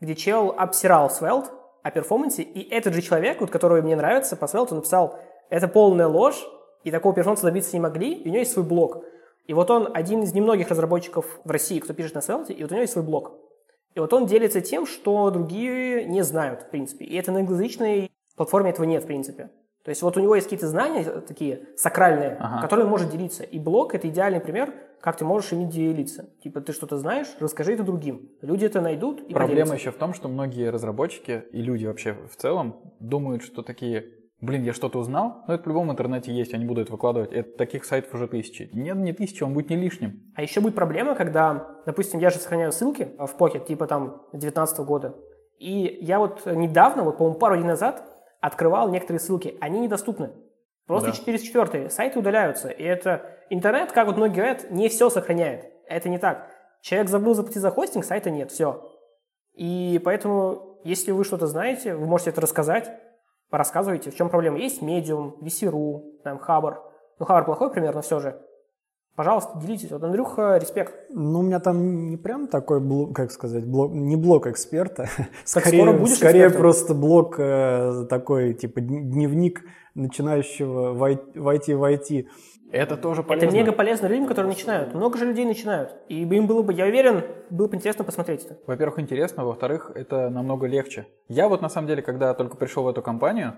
где 0.00 0.14
чел 0.14 0.54
обсирал 0.56 1.08
Svelte 1.08 1.46
о 1.82 1.90
перформансе, 1.90 2.42
и 2.42 2.68
этот 2.68 2.94
же 2.94 3.02
человек, 3.02 3.40
вот, 3.40 3.50
который 3.50 3.82
мне 3.82 3.96
нравится 3.96 4.36
по 4.36 4.46
Svelte, 4.46 4.68
он 4.70 4.76
написал, 4.78 5.18
это 5.50 5.68
полная 5.68 6.08
ложь, 6.08 6.44
и 6.84 6.90
такого 6.90 7.14
перформанса 7.14 7.44
добиться 7.44 7.74
не 7.74 7.80
могли, 7.80 8.12
и 8.12 8.24
у 8.28 8.32
него 8.32 8.38
есть 8.38 8.52
свой 8.52 8.64
блог. 8.64 9.04
И 9.46 9.54
вот 9.54 9.70
он 9.70 9.88
один 9.94 10.22
из 10.22 10.34
немногих 10.34 10.68
разработчиков 10.68 11.24
в 11.44 11.50
России, 11.50 11.78
кто 11.78 11.94
пишет 11.94 12.14
на 12.14 12.18
Svelte, 12.18 12.52
и 12.52 12.62
вот 12.62 12.72
у 12.72 12.74
него 12.74 12.82
есть 12.82 12.92
свой 12.92 13.04
блог. 13.04 13.32
И 13.94 14.00
вот 14.00 14.12
он 14.12 14.26
делится 14.26 14.60
тем, 14.60 14.86
что 14.86 15.30
другие 15.30 16.04
не 16.04 16.22
знают, 16.22 16.62
в 16.62 16.70
принципе. 16.70 17.04
И 17.04 17.16
это 17.16 17.32
на 17.32 17.40
англоязычной 17.40 18.10
платформе 18.36 18.70
этого 18.70 18.84
нет, 18.84 19.04
в 19.04 19.06
принципе. 19.06 19.50
То 19.84 19.90
есть 19.90 20.02
вот 20.02 20.16
у 20.16 20.20
него 20.20 20.34
есть 20.34 20.48
какие-то 20.48 20.66
знания 20.66 21.04
такие 21.26 21.68
сакральные, 21.76 22.36
Ага. 22.40 22.60
которые 22.60 22.84
он 22.84 22.90
может 22.90 23.08
делиться. 23.08 23.44
И 23.44 23.58
блог– 23.58 23.94
это 23.94 24.08
идеальный 24.08 24.40
пример, 24.40 24.74
как 25.06 25.18
ты 25.18 25.24
можешь 25.24 25.52
ими 25.52 25.66
делиться. 25.66 26.30
Типа 26.42 26.60
ты 26.60 26.72
что-то 26.72 26.96
знаешь, 26.96 27.28
расскажи 27.38 27.74
это 27.74 27.84
другим. 27.84 28.28
Люди 28.42 28.64
это 28.64 28.80
найдут 28.80 29.20
и 29.20 29.32
Проблема 29.32 29.50
поделятся. 29.50 29.74
еще 29.76 29.90
в 29.92 29.98
том, 29.98 30.12
что 30.14 30.26
многие 30.26 30.68
разработчики 30.68 31.44
и 31.52 31.62
люди 31.62 31.86
вообще 31.86 32.16
в 32.28 32.34
целом 32.34 32.80
думают, 32.98 33.44
что 33.44 33.62
такие, 33.62 34.06
блин, 34.40 34.64
я 34.64 34.72
что-то 34.72 34.98
узнал, 34.98 35.44
но 35.46 35.54
это 35.54 35.62
в 35.62 35.66
любом 35.68 35.92
интернете 35.92 36.32
есть, 36.32 36.50
я 36.50 36.58
не 36.58 36.64
буду 36.64 36.80
это 36.80 36.90
выкладывать. 36.90 37.32
Это, 37.32 37.56
таких 37.56 37.84
сайтов 37.84 38.14
уже 38.14 38.26
тысячи. 38.26 38.68
Нет, 38.72 38.96
не 38.96 39.12
тысячи, 39.12 39.44
он 39.44 39.54
будет 39.54 39.70
не 39.70 39.76
лишним. 39.76 40.24
А 40.34 40.42
еще 40.42 40.60
будет 40.60 40.74
проблема, 40.74 41.14
когда, 41.14 41.76
допустим, 41.86 42.18
я 42.18 42.30
же 42.30 42.38
сохраняю 42.40 42.72
ссылки 42.72 43.10
в 43.16 43.32
Pocket, 43.38 43.64
типа 43.64 43.86
там 43.86 44.22
19 44.32 44.80
года. 44.80 45.14
И 45.60 45.98
я 46.00 46.18
вот 46.18 46.44
недавно, 46.46 47.04
вот, 47.04 47.18
по-моему, 47.18 47.38
пару 47.38 47.54
дней 47.54 47.68
назад 47.68 48.02
открывал 48.40 48.88
некоторые 48.88 49.20
ссылки. 49.20 49.56
Они 49.60 49.78
недоступны. 49.78 50.32
Просто 50.86 51.10
Да. 51.10 51.16
404 51.16 51.90
сайты 51.90 52.18
удаляются. 52.18 52.68
И 52.68 52.82
это 52.82 53.22
интернет, 53.50 53.92
как 53.92 54.06
вот 54.06 54.16
многие 54.16 54.36
говорят, 54.36 54.70
не 54.70 54.88
все 54.88 55.10
сохраняет. 55.10 55.70
Это 55.88 56.08
не 56.08 56.18
так. 56.18 56.50
Человек 56.80 57.08
забыл 57.08 57.34
заплатить 57.34 57.62
за 57.62 57.70
хостинг, 57.70 58.04
сайта 58.04 58.30
нет, 58.30 58.50
все. 58.52 58.92
И 59.54 60.00
поэтому, 60.04 60.78
если 60.84 61.10
вы 61.10 61.24
что-то 61.24 61.46
знаете, 61.46 61.94
вы 61.94 62.06
можете 62.06 62.30
это 62.30 62.40
рассказать, 62.40 62.90
рассказывайте, 63.50 64.10
в 64.10 64.14
чем 64.14 64.28
проблема. 64.28 64.58
Есть 64.58 64.82
Medium, 64.82 65.38
VC.ru, 65.40 66.20
там, 66.22 66.38
Хабр. 66.38 66.82
Ну, 67.18 67.26
Хабр 67.26 67.44
плохой 67.44 67.70
пример, 67.70 67.94
но 67.94 68.02
все 68.02 68.20
же. 68.20 68.40
Пожалуйста, 69.16 69.58
делитесь. 69.58 69.90
Вот, 69.90 70.04
Андрюха, 70.04 70.58
респект. 70.58 70.94
Ну, 71.10 71.40
у 71.40 71.42
меня 71.42 71.58
там 71.58 72.10
не 72.10 72.18
прям 72.18 72.48
такой 72.48 72.80
блок, 72.80 73.16
как 73.16 73.32
сказать, 73.32 73.66
блок, 73.66 73.92
не 73.92 74.14
блок 74.14 74.46
эксперта, 74.46 75.08
скоро 75.44 75.64
скорее, 75.64 75.92
будешь 75.92 76.16
скорее 76.16 76.40
экспертом? 76.40 76.60
просто 76.60 76.94
блок 76.94 77.40
э, 77.40 78.04
такой, 78.10 78.52
типа 78.52 78.80
дн- 78.80 79.00
дневник 79.00 79.62
начинающего 79.94 80.92
войти 80.92 81.72
в 81.74 81.82
IT. 81.82 82.26
Это 82.70 82.96
тоже 82.98 83.22
полезно. 83.22 83.46
Это 83.46 83.56
мега 83.56 83.72
полезно 83.72 84.06
людям, 84.06 84.26
которые 84.26 84.52
начинают. 84.52 84.92
Много 84.92 85.16
же 85.16 85.24
людей 85.24 85.46
начинают. 85.46 85.96
И 86.08 86.22
им 86.22 86.46
было 86.46 86.62
бы, 86.62 86.74
я 86.74 86.84
уверен, 86.84 87.24
было 87.48 87.68
бы 87.68 87.76
интересно 87.76 88.04
посмотреть 88.04 88.44
это. 88.44 88.58
Во-первых, 88.66 88.98
интересно, 88.98 89.46
во-вторых, 89.46 89.92
это 89.94 90.28
намного 90.28 90.66
легче. 90.66 91.06
Я 91.28 91.48
вот 91.48 91.62
на 91.62 91.70
самом 91.70 91.88
деле, 91.88 92.02
когда 92.02 92.34
только 92.34 92.56
пришел 92.56 92.82
в 92.82 92.88
эту 92.88 93.00
компанию, 93.02 93.54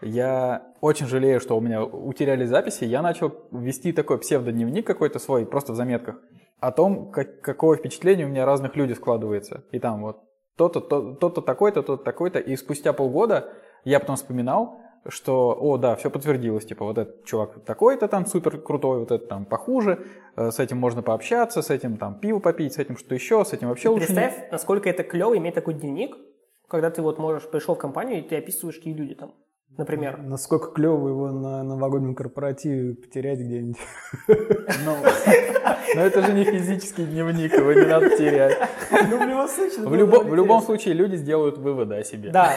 я 0.00 0.72
очень 0.80 1.06
жалею, 1.06 1.40
что 1.40 1.56
у 1.56 1.60
меня 1.60 1.84
утеряли 1.84 2.44
записи. 2.44 2.84
Я 2.84 3.02
начал 3.02 3.32
вести 3.50 3.92
такой 3.92 4.18
псевдодневник 4.18 4.86
какой-то 4.86 5.18
свой, 5.18 5.44
просто 5.46 5.72
в 5.72 5.76
заметках, 5.76 6.20
о 6.60 6.72
том, 6.72 7.10
как- 7.10 7.40
какое 7.40 7.76
впечатление 7.76 8.26
у 8.26 8.28
меня 8.30 8.44
разных 8.46 8.76
людей 8.76 8.94
складывается. 8.96 9.64
И 9.72 9.78
там 9.78 10.02
вот 10.02 10.20
то-то, 10.56 10.80
то- 10.80 11.14
то-то 11.14 11.40
такой-то, 11.40 11.82
то-то 11.82 12.02
такой-то. 12.02 12.38
И 12.38 12.56
спустя 12.56 12.92
полгода 12.92 13.52
я 13.84 14.00
потом 14.00 14.16
вспоминал, 14.16 14.80
что, 15.06 15.56
о, 15.58 15.76
да, 15.78 15.94
все 15.94 16.10
подтвердилось, 16.10 16.66
типа, 16.66 16.84
вот 16.84 16.98
этот 16.98 17.24
чувак 17.24 17.64
такой-то 17.64 18.08
там 18.08 18.26
супер 18.26 18.58
крутой, 18.60 18.98
вот 18.98 19.12
этот 19.12 19.28
там 19.28 19.44
похуже, 19.46 20.04
э, 20.36 20.50
с 20.50 20.58
этим 20.58 20.76
можно 20.78 21.02
пообщаться, 21.02 21.62
с 21.62 21.70
этим 21.70 21.96
там 21.96 22.18
пиво 22.18 22.40
попить, 22.40 22.74
с 22.74 22.78
этим 22.78 22.96
что 22.96 23.14
еще, 23.14 23.44
с 23.44 23.52
этим 23.52 23.68
вообще 23.68 23.88
лучше 23.88 24.12
не- 24.12 24.18
Представь, 24.18 24.50
насколько 24.50 24.90
это 24.90 25.04
клево 25.04 25.36
иметь 25.38 25.54
такой 25.54 25.74
дневник, 25.74 26.16
когда 26.66 26.90
ты 26.90 27.00
вот 27.00 27.18
можешь, 27.18 27.48
пришел 27.48 27.76
в 27.76 27.78
компанию, 27.78 28.18
и 28.18 28.22
ты 28.22 28.36
описываешь, 28.36 28.76
какие 28.76 28.92
люди 28.94 29.14
там, 29.14 29.32
например. 29.78 30.18
Насколько 30.22 30.72
клево 30.72 31.08
его 31.08 31.30
на 31.30 31.62
новогоднем 31.62 32.14
корпоративе 32.14 32.94
потерять 32.94 33.38
где-нибудь. 33.38 33.78
Ну, 34.28 34.96
но 35.94 36.00
это 36.02 36.22
же 36.22 36.32
не 36.34 36.44
физический 36.44 37.04
дневник, 37.06 37.54
его 37.54 37.72
не 37.72 37.86
надо 37.86 38.10
терять. 38.18 38.58
Ну, 39.10 39.18
в 39.18 39.26
любом 39.26 39.48
случае. 39.48 39.86
В, 39.86 39.94
любо- 39.94 40.22
в 40.24 40.34
любом 40.34 40.60
случае 40.60 40.94
люди 40.94 41.16
сделают 41.16 41.56
выводы 41.56 41.94
о 41.94 42.04
себе. 42.04 42.30
Да, 42.30 42.52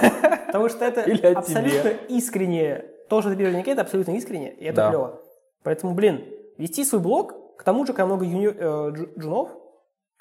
потому 0.47 0.67
что 0.67 0.83
это 0.83 1.01
абсолютно 1.37 1.89
искренне. 2.09 2.85
То, 3.07 3.21
что 3.21 3.29
ты 3.31 3.35
пишешь 3.37 3.55
это 3.67 3.81
абсолютно 3.81 4.11
искренне, 4.17 4.53
и 4.53 4.65
это 4.65 4.75
Да. 4.77 4.89
клево. 4.89 5.21
Поэтому, 5.63 5.93
блин, 5.93 6.23
вести 6.57 6.83
свой 6.83 7.01
блог, 7.01 7.57
к 7.57 7.63
тому 7.63 7.85
же, 7.85 7.93
когда 7.93 8.05
много 8.07 8.25
юни- 8.25 8.55
э, 8.57 8.91
джу- 8.91 9.19
джунов, 9.19 9.49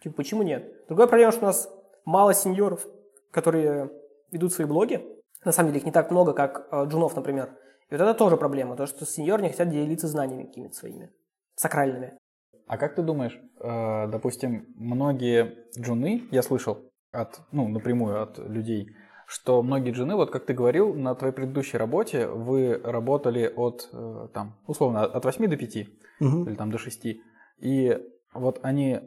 типа, 0.02 0.16
почему 0.16 0.42
нет? 0.42 0.86
Другая 0.88 1.06
проблема, 1.06 1.32
что 1.32 1.42
у 1.42 1.46
нас 1.46 1.70
мало 2.04 2.34
сеньоров, 2.34 2.84
которые 3.30 3.90
ведут 4.32 4.52
свои 4.52 4.66
блоги. 4.66 5.00
На 5.44 5.52
самом 5.52 5.68
деле 5.70 5.80
их 5.80 5.86
не 5.86 5.92
так 5.92 6.10
много, 6.10 6.32
как 6.32 6.68
э, 6.70 6.84
джунов, 6.86 7.16
например. 7.16 7.50
И 7.88 7.94
вот 7.94 8.00
это 8.00 8.14
тоже 8.14 8.36
проблема, 8.36 8.76
то, 8.76 8.86
что 8.86 9.04
сеньоры 9.04 9.42
не 9.42 9.48
хотят 9.48 9.70
делиться 9.70 10.06
знаниями 10.06 10.44
какими-то 10.44 10.74
своими, 10.74 11.10
сакральными. 11.56 12.18
А 12.66 12.76
как 12.78 12.94
ты 12.94 13.02
думаешь, 13.02 13.38
э, 13.60 14.06
допустим, 14.08 14.66
многие 14.76 15.56
джуны, 15.78 16.22
я 16.30 16.42
слышал 16.42 16.78
от, 17.12 17.40
ну, 17.52 17.68
напрямую 17.68 18.22
от 18.22 18.38
людей, 18.38 18.90
что 19.26 19.62
многие 19.62 19.92
джуны, 19.92 20.14
вот 20.14 20.30
как 20.30 20.44
ты 20.44 20.54
говорил, 20.54 20.94
на 20.94 21.14
твоей 21.14 21.32
предыдущей 21.34 21.78
работе 21.78 22.26
вы 22.26 22.80
работали 22.84 23.52
от, 23.56 23.88
э, 23.92 24.28
там, 24.34 24.56
условно, 24.66 25.04
от 25.04 25.24
8 25.24 25.48
до 25.48 25.56
5 25.56 25.88
Мгм. 26.20 26.48
или 26.48 26.54
там 26.54 26.70
до 26.70 26.78
6. 26.78 27.22
И 27.58 27.98
вот 28.34 28.60
они 28.62 29.00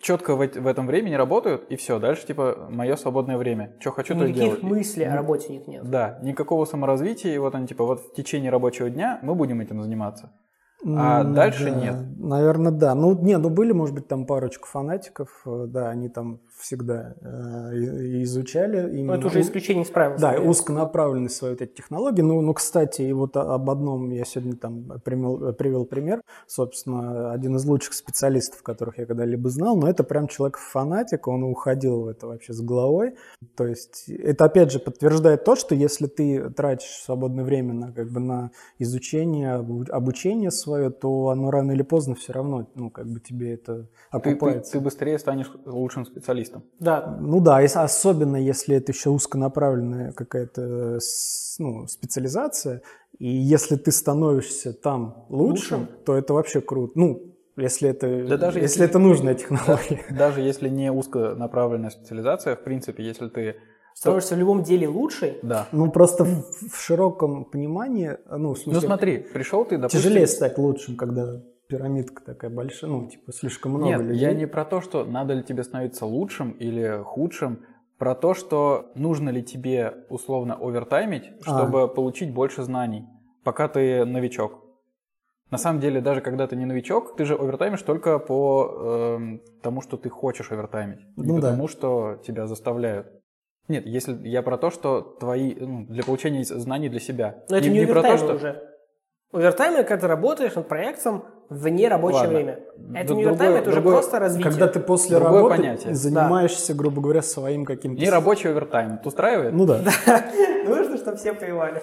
четко 0.00 0.34
в, 0.34 0.38
в 0.38 0.66
этом 0.66 0.86
времени 0.86 1.14
работают, 1.14 1.64
и 1.70 1.76
все, 1.76 1.98
дальше 1.98 2.26
типа 2.26 2.68
мое 2.70 2.96
свободное 2.96 3.36
время. 3.38 3.76
Что 3.80 3.92
хочу, 3.92 4.14
то 4.18 4.24
и 4.24 4.32
делаю. 4.32 4.50
Никаких 4.52 4.68
мыслей 4.68 5.04
о 5.04 5.16
работе 5.16 5.48
у 5.48 5.52
них 5.52 5.66
нет. 5.66 5.88
Да, 5.88 6.18
никакого 6.22 6.64
саморазвития, 6.64 7.34
и 7.34 7.38
вот 7.38 7.54
они 7.54 7.66
типа 7.66 7.84
вот 7.84 8.00
в 8.00 8.14
течение 8.14 8.50
рабочего 8.50 8.90
дня 8.90 9.18
мы 9.22 9.34
будем 9.34 9.60
этим 9.60 9.82
заниматься. 9.82 10.32
А 10.84 11.22
М, 11.22 11.34
дальше 11.34 11.70
да, 11.70 11.80
нет. 11.80 11.96
Наверное, 12.18 12.70
да. 12.70 12.94
Ну, 12.94 13.18
не, 13.18 13.38
ну 13.38 13.50
были, 13.50 13.72
может 13.72 13.94
быть, 13.94 14.08
там 14.08 14.26
парочку 14.26 14.68
фанатиков, 14.68 15.30
э, 15.46 15.66
да, 15.68 15.88
они 15.88 16.08
там 16.08 16.40
всегда 16.58 17.14
э, 17.20 17.72
изучали. 18.22 18.80
Но 18.82 18.88
именно 18.88 19.12
Ну, 19.14 19.18
это 19.18 19.26
уже 19.28 19.40
исключение 19.40 19.84
из 19.84 19.90
правил. 19.90 20.16
Да, 20.18 20.40
узконаправленность 20.40 21.36
своей 21.36 21.54
вот 21.54 21.62
этой 21.62 21.74
технологии. 21.74 22.22
Ну, 22.22 22.40
ну, 22.40 22.54
кстати, 22.54 23.02
и 23.02 23.12
вот 23.12 23.36
об 23.36 23.68
одном 23.70 24.10
я 24.10 24.24
сегодня 24.24 24.56
там 24.56 25.00
примел- 25.04 25.52
привел 25.52 25.84
пример. 25.84 26.20
Собственно, 26.46 27.32
один 27.32 27.56
из 27.56 27.64
лучших 27.66 27.92
специалистов, 27.94 28.62
которых 28.62 28.98
я 28.98 29.06
когда-либо 29.06 29.48
знал, 29.50 29.76
но 29.76 29.88
это 29.88 30.02
прям 30.04 30.28
человек-фанатик, 30.28 31.28
он 31.28 31.42
уходил 31.44 32.02
в 32.02 32.08
это 32.08 32.26
вообще 32.26 32.52
с 32.52 32.60
головой. 32.60 33.14
То 33.56 33.66
есть 33.66 34.08
это, 34.08 34.46
опять 34.46 34.72
же, 34.72 34.78
подтверждает 34.78 35.44
то, 35.44 35.56
что 35.56 35.74
если 35.74 36.06
ты 36.06 36.50
тратишь 36.50 37.02
свободное 37.04 37.44
время 37.44 37.74
на, 37.74 37.92
как 37.92 38.10
бы, 38.10 38.20
на 38.20 38.50
изучение, 38.78 39.58
обу- 39.58 39.88
обучение 39.90 40.50
свое, 40.50 40.90
то 40.90 41.28
оно 41.28 41.50
рано 41.50 41.72
или 41.72 41.82
поздно 41.82 42.14
все 42.14 42.32
равно, 42.32 42.66
ну, 42.74 42.90
как 42.90 43.06
бы 43.06 43.20
тебе 43.20 43.54
это 43.54 43.74
Ты, 43.76 43.88
ты, 44.20 44.30
окупается. 44.30 44.72
ты 44.72 44.80
быстрее 44.80 45.18
станешь 45.18 45.50
лучшим 45.64 46.04
специалистом. 46.06 46.45
Да, 46.80 47.16
Ну 47.20 47.40
да, 47.40 47.60
если- 47.60 47.78
особенно 47.78 48.36
если 48.36 48.76
это 48.76 48.92
еще 48.92 49.10
узконаправленная 49.10 50.12
какая-то 50.12 50.98
ну, 51.58 51.86
специализация, 51.86 52.82
и 53.18 53.28
если 53.28 53.76
ты 53.76 53.90
становишься 53.92 54.72
там 54.72 55.24
лучшим, 55.28 55.80
Лучшим? 55.80 55.88
то 56.04 56.14
это 56.16 56.34
вообще 56.34 56.60
круто. 56.60 56.92
Ну, 56.96 57.32
если 57.56 57.88
это, 57.88 58.26
Да 58.28 58.36
даже 58.36 58.58
если 58.60 58.82
если- 58.82 58.84
это 58.84 58.98
нужная 58.98 59.34
технология. 59.34 60.04
Даже 60.10 60.40
если 60.42 60.68
не 60.68 60.92
узконаправленная 60.92 61.90
специализация, 61.90 62.54
в 62.56 62.62
принципе, 62.62 63.02
если 63.02 63.28
ты... 63.28 63.56
становишься 63.94 64.34
в 64.34 64.38
любом 64.38 64.62
деле 64.62 64.86
лучше. 64.88 65.38
Да. 65.42 65.66
Ну, 65.72 65.90
просто 65.90 66.24
в, 66.24 66.44
в 66.70 66.76
широком 66.78 67.46
понимании, 67.46 68.18
ну, 68.30 68.36
в 68.54 68.58
Ну 68.58 68.72
смысле, 68.72 68.80
смотри, 68.86 69.18
пришел 69.18 69.64
ты, 69.64 69.78
допустим... 69.78 70.00
тяжелее 70.00 70.26
стать 70.26 70.58
лучшим, 70.58 70.96
когда 70.96 71.40
пирамидка 71.68 72.22
такая 72.24 72.50
большая, 72.50 72.90
ну, 72.90 73.08
типа, 73.08 73.32
слишком 73.32 73.72
много 73.72 73.86
Нет, 73.86 74.00
людей. 74.00 74.20
я 74.20 74.32
не 74.34 74.46
про 74.46 74.64
то, 74.64 74.80
что 74.80 75.04
надо 75.04 75.34
ли 75.34 75.42
тебе 75.42 75.64
становиться 75.64 76.06
лучшим 76.06 76.52
или 76.52 77.02
худшим, 77.04 77.64
про 77.98 78.14
то, 78.14 78.34
что 78.34 78.90
нужно 78.94 79.30
ли 79.30 79.42
тебе 79.42 80.04
условно 80.10 80.54
овертаймить, 80.54 81.32
А. 81.46 81.56
чтобы 81.56 81.88
получить 81.88 82.32
больше 82.32 82.62
знаний, 82.62 83.06
пока 83.42 83.68
ты 83.68 84.04
новичок. 84.04 84.62
На 85.50 85.58
самом 85.58 85.80
деле, 85.80 86.00
даже 86.00 86.20
когда 86.20 86.46
ты 86.46 86.56
не 86.56 86.66
новичок, 86.66 87.16
ты 87.16 87.24
же 87.24 87.34
овертаймишь 87.34 87.82
только 87.82 88.18
по 88.18 89.16
эм, 89.18 89.40
тому, 89.62 89.80
что 89.80 89.96
ты 89.96 90.08
хочешь 90.08 90.50
овертаймить. 90.50 90.98
Не 91.16 91.24
Ну 91.28 91.36
да. 91.36 91.42
потому, 91.50 91.68
что 91.68 92.20
тебя 92.26 92.46
заставляют. 92.46 93.06
Нет, 93.68 93.86
если 93.86 94.16
я 94.28 94.42
про 94.42 94.58
то, 94.58 94.70
что 94.70 95.00
твои 95.00 95.54
ну, 95.54 95.86
для 95.86 96.02
получения 96.02 96.44
знаний 96.44 96.88
для 96.88 97.00
себя. 97.00 97.44
Но 97.48 97.56
это 97.56 97.68
не, 97.68 97.86
про 97.86 98.02
то, 98.02 98.08
овертайм 98.08 98.18
что 98.18 98.34
уже. 98.34 98.62
Овертайм– 99.32 99.74
это 99.76 99.84
когда 99.88 100.00
ты 100.02 100.06
работаешь 100.08 100.54
над 100.54 100.68
проектом 100.68 101.24
вне 101.48 101.88
рабочее 101.88 102.20
Ладно. 102.20 102.34
время. 102.34 102.60
Это 102.94 103.08
Д- 103.08 103.14
не 103.14 103.24
овертайм, 103.24 103.36
другое- 103.52 103.58
это 103.60 103.70
уже 103.70 103.80
другое- 103.80 103.94
просто 103.96 104.18
развитие. 104.18 104.50
Когда 104.50 104.68
ты 104.68 104.80
после 104.80 105.18
Другое 105.18 105.42
работы 105.42 105.56
понятие. 105.56 105.94
занимаешься, 105.94 106.74
грубо 106.74 107.00
говоря, 107.02 107.22
своим 107.22 107.64
каким-то... 107.64 108.00
не 108.00 108.10
рабочий 108.10 108.48
овертайм. 108.50 108.94
Это 108.94 109.08
устраивает? 109.08 109.54
Ну 109.54 109.66
да. 109.66 109.80
Нужно, 110.66 110.96
чтобы 110.96 111.16
все 111.16 111.32
понимали. 111.32 111.82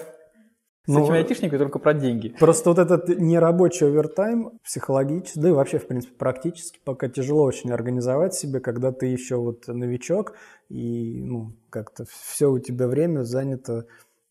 С 0.86 0.88
Ну, 0.92 1.02
этими 1.02 1.16
айтишниками 1.16 1.58
только 1.58 1.78
про 1.78 1.94
деньги. 1.94 2.34
Просто 2.38 2.68
вот 2.68 2.78
этот 2.78 3.08
нерабочий 3.08 3.86
овертайм 3.86 4.58
психологически, 4.62 5.38
да 5.38 5.48
и 5.48 5.52
вообще, 5.52 5.78
в 5.78 5.86
принципе, 5.86 6.14
практически 6.14 6.78
пока 6.84 7.08
тяжело 7.08 7.42
очень 7.44 7.72
организовать 7.72 8.34
себе, 8.34 8.60
когда 8.60 8.92
ты 8.92 9.06
еще 9.06 9.36
вот 9.36 9.66
новичок, 9.66 10.34
и 10.68 11.22
ну, 11.24 11.54
как-то 11.70 12.04
все 12.10 12.50
у 12.50 12.58
тебя 12.58 12.86
время 12.86 13.22
занято 13.22 13.86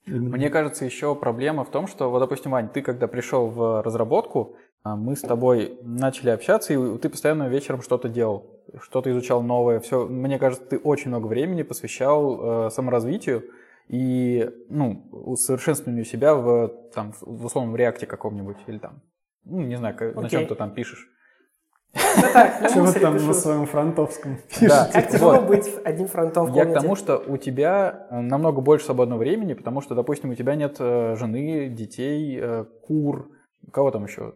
именно... 0.05 0.37
Мне 0.37 0.51
кажется, 0.51 0.85
еще 0.85 1.15
проблема 1.15 1.63
в 1.65 1.71
том, 1.71 1.87
что, 1.87 2.11
вот, 2.11 2.19
допустим, 2.19 2.51
Вань, 2.51 2.69
ты 2.69 2.83
когда 2.83 3.07
пришел 3.07 3.47
в 3.47 3.81
разработку, 3.81 4.55
мы 4.85 5.15
с 5.15 5.21
тобой 5.21 5.79
начали 5.81 6.29
общаться, 6.29 6.73
и 6.73 6.97
ты 6.97 7.09
постоянно 7.09 7.47
вечером 7.47 7.81
что-то 7.81 8.09
делал, 8.09 8.61
что-то 8.81 9.11
изучал 9.11 9.41
новое. 9.41 9.79
Все, 9.79 10.05
мне 10.05 10.37
кажется, 10.37 10.65
ты 10.65 10.77
очень 10.77 11.09
много 11.09 11.27
времени 11.27 11.63
посвящал 11.63 12.67
э, 12.67 12.69
саморазвитию 12.69 13.45
и 13.87 14.49
ну, 14.69 15.07
усовершенствованию 15.11 16.05
себя 16.05 16.35
в, 16.35 16.69
там, 16.93 17.13
в 17.21 17.45
условном 17.45 17.75
реакте 17.75 18.05
каком-нибудь 18.05 18.57
или 18.67 18.77
там, 18.77 19.01
ну, 19.45 19.61
не 19.61 19.75
знаю, 19.77 19.95
как- 19.95 20.15
на 20.15 20.29
чем 20.29 20.47
ты 20.47 20.55
там 20.55 20.73
пишешь. 20.73 21.09
Ну 22.75 22.81
мусоре 22.81 23.01
там 23.01 23.15
на 23.15 23.33
своем 23.33 23.65
фронтовском 23.67 24.39
Да. 24.61 24.89
Как 24.91 25.09
тяжело 25.09 25.33
Вот. 25.33 25.47
быть 25.47 25.69
одним 25.85 26.07
фронтом 26.07 26.47
в 26.47 26.55
Я 26.55 26.65
к 26.65 26.73
тому, 26.73 26.95
что 26.95 27.17
у 27.19 27.37
тебя 27.37 28.07
э, 28.09 28.19
намного 28.19 28.61
больше 28.61 28.85
свободного 28.85 29.19
времени, 29.19 29.53
потому 29.53 29.79
что, 29.81 29.93
допустим, 29.93 30.31
у 30.31 30.35
тебя 30.35 30.55
нет 30.55 30.77
э, 30.79 31.15
жены, 31.15 31.69
детей, 31.69 32.39
э, 32.41 32.65
кур, 32.81 33.29
кого 33.71 33.91
там 33.91 34.05
еще? 34.05 34.33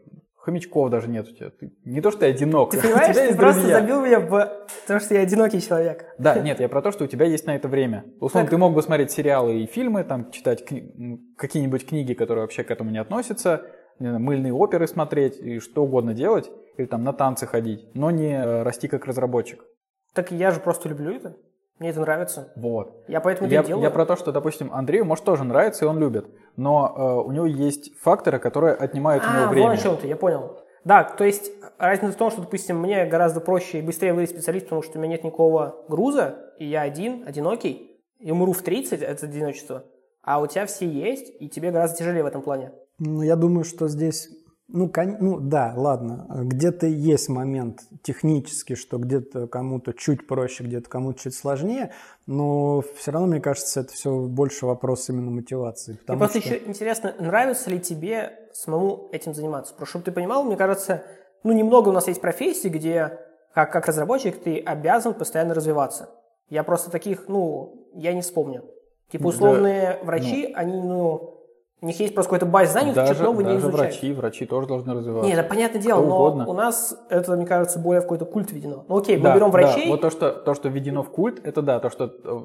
Хомячков 0.48 0.90
даже 0.90 1.10
нет 1.10 1.28
у 1.28 1.36
тебя. 1.36 1.50
Ты- 1.50 1.74
не 1.84 2.00
то, 2.00 2.10
что 2.10 2.22
ты 2.22 2.28
одинок, 2.28 2.72
Ты 2.72 2.78
понимаешь, 2.82 3.14
ты 3.18 3.36
просто 3.36 3.60
друзья. 3.60 3.82
забил 3.82 4.02
меня 4.02 4.20
в 4.22 4.50
то, 4.88 5.00
что 5.02 5.14
я 5.14 5.20
одинокий 5.22 5.60
человек. 5.62 6.06
Да, 6.18 6.40
нет, 6.40 6.62
я 6.62 6.70
про 6.70 6.82
то, 6.82 6.92
что 6.94 7.04
у 7.04 7.08
тебя 7.08 7.26
есть 7.26 7.46
на 7.48 7.54
это 7.58 7.68
время. 7.68 8.06
Условно, 8.22 8.46
Так. 8.46 8.52
ты 8.52 8.58
мог 8.58 8.74
бы 8.74 8.82
смотреть 8.82 9.12
сериалы 9.12 9.60
и 9.60 9.66
фильмы, 9.66 10.06
там, 10.06 10.32
читать 10.32 10.64
кни- 10.66 11.18
какие-нибудь 11.38 11.86
книги, 11.86 12.14
которые 12.14 12.44
вообще 12.44 12.64
к 12.64 12.72
этому 12.72 12.92
не 12.92 12.98
относятся, 12.98 13.64
не 14.00 14.08
знаю, 14.08 14.22
мыльные 14.24 14.54
оперы 14.54 14.88
смотреть 14.88 15.38
и 15.38 15.60
что 15.60 15.84
угодно 15.84 16.14
делать, 16.14 16.50
или 16.78 16.86
там 16.86 17.04
на 17.04 17.12
танцы 17.12 17.46
ходить, 17.46 17.90
но 17.94 18.10
не 18.10 18.32
э, 18.34 18.64
расти 18.64 18.88
как 18.88 19.06
разработчик. 19.06 19.66
Так 20.14 20.32
я 20.32 20.52
же 20.52 20.62
просто 20.62 20.88
люблю 20.88 21.14
это. 21.14 21.36
Мне 21.80 21.90
это 21.90 22.02
нравится. 22.02 22.52
Вот. 22.56 23.04
Я 23.08 23.22
поэтому 23.22 23.50
Я, 23.50 23.60
это 23.60 23.68
делаю. 23.68 23.84
я 23.84 23.92
про 23.92 24.06
то, 24.06 24.16
что, 24.16 24.32
допустим, 24.32 24.74
Андрею, 24.74 25.06
может, 25.06 25.24
тоже 25.26 25.44
нравится, 25.44 25.86
и 25.86 25.88
он 25.88 26.00
любит, 26.00 26.26
но 26.56 26.94
э, 26.98 27.28
у 27.28 27.32
него 27.32 27.46
есть 27.46 27.96
факторы, 28.00 28.40
которые 28.40 28.74
отнимают 28.74 29.24
у 29.24 29.28
него 29.28 29.46
А, 29.46 29.48
время. 29.50 29.68
вон 29.68 29.76
о 29.76 29.78
чем 29.78 29.98
ты, 29.98 30.08
я 30.08 30.16
понял. 30.16 30.58
Да, 30.84 31.04
то 31.04 31.24
есть 31.24 31.52
разница 31.78 32.14
в 32.14 32.18
том, 32.18 32.32
что, 32.32 32.42
допустим, 32.42 32.80
мне 32.80 33.06
гораздо 33.06 33.42
проще 33.42 33.80
и 33.80 33.82
быстрее 33.82 34.14
вырасти 34.14 34.34
специалист, 34.36 34.66
потому 34.66 34.82
что 34.82 34.98
у 34.98 35.02
меня 35.02 35.12
нет 35.14 35.24
никакого 35.24 35.84
груза, 35.88 36.54
и 36.58 36.66
я 36.66 36.82
один, 36.82 37.28
одинокий, 37.28 38.00
и 38.20 38.32
умру 38.32 38.54
в 38.54 38.62
30 38.64 39.04
от 39.04 39.22
одиночества. 39.22 39.84
А 40.24 40.42
у 40.42 40.48
тебя 40.48 40.66
все 40.66 40.88
есть, 40.88 41.32
и 41.40 41.48
тебе 41.48 41.72
гораздо 41.72 41.98
тяжелее 41.98 42.24
в 42.24 42.28
этом 42.28 42.42
плане. 42.42 42.72
Ну, 43.00 43.22
я 43.22 43.36
думаю, 43.36 43.64
что 43.64 43.88
здесь, 43.88 44.30
ну, 44.68 44.90
кон- 44.90 45.18
ну 45.20 45.40
да, 45.40 45.74
ладно, 45.76 46.28
где-то 46.30 46.88
есть 46.88 47.30
момент 47.30 47.82
технический, 48.04 48.76
что 48.76 48.98
где-то 48.98 49.48
кому-то 49.48 49.94
чуть 49.94 50.28
проще, 50.28 50.64
где-то 50.64 50.90
кому-то 50.90 51.20
чуть 51.20 51.36
сложнее, 51.36 51.92
но 52.26 52.84
все 52.96 53.12
равно, 53.12 53.28
мне 53.28 53.40
кажется, 53.42 53.80
это 53.82 53.94
все 53.94 54.20
больше 54.22 54.66
вопрос 54.66 55.10
именно 55.10 55.32
мотивации. 55.32 55.94
И 55.94 56.18
просто 56.18 56.40
что- 56.42 56.50
еще 56.56 56.68
интересно, 56.68 57.14
нравится 57.20 57.70
ли 57.70 57.80
тебе 57.80 58.34
самому 58.54 59.10
этим 59.12 59.34
заниматься? 59.34 59.74
Просто 59.74 59.92
чтобы 59.92 60.06
ты 60.06 60.12
понимал, 60.12 60.44
мне 60.44 60.58
кажется, 60.58 61.04
ну, 61.44 61.54
немного 61.54 61.90
у 61.90 61.94
нас 61.94 62.08
есть 62.08 62.20
профессий, 62.22 62.70
где 62.70 63.20
как, 63.54 63.72
как 63.72 63.88
разработчик 63.88 64.38
ты 64.42 64.60
обязан 64.60 65.14
постоянно 65.14 65.54
развиваться. 65.54 66.10
Я 66.50 66.64
просто 66.64 66.92
таких, 66.92 67.28
ну, 67.28 67.88
я 67.94 68.14
не 68.14 68.22
вспомню. 68.22 68.64
Типа 69.12 69.24
Да, 69.24 69.30
условные 69.30 70.00
врачи, 70.04 70.52
они, 70.54 70.82
ну, 70.82 71.37
у 71.82 71.86
них 71.86 72.00
есть 72.00 72.14
просто 72.14 72.30
какой-то 72.32 72.46
баз 72.46 72.72
знаний, 72.72 72.94
Даже, 72.94 73.14
что-то 73.14 73.32
новое 73.32 73.46
не 73.46 73.58
изучают. 73.58 73.76
врачи, 73.94 74.14
врачи 74.14 74.46
тоже 74.46 74.68
должны 74.68 74.94
развиваться. 74.96 75.28
Не, 75.28 75.34
это 75.40 75.48
понятное 75.48 75.82
дело, 75.82 76.00
Кто 76.00 76.10
но 76.10 76.16
угодно. 76.18 76.48
у 76.48 76.54
нас 76.54 76.98
это, 77.10 77.36
мне 77.36 77.46
кажется, 77.46 77.78
более 77.80 78.02
в 78.02 78.04
какой-то 78.06 78.26
культ 78.26 78.52
введено. 78.52 78.86
Ну 78.88 78.98
окей, 78.98 79.18
мы 79.18 79.24
Да, 79.24 79.36
берем 79.36 79.52
да, 79.52 79.52
врачей, 79.52 79.88
вот 79.90 80.02
то 80.02 80.10
что, 80.10 80.32
то, 80.32 80.54
что 80.56 80.70
введено 80.70 81.04
в 81.04 81.10
культ, 81.12 81.40
это 81.46 81.62
да, 81.62 81.80
то, 81.80 81.90
что, 81.90 82.06
э, 82.06 82.40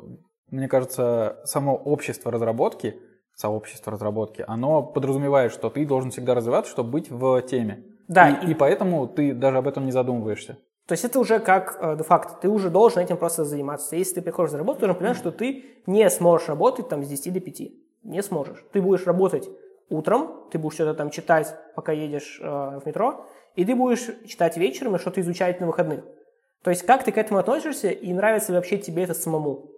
мне 0.50 0.68
кажется, 0.68 1.38
само 1.44 1.74
общество 1.76 2.30
разработки, 2.30 2.96
сообщество 3.34 3.90
разработки, 3.92 4.44
оно 4.46 4.82
подразумевает, 4.82 5.52
что 5.52 5.70
ты 5.70 5.86
должен 5.86 6.10
всегда 6.10 6.34
развиваться, 6.34 6.70
чтобы 6.70 6.90
быть 6.90 7.10
в 7.10 7.40
теме. 7.42 7.84
Да, 8.08 8.28
и, 8.28 8.46
и- 8.48 8.50
и 8.50 8.54
поэтому 8.54 9.06
ты 9.06 9.32
даже 9.32 9.56
об 9.58 9.66
этом 9.68 9.86
не 9.86 9.92
задумываешься. 9.92 10.58
То 10.86 10.92
есть 10.92 11.04
это 11.04 11.18
уже 11.20 11.38
как 11.38 11.78
э, 11.80 11.96
де-факто, 11.96 12.34
ты 12.42 12.48
уже 12.48 12.68
должен 12.68 12.98
этим 13.00 13.16
просто 13.16 13.44
заниматься. 13.44 13.96
Если 13.96 14.16
ты 14.16 14.20
приходишь 14.22 14.52
на 14.52 14.58
работу, 14.58 14.80
ты 14.80 14.86
должен 14.86 14.98
понимать, 14.98 15.16
что 15.16 15.30
ты 15.30 15.64
не 15.86 16.10
сможешь 16.10 16.48
работать 16.48 16.88
там 16.88 17.02
с 17.04 17.08
10 17.08 17.32
до 17.32 17.40
5. 17.40 17.72
Не 18.02 18.22
сможешь. 18.22 18.64
Ты 18.72 18.82
будешь 18.82 19.06
работать 19.06 19.48
утром, 19.88 20.48
ты 20.50 20.58
будешь 20.58 20.74
что-то 20.74 20.94
там 20.94 21.10
читать, 21.10 21.54
пока 21.74 21.92
едешь 21.92 22.40
э, 22.42 22.46
в 22.46 22.82
метро, 22.86 23.26
и 23.54 23.64
ты 23.64 23.74
будешь 23.74 24.08
читать 24.26 24.56
вечером 24.56 24.96
и 24.96 24.98
что-то 24.98 25.20
изучать 25.20 25.60
на 25.60 25.66
выходных. 25.66 26.04
То 26.62 26.70
есть 26.70 26.84
как 26.84 27.04
ты 27.04 27.12
к 27.12 27.18
этому 27.18 27.38
относишься 27.38 27.90
и 27.90 28.12
нравится 28.12 28.52
ли 28.52 28.56
вообще 28.56 28.78
тебе 28.78 29.04
это 29.04 29.14
самому? 29.14 29.68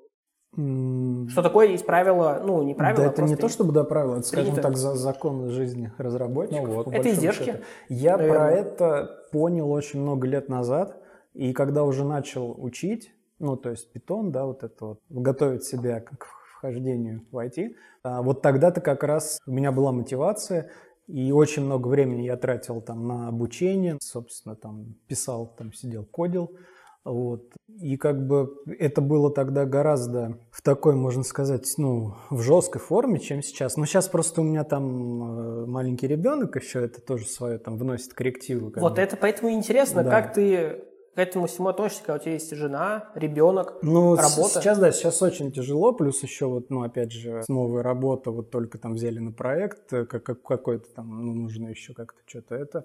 Что 0.54 1.42
такое 1.42 1.66
есть 1.68 1.84
правило, 1.84 2.40
ну, 2.44 2.62
не 2.62 2.74
правило, 2.74 3.04
Да 3.04 3.10
это 3.10 3.22
не 3.22 3.34
то, 3.34 3.48
чтобы 3.48 3.72
да, 3.72 3.82
правило, 3.82 4.18
это, 4.18 4.22
скажем 4.22 4.52
принято. 4.52 4.62
так, 4.62 4.76
за 4.76 4.94
закон 4.94 5.48
жизни 5.48 5.92
разработчиков. 5.98 6.68
Ну 6.68 6.74
вот. 6.74 6.88
Это 6.92 7.10
издержки, 7.10 7.44
счету. 7.44 7.58
Я 7.88 8.16
наверное. 8.16 8.38
про 8.38 8.52
это 8.52 9.20
понял 9.32 9.68
очень 9.72 10.00
много 10.00 10.28
лет 10.28 10.48
назад, 10.48 10.96
и 11.32 11.52
когда 11.52 11.82
уже 11.82 12.04
начал 12.04 12.54
учить, 12.56 13.12
ну, 13.40 13.56
то 13.56 13.70
есть 13.70 13.92
питон, 13.92 14.30
да, 14.30 14.44
вот 14.44 14.62
это 14.62 14.86
вот, 14.86 15.00
готовить 15.08 15.64
себя 15.64 16.00
к 16.00 16.16
к 16.16 16.26
вхождению 16.64 17.26
в 17.30 17.36
IT, 17.36 17.74
а, 18.02 18.22
вот 18.22 18.42
тогда-то 18.42 18.80
как 18.80 19.04
раз 19.04 19.38
у 19.46 19.52
меня 19.52 19.70
была 19.70 19.92
мотивация, 19.92 20.70
и 21.06 21.32
очень 21.32 21.64
много 21.64 21.88
времени 21.88 22.22
я 22.22 22.36
тратил 22.36 22.80
там 22.80 23.06
на 23.06 23.28
обучение, 23.28 23.98
собственно, 24.00 24.56
там 24.56 24.94
писал, 25.06 25.54
там 25.58 25.74
сидел, 25.74 26.06
кодил, 26.06 26.56
вот. 27.04 27.52
И 27.68 27.98
как 27.98 28.26
бы 28.26 28.54
это 28.78 29.02
было 29.02 29.30
тогда 29.30 29.66
гораздо 29.66 30.38
в 30.50 30.62
такой, 30.62 30.94
можно 30.94 31.22
сказать, 31.22 31.70
ну, 31.76 32.14
в 32.30 32.40
жесткой 32.40 32.80
форме, 32.80 33.20
чем 33.20 33.42
сейчас. 33.42 33.76
Но 33.76 33.84
сейчас 33.84 34.08
просто 34.08 34.40
у 34.40 34.44
меня 34.44 34.64
там 34.64 35.64
э, 35.64 35.66
маленький 35.66 36.06
ребенок 36.06 36.56
еще, 36.56 36.82
это 36.82 37.02
тоже 37.02 37.26
свое 37.26 37.58
там 37.58 37.76
вносит 37.76 38.14
коррективы. 38.14 38.72
Вот 38.76 38.94
бы. 38.94 39.02
это 39.02 39.18
поэтому 39.18 39.50
интересно, 39.50 40.02
Да. 40.02 40.10
как 40.10 40.32
ты 40.32 40.82
к 41.14 41.18
этому 41.18 41.46
всему 41.46 41.68
относишься, 41.68 42.02
когда 42.04 42.16
у 42.16 42.18
тебя 42.22 42.32
есть 42.32 42.54
жена, 42.54 43.10
ребенок, 43.14 43.78
Ну, 43.82 44.16
работа. 44.16 44.60
сейчас, 44.60 44.78
да, 44.78 44.90
сейчас 44.92 45.22
очень 45.22 45.52
тяжело, 45.52 45.92
плюс 45.92 46.22
еще 46.22 46.46
вот, 46.46 46.70
ну, 46.70 46.82
опять 46.82 47.12
же, 47.12 47.42
новая 47.48 47.82
работа, 47.82 48.30
вот 48.30 48.50
только 48.50 48.78
там 48.78 48.94
взяли 48.94 49.18
на 49.20 49.32
проект, 49.32 49.92
э, 49.92 50.04
как, 50.06 50.24
как- 50.24 50.42
какой-то 50.42 50.88
там, 50.92 51.24
ну, 51.24 51.34
нужно 51.34 51.68
еще 51.68 51.94
как-то 51.94 52.20
что-то 52.26 52.54
это. 52.56 52.84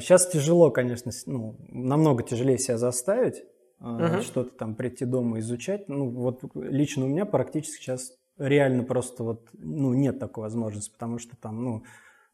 сейчас 0.00 0.28
тяжело, 0.28 0.70
конечно, 0.70 1.10
ну, 1.26 1.56
намного 1.68 2.22
тяжелее 2.22 2.58
себя 2.58 2.78
заставить, 2.78 3.42
Мгм. 3.80 4.20
что-то 4.22 4.54
там 4.56 4.74
прийти 4.76 5.04
дома 5.04 5.40
изучать. 5.40 5.88
Ну, 5.88 6.08
вот 6.08 6.40
лично 6.54 7.04
у 7.04 7.08
меня 7.08 7.26
практически 7.26 7.82
сейчас 7.82 8.12
реально 8.38 8.84
просто 8.84 9.24
вот, 9.24 9.48
ну, 9.54 9.92
нет 9.92 10.18
такой 10.20 10.42
возможности, 10.42 10.92
потому 10.92 11.18
что 11.18 11.36
там, 11.36 11.64
ну, 11.64 11.82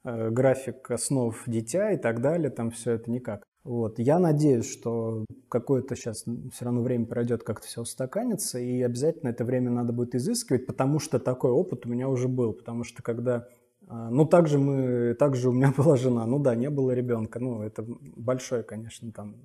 э, 0.05 0.29
график 0.31 0.91
основ 0.91 1.35
дитя 1.47 1.91
и 1.93 1.97
так 1.97 2.21
далее, 2.21 2.51
там 2.51 2.71
все 2.71 2.93
это 2.93 3.11
никак. 3.11 3.45
Вот. 3.65 3.99
Я 3.99 4.19
надеюсь, 4.19 4.71
что 4.71 5.25
какое-то 5.49 5.95
сейчас 5.95 6.25
все 6.53 6.65
равно 6.65 6.83
время 6.83 7.07
пройдет, 7.07 7.43
как-то 7.43 7.67
все 7.67 7.83
устаканится, 7.83 8.59
и 8.59 8.81
обязательно 8.83 9.31
это 9.31 9.45
время 9.45 9.71
надо 9.71 9.93
будет 9.93 10.15
изыскивать, 10.15 10.67
потому 10.67 10.99
что 10.99 11.19
такой 11.19 11.51
опыт 11.51 11.85
у 11.87 11.89
меня 11.89 12.09
уже 12.09 12.29
был, 12.29 12.53
потому 12.53 12.85
что 12.85 13.03
когда 13.03 13.47
а, 13.89 14.11
ну, 14.11 14.27
также 14.27 14.59
мы, 14.59 15.15
также 15.15 15.49
у 15.49 15.53
меня 15.53 15.73
была 15.77 15.97
жена, 15.97 16.27
ну 16.27 16.39
да, 16.39 16.55
не 16.55 16.71
было 16.71 16.93
ребенка, 16.93 17.41
ну, 17.41 17.63
это 17.63 17.85
большое, 18.17 18.63
конечно, 18.63 19.13
там, 19.13 19.37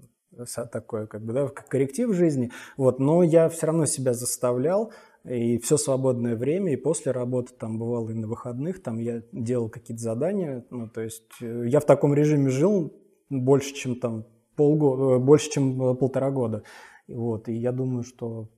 такое, 0.72 1.05
как 1.05 1.24
бы, 1.24 1.34
да, 1.34 1.47
корректив 1.47 2.14
жизни, 2.14 2.51
вот, 2.76 2.99
но 2.99 3.24
я 3.24 3.49
все 3.49 3.68
равно 3.68 3.86
себя 3.86 4.14
заставлял, 4.14 4.91
и 5.24 5.57
все 5.59 5.78
свободное 5.78 6.36
время, 6.36 6.74
и 6.74 6.78
после 6.78 7.14
работы, 7.14 7.53
там, 7.57 7.80
бывало 7.80 8.09
и 8.09 8.14
на 8.14 8.28
выходных, 8.28 8.84
там, 8.84 8.99
я 8.99 9.22
делал 9.32 9.70
какие-то 9.70 10.03
задания, 10.03 10.66
ну, 10.70 10.89
то 10.89 11.01
есть 11.01 11.32
э, 11.41 11.64
я 11.68 11.80
в 11.80 11.86
таком 11.86 12.14
режиме 12.14 12.49
жил 12.49 12.93
больше, 13.42 13.74
чем 13.74 14.00
там 14.00 14.26
полгода, 14.56 15.16
э, 15.16 15.20
больше, 15.20 15.50
чем 15.50 15.82
э, 15.82 15.96
полтора 15.96 16.32
года, 16.32 16.64
вот, 17.08 17.50
и 17.50 17.54
я 17.54 17.72
думаю, 17.72 18.04
что, 18.04 18.50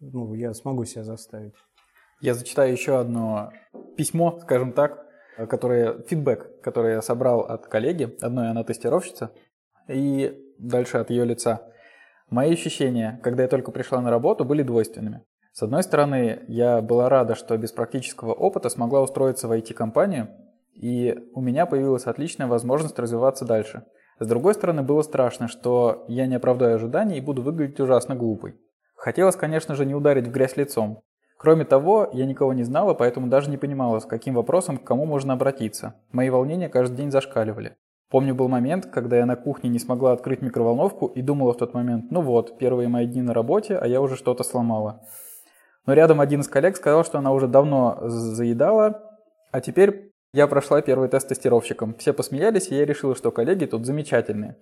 ну, 0.00 0.34
я 0.34 0.54
смогу 0.54 0.84
себя 0.84 1.04
заставить. 1.04 1.54
Я 2.20 2.34
зачитаю 2.34 2.72
еще 2.72 2.98
одно 2.98 3.52
письмо, 3.96 4.38
скажем 4.40 4.72
так, 4.72 5.06
которое, 5.48 6.02
фидбэк, 6.02 6.60
который 6.62 6.92
я 6.92 7.02
собрал 7.02 7.40
от 7.40 7.66
коллеги, 7.66 8.16
одной 8.20 8.50
она 8.50 8.64
тестировщица, 8.64 9.32
и 9.88 10.38
дальше 10.58 10.98
от 10.98 11.10
ее 11.10 11.24
лица. 11.24 11.68
Мои 12.30 12.52
ощущения, 12.52 13.20
когда 13.22 13.42
я 13.42 13.48
только 13.48 13.72
пришла 13.72 14.00
на 14.00 14.10
работу, 14.10 14.44
были 14.44 14.62
двойственными. 14.62 15.24
С 15.52 15.62
одной 15.62 15.82
стороны, 15.82 16.44
я 16.48 16.80
была 16.80 17.10
рада, 17.10 17.34
что 17.34 17.56
без 17.58 17.72
практического 17.72 18.32
опыта 18.32 18.70
смогла 18.70 19.02
устроиться 19.02 19.48
в 19.48 19.52
IT-компанию, 19.52 20.28
и 20.72 21.18
у 21.34 21.42
меня 21.42 21.66
появилась 21.66 22.06
отличная 22.06 22.46
возможность 22.46 22.98
развиваться 22.98 23.44
дальше. 23.44 23.84
С 24.18 24.26
другой 24.26 24.54
стороны, 24.54 24.82
было 24.82 25.02
страшно, 25.02 25.48
что 25.48 26.04
я 26.08 26.26
не 26.26 26.36
оправдаю 26.36 26.76
ожиданий 26.76 27.18
и 27.18 27.20
буду 27.20 27.42
выглядеть 27.42 27.80
ужасно 27.80 28.14
глупой. 28.14 28.56
Хотелось, 28.94 29.36
конечно 29.36 29.74
же, 29.74 29.84
не 29.84 29.94
ударить 29.94 30.28
в 30.28 30.30
грязь 30.30 30.56
лицом. 30.56 31.02
Кроме 31.36 31.64
того, 31.64 32.08
я 32.12 32.24
никого 32.24 32.52
не 32.52 32.62
знала, 32.62 32.94
поэтому 32.94 33.26
даже 33.26 33.50
не 33.50 33.56
понимала, 33.56 33.98
с 33.98 34.06
каким 34.06 34.34
вопросом 34.34 34.78
к 34.78 34.84
кому 34.84 35.06
можно 35.06 35.32
обратиться. 35.32 35.94
Мои 36.12 36.30
волнения 36.30 36.68
каждый 36.68 36.96
день 36.96 37.10
зашкаливали. 37.10 37.74
Помню, 38.12 38.34
был 38.34 38.46
момент, 38.46 38.86
когда 38.86 39.16
я 39.16 39.26
на 39.26 39.36
кухне 39.36 39.70
не 39.70 39.80
смогла 39.80 40.12
открыть 40.12 40.42
микроволновку 40.42 41.06
и 41.06 41.22
думала 41.22 41.54
в 41.54 41.56
тот 41.56 41.74
момент, 41.74 42.10
ну 42.10 42.20
вот, 42.20 42.58
первые 42.58 42.88
мои 42.88 43.06
дни 43.06 43.22
на 43.22 43.34
работе, 43.34 43.76
а 43.76 43.88
я 43.88 44.00
уже 44.00 44.16
что-то 44.16 44.44
сломала. 44.44 45.00
Но 45.86 45.94
рядом 45.94 46.20
один 46.20 46.42
из 46.42 46.48
коллег 46.48 46.76
сказал, 46.76 47.04
что 47.04 47.18
она 47.18 47.32
уже 47.32 47.48
давно 47.48 47.98
заедала, 48.02 49.02
а 49.50 49.60
теперь 49.60 50.11
я 50.32 50.46
прошла 50.46 50.80
первый 50.82 51.08
тест 51.08 51.28
тестировщиком. 51.28 51.94
Все 51.94 52.12
посмеялись, 52.12 52.68
и 52.68 52.74
я 52.74 52.84
решила, 52.84 53.14
что 53.14 53.30
коллеги 53.30 53.66
тут 53.66 53.86
замечательные. 53.86 54.56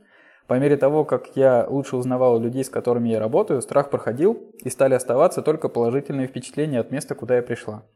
По 0.47 0.59
мере 0.59 0.77
того, 0.77 1.05
как 1.05 1.37
я 1.37 1.67
лучше 1.69 1.97
узнавала 1.97 2.39
людей, 2.39 2.65
с 2.65 2.71
которыми 2.71 3.11
я 3.11 3.21
работаю, 3.21 3.63
страх 3.63 3.89
проходил, 3.91 4.53
и 4.65 4.71
стали 4.71 4.95
оставаться 4.95 5.43
только 5.43 5.69
положительные 5.69 6.27
впечатления 6.27 6.81
от 6.81 6.91
места, 6.91 7.15
куда 7.15 7.37
я 7.37 7.43
пришла. 7.43 7.87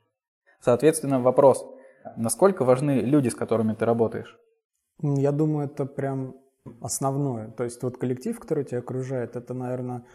Соответственно, 0.60 1.20
вопрос, 1.20 1.66
насколько 2.16 2.64
важны 2.64 3.00
люди, 3.00 3.28
с 3.28 3.34
которыми 3.34 3.74
ты 3.74 3.84
работаешь? 3.84 4.38
Я 5.02 5.32
думаю, 5.32 5.66
это 5.66 5.84
прям 5.84 6.36
основное. 6.80 7.50
То 7.50 7.64
есть 7.64 7.82
вот 7.82 7.98
коллектив, 7.98 8.38
который 8.38 8.64
тебя 8.64 8.78
окружает, 8.78 9.36
это, 9.36 9.52
наверное, 9.52 10.06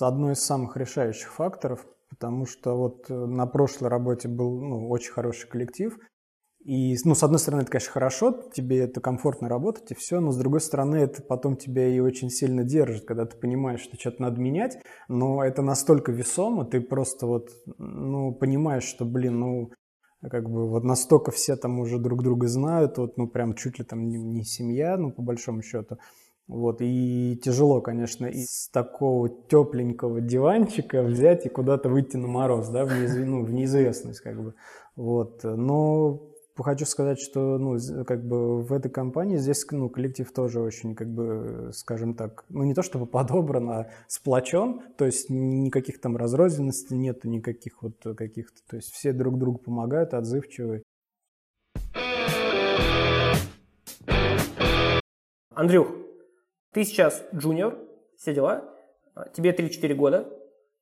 одно 0.00 0.32
из 0.32 0.40
самых 0.40 0.76
решающих 0.76 1.32
факторов, 1.32 1.86
потому 2.08 2.46
что 2.46 2.76
вот 2.76 3.10
э, 3.10 3.14
на 3.14 3.46
прошлой 3.46 3.88
работе 3.88 4.28
был 4.28 4.60
ну, 4.60 4.88
очень 4.88 5.12
хороший 5.12 5.48
коллектив. 5.48 5.96
И, 6.66 6.96
ну, 7.04 7.14
с 7.14 7.22
одной 7.22 7.38
стороны, 7.38 7.60
это, 7.60 7.70
конечно, 7.70 7.92
хорошо, 7.92 8.42
тебе 8.52 8.80
это 8.80 9.00
комфортно 9.00 9.48
работать 9.48 9.92
и 9.92 9.94
все, 9.94 10.18
но 10.18 10.32
с 10.32 10.36
другой 10.36 10.60
стороны, 10.60 10.96
это 10.96 11.22
потом 11.22 11.56
тебя 11.56 11.86
и 11.86 12.00
очень 12.00 12.28
сильно 12.28 12.64
держит, 12.64 13.04
когда 13.04 13.24
ты 13.24 13.36
понимаешь, 13.36 13.78
что 13.78 13.96
что-то 13.96 14.22
надо 14.22 14.40
менять, 14.40 14.76
но 15.06 15.44
это 15.44 15.62
настолько 15.62 16.10
весомо, 16.10 16.64
ты 16.64 16.80
просто 16.80 17.28
вот, 17.28 17.50
ну, 17.78 18.34
понимаешь, 18.34 18.82
что, 18.82 19.04
блин, 19.04 19.38
ну, 19.38 19.70
как 20.28 20.50
бы 20.50 20.68
вот 20.68 20.82
настолько 20.82 21.30
все 21.30 21.54
там 21.54 21.78
уже 21.78 22.00
друг 22.00 22.24
друга 22.24 22.48
знают, 22.48 22.98
вот, 22.98 23.16
ну, 23.16 23.28
прям 23.28 23.54
чуть 23.54 23.78
ли 23.78 23.84
там 23.84 24.08
не, 24.08 24.16
не 24.16 24.42
семья, 24.42 24.96
ну, 24.96 25.12
по 25.12 25.22
большому 25.22 25.62
счету. 25.62 25.98
Вот, 26.48 26.78
и 26.80 27.40
тяжело, 27.44 27.80
конечно, 27.80 28.26
из 28.26 28.70
такого 28.70 29.28
тепленького 29.28 30.20
диванчика 30.20 31.04
взять 31.04 31.46
и 31.46 31.48
куда-то 31.48 31.88
выйти 31.90 32.16
на 32.16 32.26
мороз, 32.26 32.68
да, 32.70 32.84
в, 32.84 32.88
неизв- 32.90 33.24
ну, 33.24 33.44
в 33.44 33.52
неизвестность, 33.52 34.18
как 34.18 34.42
бы. 34.42 34.54
Вот, 34.96 35.44
но 35.44 36.32
хочу 36.62 36.86
сказать, 36.86 37.20
что, 37.20 37.58
ну, 37.58 37.78
как 38.04 38.26
бы 38.26 38.62
в 38.62 38.72
этой 38.72 38.90
компании 38.90 39.36
здесь, 39.36 39.64
ну, 39.70 39.88
коллектив 39.88 40.30
тоже 40.32 40.60
очень, 40.60 40.94
как 40.94 41.08
бы, 41.08 41.70
скажем 41.72 42.14
так, 42.14 42.44
ну, 42.48 42.64
не 42.64 42.74
то 42.74 42.82
чтобы 42.82 43.06
подобран, 43.16 43.70
а 43.70 43.90
сплочен, 44.08 44.80
то 44.96 45.04
есть 45.04 45.30
никаких 45.30 46.00
там 46.00 46.16
разрозненностей 46.16 46.96
нету, 46.96 47.28
никаких 47.28 47.82
вот 47.82 47.96
каких-то, 48.16 48.60
то 48.68 48.76
есть 48.76 48.92
все 48.92 49.12
друг 49.12 49.38
другу 49.38 49.58
помогают, 49.58 50.14
отзывчивые. 50.14 50.82
Андрюх, 55.54 55.88
ты 56.72 56.84
сейчас 56.84 57.24
джуниор, 57.34 57.78
все 58.18 58.34
дела, 58.34 58.64
а, 59.14 59.28
тебе 59.30 59.52
3-4 59.52 59.94
года. 59.94 60.28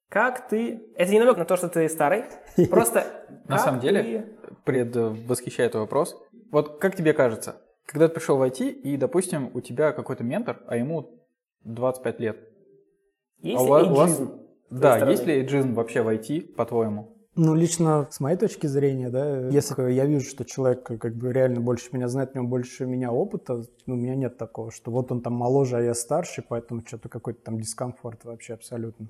Как 0.08 0.48
ты... 0.48 0.82
Это 0.96 1.12
не 1.12 1.20
намек 1.20 1.36
на 1.36 1.44
то, 1.44 1.56
что 1.56 1.68
ты 1.68 1.88
старый, 1.88 2.24
просто... 2.70 3.06
На 3.46 3.58
самом 3.58 3.80
деле, 3.80 4.33
предвосхищая 4.64 5.68
твой 5.68 5.82
вопрос, 5.82 6.20
вот 6.50 6.78
как 6.78 6.96
тебе 6.96 7.12
кажется, 7.12 7.56
когда 7.86 8.08
ты 8.08 8.14
пришел 8.14 8.36
в 8.36 8.42
IT, 8.42 8.70
и, 8.70 8.96
допустим, 8.96 9.50
у 9.54 9.60
тебя 9.60 9.92
какой-то 9.92 10.24
ментор, 10.24 10.62
а 10.66 10.76
ему 10.76 11.10
25 11.64 12.20
лет. 12.20 12.38
Есть 13.40 13.60
а 13.60 13.80
ли 13.80 13.88
у 13.88 13.94
вас- 13.94 14.22
Да, 14.70 14.96
стороны? 14.96 15.10
есть 15.10 15.26
ли 15.26 15.34
эйджизм 15.34 15.74
вообще 15.74 16.02
в 16.02 16.08
IT, 16.08 16.54
по-твоему? 16.54 17.10
Ну, 17.36 17.54
лично 17.54 18.06
с 18.10 18.20
моей 18.20 18.36
точки 18.36 18.68
зрения, 18.68 19.10
да, 19.10 19.48
если 19.48 19.90
я 19.90 20.06
вижу, 20.06 20.28
что 20.28 20.44
человек 20.44 20.84
как 20.84 21.16
бы 21.16 21.32
реально 21.32 21.60
больше 21.60 21.88
меня 21.92 22.06
знает, 22.06 22.30
у 22.32 22.38
него 22.38 22.46
больше 22.46 22.86
меня 22.86 23.10
опыта, 23.12 23.64
ну, 23.86 23.94
у 23.94 23.96
меня 23.96 24.14
нет 24.14 24.38
такого, 24.38 24.70
что 24.70 24.92
вот 24.92 25.10
он 25.10 25.20
там 25.20 25.32
моложе, 25.32 25.78
а 25.78 25.80
я 25.80 25.94
старше, 25.94 26.44
поэтому 26.48 26.82
что-то 26.86 27.08
какой-то 27.08 27.42
там 27.42 27.58
дискомфорт 27.58 28.24
вообще 28.24 28.54
абсолютно. 28.54 29.08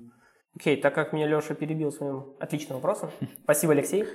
Окей, 0.55 0.75
так 0.77 0.95
как 0.95 1.13
меня 1.13 1.27
Леша 1.27 1.53
перебил 1.53 1.91
своим 1.91 2.33
отличным 2.39 2.77
вопросом, 2.77 3.11
спасибо, 3.43 3.73
Алексей. 3.73 4.05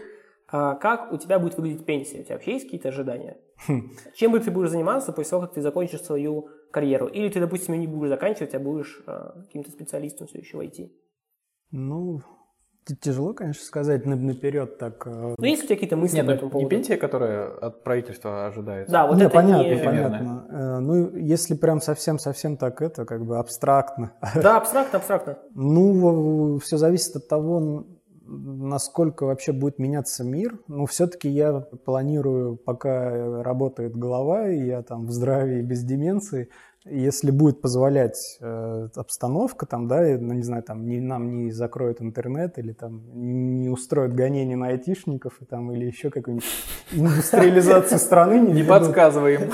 А 0.52 0.74
как 0.74 1.12
у 1.12 1.16
тебя 1.16 1.38
будет 1.38 1.56
выглядеть 1.56 1.84
пенсия? 1.86 2.20
У 2.20 2.24
тебя 2.24 2.34
вообще 2.34 2.52
есть 2.54 2.64
какие-то 2.64 2.88
ожидания? 2.88 3.36
Хм. 3.68 3.90
Чем 4.14 4.32
бы 4.32 4.40
ты 4.40 4.50
будешь 4.50 4.70
заниматься 4.70 5.12
после 5.12 5.30
того, 5.30 5.42
как 5.42 5.52
ты 5.54 5.60
закончишь 5.60 6.02
свою 6.02 6.48
карьеру? 6.72 7.06
Или 7.06 7.28
ты, 7.28 7.40
допустим, 7.40 7.74
ее 7.74 7.80
не 7.80 7.86
будешь 7.86 8.08
заканчивать, 8.10 8.54
а 8.54 8.58
будешь 8.58 9.02
а, 9.06 9.34
каким-то 9.42 9.70
специалистом 9.70 10.26
все 10.26 10.38
еще 10.38 10.56
в 10.56 10.60
IT? 10.60 10.90
Ну, 11.72 12.20
тяжело, 13.00 13.32
конечно, 13.34 13.62
сказать 13.64 14.06
на- 14.06 14.16
наперед 14.16 14.78
так. 14.78 15.06
э, 15.06 15.34
Ну, 15.38 15.44
есть 15.44 15.62
у 15.62 15.66
тебя 15.66 15.76
какие-то 15.76 15.96
мысли 15.96 16.16
Нет, 16.16 16.26
по 16.26 16.30
ну, 16.32 16.36
этому 16.36 16.48
не 16.48 16.52
поводу? 16.52 16.68
пенсия, 16.70 16.96
которая 16.96 17.48
от 17.58 17.84
правительства 17.84 18.46
ожидается. 18.46 18.92
Да, 18.92 19.06
вот 19.06 19.16
не, 19.16 19.22
это 19.24 19.34
понятно, 19.34 19.62
не... 19.74 19.84
понятно. 19.84 20.46
Э, 20.50 20.78
Ну, 20.80 21.14
если 21.16 21.54
прям 21.54 21.80
совсем-совсем 21.80 22.56
так 22.56 22.82
это, 22.82 23.04
как 23.04 23.24
бы 23.24 23.38
абстрактно. 23.38 24.14
Да, 24.34 24.56
абстрактно, 24.56 24.98
абстрактно. 24.98 25.38
Ну, 25.54 26.58
все 26.58 26.76
зависит 26.76 27.14
от 27.14 27.28
того, 27.28 27.84
насколько 28.30 29.24
вообще 29.24 29.52
будет 29.52 29.78
меняться 29.78 30.24
мир. 30.24 30.58
Ну, 30.68 30.86
все-таки 30.86 31.28
я 31.28 31.60
планирую, 31.60 32.56
пока 32.56 33.42
работает 33.42 33.96
голова, 33.96 34.48
и 34.48 34.66
я 34.66 34.82
там 34.82 35.06
в 35.06 35.10
здравии 35.10 35.62
без 35.62 35.82
деменции, 35.82 36.48
если 36.84 37.30
будет 37.30 37.60
позволять 37.60 38.38
э, 38.40 38.88
обстановка, 38.94 39.66
там, 39.66 39.86
да, 39.86 40.00
ну, 40.18 40.32
не 40.32 40.42
знаю, 40.42 40.62
там, 40.62 40.86
не, 40.86 41.00
нам 41.00 41.44
не 41.44 41.50
закроют 41.50 42.00
интернет 42.00 42.58
или 42.58 42.72
там 42.72 43.02
не 43.60 43.68
устроят 43.68 44.14
гонения 44.14 44.56
на 44.56 44.68
айтишников 44.68 45.42
и, 45.42 45.44
там, 45.44 45.72
или 45.72 45.84
еще 45.84 46.10
какую-нибудь 46.10 46.48
индустриализацию 46.92 47.98
страны. 48.00 48.52
Не 48.52 48.62
подсказываем. 48.62 49.50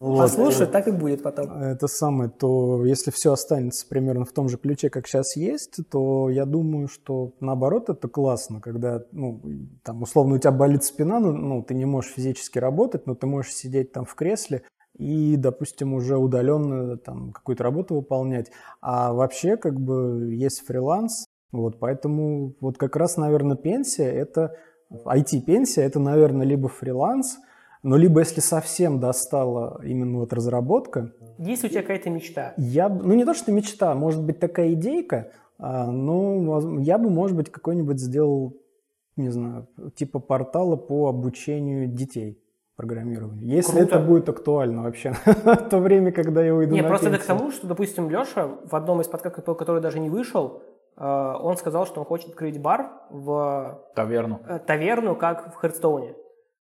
Вот. 0.00 0.18
Послушай, 0.18 0.66
так 0.66 0.86
и 0.86 0.90
будет 0.90 1.22
потом. 1.22 1.50
Это 1.62 1.86
самое, 1.86 2.28
то 2.28 2.84
если 2.84 3.10
все 3.10 3.32
останется 3.32 3.86
примерно 3.88 4.26
в 4.26 4.32
том 4.32 4.50
же 4.50 4.58
ключе, 4.58 4.90
как 4.90 5.06
сейчас 5.06 5.34
есть, 5.34 5.78
то 5.90 6.28
я 6.28 6.44
думаю, 6.44 6.88
что 6.88 7.32
наоборот 7.40 7.88
это 7.88 8.06
классно, 8.08 8.60
когда, 8.60 9.02
ну, 9.12 9.40
там, 9.82 10.02
условно, 10.02 10.34
у 10.34 10.38
тебя 10.38 10.50
болит 10.50 10.84
спина, 10.84 11.20
ну, 11.20 11.32
ну, 11.32 11.62
ты 11.62 11.72
не 11.72 11.86
можешь 11.86 12.12
физически 12.12 12.58
работать, 12.58 13.06
но 13.06 13.14
ты 13.14 13.26
можешь 13.26 13.54
сидеть 13.54 13.92
там 13.92 14.04
в 14.04 14.14
кресле 14.14 14.64
и, 14.96 15.36
допустим, 15.36 15.94
уже 15.94 16.16
удаленно 16.16 16.96
там 16.96 17.32
какую-то 17.32 17.64
работу 17.64 17.96
выполнять. 17.96 18.50
А 18.80 19.12
вообще, 19.12 19.56
как 19.56 19.80
бы, 19.80 20.34
есть 20.34 20.64
фриланс, 20.66 21.26
вот, 21.52 21.78
поэтому 21.78 22.54
вот 22.60 22.78
как 22.78 22.96
раз, 22.96 23.16
наверное, 23.16 23.56
пенсия, 23.56 24.10
это, 24.10 24.56
IT-пенсия, 24.90 25.82
это, 25.82 25.98
наверное, 25.98 26.46
либо 26.46 26.68
фриланс, 26.68 27.38
но 27.82 27.96
либо 27.96 28.20
если 28.20 28.40
совсем 28.40 28.98
достала 28.98 29.80
именно 29.84 30.20
вот 30.20 30.32
разработка... 30.32 31.12
Есть 31.38 31.64
у 31.64 31.68
тебя 31.68 31.82
какая-то 31.82 32.10
мечта? 32.10 32.54
Я, 32.56 32.88
ну 32.88 33.14
не 33.14 33.24
то, 33.24 33.34
что 33.34 33.52
мечта, 33.52 33.94
может 33.94 34.22
быть 34.22 34.38
такая 34.38 34.72
идейка, 34.72 35.32
а, 35.58 35.90
ну 35.90 36.80
я 36.80 36.98
бы, 36.98 37.10
может 37.10 37.36
быть, 37.36 37.50
какой-нибудь 37.50 38.00
сделал, 38.00 38.56
не 39.16 39.30
знаю, 39.30 39.68
типа 39.96 40.18
портала 40.18 40.76
по 40.76 41.08
обучению 41.08 41.88
детей 41.88 42.43
программированию. 42.76 43.46
Если 43.48 43.78
Круто. 43.78 43.96
это 43.96 44.04
будет 44.04 44.28
актуально 44.28 44.82
вообще 44.82 45.12
в 45.12 45.56
то 45.70 45.78
время, 45.78 46.12
когда 46.12 46.42
я 46.42 46.54
уйду 46.54 46.74
Не, 46.74 46.82
на 46.82 46.88
просто 46.88 47.08
это 47.08 47.16
к 47.16 47.20
пенсию. 47.20 47.38
тому, 47.38 47.50
что, 47.52 47.66
допустим, 47.66 48.10
Леша 48.10 48.48
в 48.64 48.74
одном 48.74 49.00
из 49.00 49.08
подкастов, 49.08 49.56
который 49.56 49.80
даже 49.80 50.00
не 50.00 50.10
вышел, 50.10 50.62
э, 50.96 51.04
он 51.04 51.56
сказал, 51.56 51.86
что 51.86 52.00
он 52.00 52.06
хочет 52.06 52.30
открыть 52.30 52.60
бар 52.60 52.90
в 53.10 53.80
Таверну. 53.94 54.40
э, 54.48 54.58
таверну, 54.58 55.14
как 55.16 55.52
в 55.52 55.56
Хардстоуне. 55.56 56.14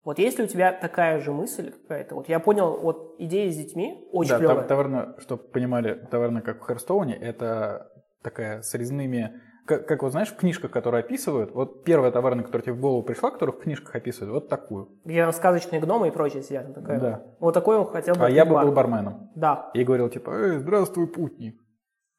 Вот 0.05 0.19
если 0.19 0.45
у 0.45 0.47
тебя 0.47 0.73
такая 0.73 1.21
же 1.21 1.31
мысль 1.31 1.73
какая-то, 1.73 2.15
вот 2.15 2.29
я 2.29 2.41
понял, 2.41 2.79
вот 2.81 3.17
идея 3.19 3.51
с 3.53 3.57
детьми 3.57 4.09
очень 4.13 4.31
да, 4.31 4.39
клевая. 4.39 4.63
таверна, 4.67 5.15
чтобы 5.19 5.43
понимали, 5.43 5.95
таверна, 6.11 6.41
как 6.41 6.63
в 6.63 6.67
Херстоуне, 6.67 7.15
это 7.17 7.91
такая 8.23 8.63
с 8.63 8.75
резными... 8.75 9.41
Как, 9.67 9.87
как 9.87 10.03
вот 10.03 10.13
знаешь, 10.13 10.29
в 10.29 10.37
книжках, 10.37 10.71
которые 10.71 11.01
описывают, 11.01 11.53
вот 11.55 11.85
первая 11.85 12.11
таверна, 12.11 12.43
которая 12.43 12.63
тебе 12.63 12.73
в 12.75 12.81
голову 12.81 13.03
пришла, 13.03 13.31
которую 13.31 13.57
в 13.57 13.61
книжках 13.63 13.95
описывают, 13.95 14.33
вот 14.33 14.49
такую. 14.49 14.89
Где 15.05 15.23
там 15.23 15.33
сказочные 15.33 15.81
гномы 15.81 16.09
и 16.09 16.11
прочее 16.11 16.43
сидят. 16.43 16.75
такая. 16.75 16.99
Да. 17.01 17.23
Вот 17.39 17.53
такой 17.55 17.77
он 17.79 17.87
хотел 17.87 18.15
бы 18.15 18.27
А 18.27 18.31
я 18.31 18.45
бы 18.45 18.55
бар. 18.55 18.65
был 18.67 18.73
барменом. 18.73 19.31
Да. 19.35 19.71
И 19.75 19.85
говорил, 19.85 20.09
типа, 20.09 20.31
«Эй, 20.31 20.59
здравствуй, 20.59 21.07
путник. 21.07 21.61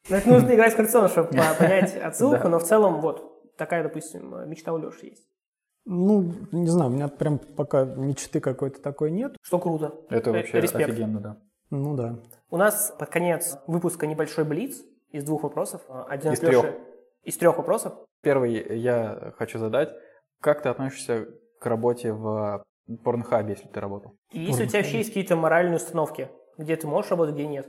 Но 0.09 0.15
это 0.17 0.29
нужно 0.29 0.53
играть 0.55 0.71
с 0.73 0.75
Хардстоуном, 0.75 1.09
чтобы 1.09 1.27
по- 1.31 1.55
понять 1.59 1.95
отсылку, 1.95 2.47
но 2.47 2.59
в 2.59 2.63
целом 2.63 3.01
вот 3.01 3.55
такая, 3.57 3.83
допустим, 3.83 4.49
мечта 4.49 4.71
у 4.73 4.77
Леши 4.77 5.07
есть. 5.07 5.27
Ну, 5.85 6.31
не 6.51 6.67
знаю, 6.67 6.91
у 6.91 6.93
меня 6.93 7.07
прям 7.07 7.39
пока 7.39 7.85
мечты 7.85 8.39
какой-то 8.39 8.81
такой 8.81 9.11
нет. 9.11 9.35
Что 9.41 9.57
круто. 9.59 9.95
Это 10.09 10.29
Э, 10.29 10.33
вообще 10.33 10.61
респект. 10.61 10.89
офигенно, 10.89 11.19
да. 11.19 11.37
Ну 11.71 11.95
да. 11.95 12.19
У 12.51 12.57
нас 12.57 12.93
под 12.99 13.09
конец 13.09 13.57
выпуска 13.65 14.05
небольшой 14.05 14.43
блиц 14.45 14.83
из 15.11 15.23
двух 15.23 15.43
вопросов. 15.43 15.81
Один 16.07 16.33
Из 16.33 16.39
от 16.39 16.45
Лёши- 16.49 16.61
трех. 16.61 16.75
Из 17.23 17.37
трех 17.37 17.57
вопросов. 17.57 17.93
Первый 18.21 18.79
я 18.79 19.33
хочу 19.37 19.59
задать. 19.59 19.89
Как 20.41 20.61
ты 20.61 20.69
относишься 20.69 21.27
к 21.59 21.65
работе 21.65 22.13
в 22.13 22.63
порнхабе, 23.03 23.53
если 23.53 23.67
ты 23.67 23.79
работал? 23.79 24.17
И 24.31 24.39
если 24.39 24.65
у 24.65 24.67
тебя 24.67 24.79
вообще 24.79 24.97
есть 24.97 25.09
какие-то 25.09 25.35
моральные 25.35 25.75
установки, 25.75 26.29
где 26.57 26.75
ты 26.75 26.87
можешь 26.87 27.11
работать, 27.11 27.35
где 27.35 27.47
нет. 27.47 27.67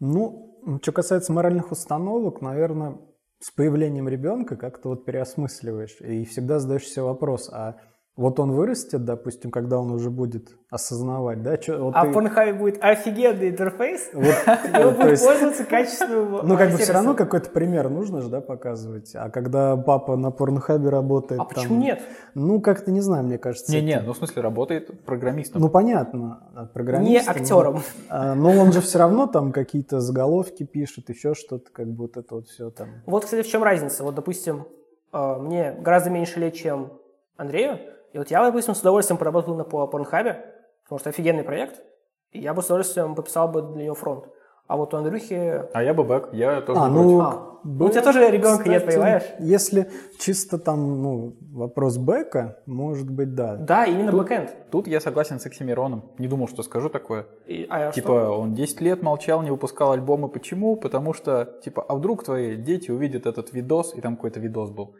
Ну, 0.00 0.80
что 0.82 0.92
касается 0.92 1.32
моральных 1.32 1.70
установок, 1.70 2.40
наверное, 2.40 2.98
с 3.40 3.50
появлением 3.50 4.08
ребенка 4.08 4.56
как-то 4.56 4.90
вот 4.90 5.04
переосмысливаешь 5.04 6.00
и 6.00 6.24
всегда 6.24 6.58
задаешь 6.58 6.86
себе 6.86 7.02
вопрос, 7.02 7.48
а 7.52 7.76
вот 8.16 8.38
он 8.38 8.52
вырастет, 8.52 9.04
допустим, 9.04 9.50
когда 9.50 9.78
он 9.80 9.90
уже 9.90 10.08
будет 10.08 10.50
осознавать, 10.70 11.42
да, 11.42 11.56
чё, 11.56 11.82
вот 11.84 11.94
А 11.96 12.02
ты- 12.04 12.10
в 12.10 12.16
Pornhub 12.16 12.58
будет 12.58 12.78
офигенный 12.80 13.50
интерфейс, 13.50 14.10
вот, 14.12 14.24
и 14.46 14.76
он 14.84 14.94
то 14.94 15.00
будет 15.00 15.10
есть- 15.10 15.24
пользоваться 15.26 15.64
качественным 15.64 16.40
ну, 16.46 16.56
как 16.56 16.70
бы 16.70 16.78
все 16.78 16.92
равно 16.92 17.14
какой-то 17.14 17.50
пример 17.50 17.88
нужно 17.90 18.20
же, 18.20 18.28
да, 18.28 18.40
показывать. 18.40 19.12
А 19.16 19.30
когда 19.30 19.76
папа 19.76 20.16
на 20.16 20.30
порнхабе 20.30 20.90
работает... 20.90 21.40
А 21.40 21.44
там- 21.44 21.54
почему 21.54 21.80
нет? 21.80 22.02
Ну, 22.34 22.60
как-то 22.60 22.92
не 22.92 23.00
знаю, 23.00 23.24
мне 23.24 23.36
кажется. 23.38 23.72
Не-не, 23.72 23.94
это- 23.94 24.04
ну 24.06 24.12
в 24.12 24.16
смысле 24.16 24.42
работает 24.42 25.04
программистом. 25.04 25.60
Ну, 25.60 25.68
понятно, 25.68 26.48
а 26.54 26.62
Не 26.62 26.68
программистом, 26.68 27.34
актером. 27.34 27.82
а, 28.08 28.34
Но 28.36 28.50
он 28.52 28.72
же 28.72 28.80
все 28.80 28.98
равно 29.00 29.26
там 29.26 29.50
какие-то 29.50 30.00
заголовки 30.00 30.64
пишет, 30.64 31.08
еще 31.08 31.34
что-то, 31.34 31.70
как 31.72 31.88
бы 31.88 32.02
вот 32.04 32.16
это 32.16 32.36
вот 32.36 32.46
все 32.46 32.70
там. 32.70 32.88
Вот, 33.06 33.24
кстати, 33.24 33.42
в 33.42 33.50
чем 33.50 33.64
разница. 33.64 34.04
Вот, 34.04 34.14
допустим, 34.14 34.66
э, 35.12 35.36
мне 35.40 35.72
гораздо 35.80 36.10
меньше 36.10 36.38
лет, 36.38 36.54
чем 36.54 36.92
Андрею, 37.36 37.78
и 38.14 38.18
вот 38.18 38.30
я, 38.30 38.44
допустим, 38.44 38.74
с 38.76 38.80
удовольствием 38.80 39.18
поработал 39.18 39.56
на 39.56 39.64
по 39.64 39.86
Pornhub 39.88 40.32
е, 40.32 40.44
потому 40.84 41.00
что 41.00 41.10
офигенный 41.10 41.42
проект, 41.42 41.82
и 42.30 42.38
я 42.38 42.54
бы 42.54 42.62
с 42.62 42.66
удовольствием 42.66 43.16
подписал 43.16 43.48
бы 43.48 43.60
для 43.60 43.84
него 43.86 43.94
фронт. 43.96 44.26
А 44.68 44.76
вот 44.76 44.94
у 44.94 44.96
Андрюхи... 44.96 45.62
А 45.74 45.82
я 45.82 45.92
бы 45.92 46.04
бэк, 46.04 46.28
я 46.32 46.60
тоже 46.62 46.80
А, 46.80 46.88
ну. 46.88 47.20
А, 47.20 47.60
ну, 47.64 47.84
у 47.84 47.88
тебя 47.90 48.02
тоже 48.02 48.30
ребенка 48.30 48.66
нет, 48.68 48.82
кстати, 48.82 48.94
понимаешь? 48.96 49.24
Если 49.40 49.90
чисто 50.18 50.58
там, 50.58 51.02
ну, 51.02 51.36
вопрос 51.52 51.98
бэка, 51.98 52.62
может 52.66 53.10
быть, 53.10 53.34
да. 53.34 53.56
Да, 53.56 53.84
именно 53.84 54.12
бэкэнд. 54.12 54.70
Тут 54.70 54.86
я 54.86 55.00
согласен 55.00 55.38
с 55.40 55.44
Оксимироном. 55.44 56.12
Не 56.18 56.28
думал, 56.28 56.46
что 56.48 56.62
скажу 56.62 56.88
такое. 56.88 57.26
И- 57.46 57.66
а 57.68 57.90
Типа, 57.90 58.06
что? 58.06 58.38
он 58.40 58.54
10 58.54 58.80
лет 58.80 59.02
молчал, 59.02 59.42
не 59.42 59.50
выпускал 59.50 59.90
альбомы. 59.92 60.28
Почему? 60.28 60.76
Потому 60.76 61.12
что, 61.14 61.58
типа, 61.64 61.84
а 61.86 61.94
вдруг 61.96 62.24
твои 62.24 62.56
дети 62.56 62.90
увидят 62.92 63.26
этот 63.26 63.52
видос, 63.52 63.92
и 63.94 64.00
там 64.00 64.14
какой-то 64.16 64.38
видос 64.40 64.70
был. 64.70 64.94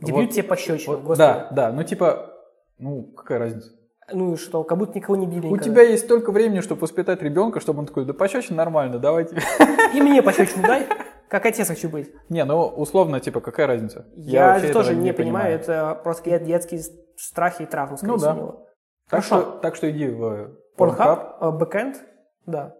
Дебют 0.00 0.26
Вот- 0.26 0.30
тебе 0.30 0.42
пощечину, 0.44 0.94
вот, 0.96 1.04
господи. 1.04 1.18
да, 1.18 1.48
да, 1.50 1.72
ну 1.72 1.82
типа, 1.82 2.34
ну 2.78 3.02
какая 3.16 3.38
разница? 3.38 3.70
Ну 4.10 4.32
и 4.32 4.36
что, 4.36 4.64
как 4.64 4.78
будто 4.78 4.94
никого 4.98 5.16
не 5.16 5.26
били 5.26 5.46
У 5.46 5.50
никогда. 5.50 5.64
тебя 5.64 5.82
есть 5.82 6.04
столько 6.04 6.32
времени, 6.32 6.60
чтобы 6.60 6.80
воспитать 6.82 7.20
ребенка, 7.22 7.60
чтобы 7.60 7.80
он 7.80 7.86
такой, 7.86 8.06
да 8.06 8.14
пощечина 8.14 8.56
нормально, 8.56 8.98
давайте. 8.98 9.36
И 9.94 10.00
мне 10.00 10.22
пощечину 10.22 10.62
дай, 10.62 10.86
как 11.28 11.44
отец 11.44 11.68
хочу 11.68 11.90
быть. 11.90 12.10
Не, 12.30 12.44
ну 12.44 12.66
условно, 12.66 13.20
типа, 13.20 13.40
какая 13.40 13.66
разница? 13.66 14.06
Я, 14.14 14.54
вообще 14.54 14.72
тоже 14.72 14.94
не 14.96 15.12
понимаю, 15.12 15.54
это 15.54 16.00
просто 16.02 16.38
детские 16.38 16.80
страхи 17.16 17.62
и 17.62 17.66
травмы, 17.66 17.98
скорее 17.98 18.12
Ну 18.14 18.18
да. 18.18 18.32
всего. 18.32 18.66
Так 19.10 19.24
Хорошо. 19.24 19.40
что, 19.42 19.58
так 19.60 19.76
что 19.76 19.90
иди 19.90 20.06
в 20.08 20.22
Pornhub, 20.78 20.96
Pornhub. 20.96 21.28
э, 21.40 21.50
бэкэнд, 21.58 21.96
да. 22.46 22.74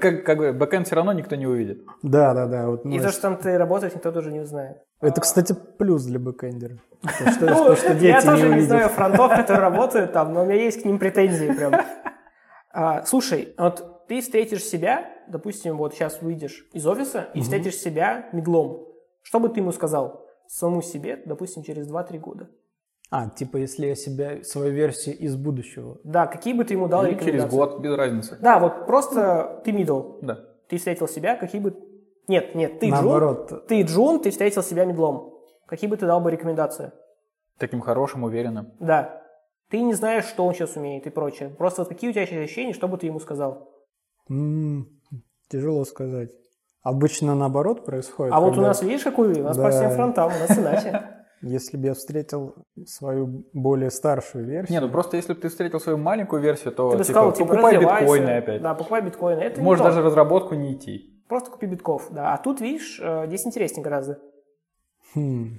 Как, 0.00 0.24
как 0.24 0.38
бы, 0.38 0.52
бэкэнд 0.52 0.86
все 0.86 0.96
равно 0.96 1.12
никто 1.12 1.36
не 1.36 1.46
увидит. 1.46 1.84
Да, 2.02 2.34
да, 2.34 2.46
да. 2.46 2.66
Вот, 2.68 2.84
ну, 2.84 2.96
И 2.96 3.00
то, 3.00 3.10
что 3.10 3.22
там 3.22 3.36
ты 3.36 3.56
работаешь, 3.56 3.94
никто 3.94 4.10
тоже 4.12 4.32
не 4.32 4.40
узнает. 4.40 4.78
Это, 5.00 5.20
кстати, 5.20 5.54
плюс 5.78 6.04
для 6.04 6.18
бэкэндера. 6.18 6.78
То, 7.02 7.30
что, 7.32 7.46
Ну, 7.46 7.76
что- 7.76 7.94
дети 7.94 8.04
я 8.06 8.20
не 8.20 8.26
тоже 8.26 8.48
не 8.48 8.60
знаю 8.62 8.88
фронтов, 8.88 9.30
которые 9.36 9.60
работают 9.60 10.12
там, 10.12 10.32
но 10.32 10.42
у 10.42 10.44
меня 10.46 10.56
есть 10.56 10.82
к 10.82 10.84
ним 10.84 10.98
претензии 10.98 11.52
прям. 11.52 11.74
А, 12.72 13.04
слушай, 13.04 13.54
вот 13.56 14.06
ты 14.08 14.20
встретишь 14.20 14.64
себя, 14.64 15.06
допустим, 15.28 15.76
вот 15.76 15.94
сейчас 15.94 16.20
выйдешь 16.20 16.66
из 16.72 16.86
офиса 16.86 17.28
и 17.34 17.40
встретишь 17.40 17.76
себя 17.76 18.28
мидлом. 18.32 18.84
Что 19.22 19.38
бы 19.40 19.48
ты 19.48 19.60
ему 19.60 19.72
сказал 19.72 20.26
самому 20.48 20.82
себе, 20.82 21.22
допустим, 21.24 21.62
через 21.62 21.88
2-3 21.88 22.18
года? 22.18 22.48
А, 23.10 23.30
типа, 23.30 23.56
если 23.56 23.86
я 23.86 23.94
себя, 23.94 24.44
свою 24.44 24.72
версию 24.72 25.16
из 25.16 25.34
будущего. 25.34 25.98
Да, 26.04 26.26
какие 26.26 26.52
бы 26.52 26.64
ты 26.64 26.74
ему 26.74 26.88
дал 26.88 27.06
Или 27.06 27.18
через 27.18 27.46
год, 27.46 27.80
без 27.80 27.96
разницы. 27.96 28.36
Да, 28.40 28.58
вот 28.58 28.86
просто 28.86 29.62
ты 29.64 29.72
мидл. 29.72 30.18
Да. 30.20 30.40
Ты 30.68 30.76
встретил 30.76 31.08
себя, 31.08 31.36
какие 31.36 31.60
бы... 31.60 31.74
Нет, 32.28 32.54
нет, 32.54 32.78
ты 32.80 32.88
Наоборот. 32.88 33.50
джун. 33.50 33.62
Ты 33.66 33.82
джун, 33.82 34.20
ты 34.20 34.30
встретил 34.30 34.62
себя 34.62 34.84
мидлом. 34.84 35.32
Какие 35.66 35.88
бы 35.88 35.96
ты 35.96 36.06
дал 36.06 36.20
бы 36.20 36.30
рекомендации? 36.30 36.92
Таким 37.58 37.80
хорошим, 37.80 38.24
уверенным. 38.24 38.72
Да. 38.78 39.22
Ты 39.70 39.80
не 39.80 39.94
знаешь, 39.94 40.26
что 40.26 40.44
он 40.46 40.52
сейчас 40.52 40.76
умеет 40.76 41.06
и 41.06 41.10
прочее. 41.10 41.48
Просто 41.48 41.82
вот 41.82 41.88
какие 41.88 42.10
у 42.10 42.12
тебя 42.12 42.26
сейчас 42.26 42.44
ощущения, 42.44 42.74
что 42.74 42.88
бы 42.88 42.98
ты 42.98 43.06
ему 43.06 43.20
сказал? 43.20 43.70
М, 44.28 44.86
тяжело 45.48 45.84
сказать. 45.86 46.30
Обычно 46.82 47.34
наоборот 47.34 47.86
происходит. 47.86 48.34
А 48.34 48.40
вот 48.40 48.48
у 48.48 48.50
когда- 48.52 48.68
нас, 48.68 48.82
видишь, 48.82 49.02
какой 49.02 49.32
у 49.40 49.42
нас 49.44 49.56
Да. 49.56 49.62
по 49.64 49.70
всем 49.70 49.90
фронтам, 49.92 50.26
у 50.26 50.38
нас 50.48 50.58
иначе. 50.58 51.14
Если 51.40 51.76
бы 51.76 51.86
я 51.86 51.94
встретил 51.94 52.54
свою 52.86 53.44
более 53.52 53.90
старшую 53.90 54.44
версию. 54.44 54.80
Не, 54.80 54.84
ну 54.84 54.90
просто 54.90 55.16
если 55.16 55.34
бы 55.34 55.40
ты 55.40 55.48
встретил 55.48 55.78
свою 55.78 55.98
маленькую 55.98 56.42
версию, 56.42 56.72
то 56.72 56.90
Ты 56.90 56.98
бы 56.98 57.04
типа, 57.04 57.12
сказал, 57.12 57.32
типа, 57.32 57.48
покупай 57.50 57.78
биткоины 57.78 58.30
опять. 58.30 58.62
Да, 58.62 58.74
покупай 58.74 59.02
биткоины. 59.02 59.40
Это 59.40 59.62
то. 59.62 59.76
даже 59.76 60.02
в 60.02 60.06
разработку 60.06 60.54
не 60.54 60.74
идти. 60.74 61.22
Просто 61.28 61.50
купи 61.50 61.66
битков, 61.66 62.08
да. 62.10 62.34
А 62.34 62.38
тут, 62.38 62.60
видишь, 62.60 62.98
э, 63.02 63.26
здесь 63.26 63.46
интереснее 63.46 63.84
гораздо. 63.84 64.18
Хм. 65.14 65.58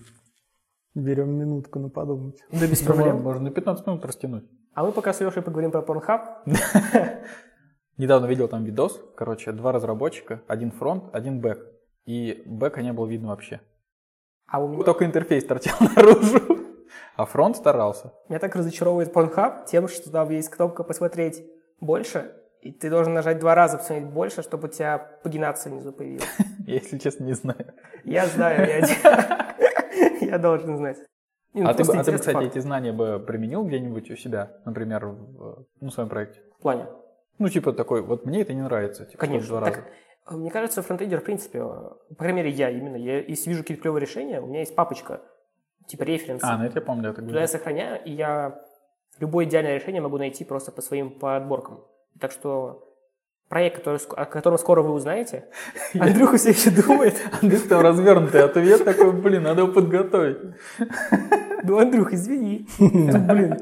Берем 0.95 1.29
минутку 1.29 1.79
на 1.79 1.89
подумать. 1.89 2.39
Да 2.51 2.67
без 2.67 2.81
проблем. 2.81 3.21
можно 3.21 3.43
на 3.43 3.51
15 3.51 3.85
минут 3.85 4.03
растянуть. 4.03 4.45
А 4.73 4.83
мы 4.83 4.91
пока 4.91 5.13
с 5.13 5.19
Лешей 5.19 5.41
поговорим 5.41 5.71
про 5.71 5.81
Pornhub. 5.81 6.21
Недавно 7.97 8.25
видел 8.25 8.47
там 8.47 8.63
видос, 8.63 8.99
короче, 9.15 9.51
два 9.51 9.71
разработчика, 9.71 10.41
один 10.47 10.71
фронт, 10.71 11.05
один 11.13 11.41
бэк. 11.41 11.59
И 12.05 12.43
бэка 12.45 12.81
не 12.81 12.93
было 12.93 13.05
видно 13.05 13.29
вообще. 13.29 13.61
А 14.51 14.59
у 14.59 14.67
меня, 14.67 14.83
Только 14.83 15.05
интерфейс 15.05 15.45
торчал 15.45 15.77
наружу. 15.95 16.59
А 17.15 17.25
фронт 17.25 17.57
старался. 17.57 18.13
меня 18.29 18.39
так 18.39 18.55
разочаровывает 18.55 19.13
Pornhub 19.13 19.65
тем, 19.65 19.87
что 19.87 20.11
там 20.11 20.29
есть 20.29 20.49
кнопка 20.49 20.83
«Посмотреть 20.83 21.43
больше», 21.79 22.33
и 22.61 22.71
ты 22.71 22.89
должен 22.89 23.13
нажать 23.13 23.39
два 23.39 23.55
раза 23.55 23.77
«Посмотреть 23.77 24.07
больше», 24.07 24.41
чтобы 24.41 24.67
у 24.67 24.71
тебя 24.71 24.97
пагинация 25.23 25.71
внизу 25.71 25.91
появилась. 25.91 26.27
Я, 26.65 26.73
если 26.75 26.97
честно, 26.97 27.25
не 27.25 27.33
знаю. 27.33 27.73
Я 28.03 28.25
знаю, 28.27 28.67
я, 28.67 29.55
я 30.21 30.37
должен 30.37 30.77
знать. 30.77 30.97
Ну 31.53 31.67
А 31.67 31.73
ты, 31.73 31.83
а 31.83 32.03
ты 32.03 32.13
кстати, 32.13 32.45
эти 32.45 32.59
знания 32.59 32.93
бы 32.93 33.19
применил 33.19 33.63
где-нибудь 33.63 34.11
у 34.11 34.15
себя, 34.15 34.51
например, 34.65 35.07
в 35.07 35.65
ну, 35.81 35.89
своем 35.89 36.09
проекте? 36.09 36.41
В 36.57 36.61
плане. 36.61 36.85
Ну, 37.39 37.49
типа 37.49 37.73
такой, 37.73 38.01
вот 38.01 38.25
мне 38.25 38.41
это 38.41 38.53
не 38.53 38.61
нравится. 38.61 39.05
Типа, 39.05 39.25
Конечно. 39.25 39.47
Два 39.47 39.59
раза. 39.61 39.83
Мне 40.37 40.51
кажется, 40.51 40.81
фронтендер, 40.81 41.21
в 41.21 41.23
принципе, 41.23 41.59
э, 41.59 41.63
по 41.63 42.15
крайней 42.17 42.43
мере, 42.43 42.49
я 42.51 42.69
именно, 42.69 42.95
я, 42.95 43.19
если 43.19 43.49
вижу 43.49 43.63
какие-то 43.63 43.81
клевые 43.81 44.01
решения, 44.01 44.41
у 44.41 44.47
меня 44.47 44.59
есть 44.59 44.75
папочка, 44.75 45.21
типа 45.87 46.03
референсы. 46.03 46.43
А, 46.43 46.57
ну 46.57 46.65
это 46.65 46.79
я 46.79 46.85
помню, 46.85 47.13
так 47.13 47.25
Туда 47.25 47.41
я 47.41 47.47
сохраняю, 47.47 48.03
и 48.03 48.11
я 48.11 48.61
любое 49.19 49.45
идеальное 49.45 49.75
решение 49.75 50.01
могу 50.01 50.17
найти 50.17 50.43
просто 50.43 50.71
по 50.71 50.81
своим 50.81 51.11
подборкам. 51.11 51.83
Так 52.19 52.31
что 52.31 52.85
проект, 53.49 53.77
который, 53.77 53.99
о 54.15 54.25
котором 54.25 54.57
скоро 54.57 54.81
вы 54.81 54.91
узнаете, 54.93 55.49
Андрюха 55.99 56.37
все 56.37 56.49
еще 56.51 56.69
думает. 56.69 57.15
Андрюх, 57.41 57.67
там 57.67 57.81
развернутый 57.81 58.43
ответ 58.43 58.85
такой, 58.85 59.11
блин, 59.11 59.43
надо 59.43 59.61
его 59.61 59.73
подготовить. 59.73 60.37
Ну, 61.61 61.77
Андрюх, 61.77 62.13
извини. 62.13 62.65
Ну, 62.79 63.27
Блин. 63.27 63.57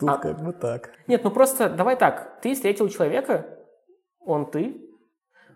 Тут 0.00 0.08
А- 0.08 0.16
как 0.16 0.42
бы 0.42 0.54
так. 0.54 0.90
Нет, 1.06 1.22
ну 1.22 1.30
просто 1.30 1.68
давай 1.68 1.94
так. 1.96 2.40
Ты 2.40 2.54
встретил 2.54 2.88
человека, 2.88 3.46
он 4.20 4.50
ты. 4.50 4.83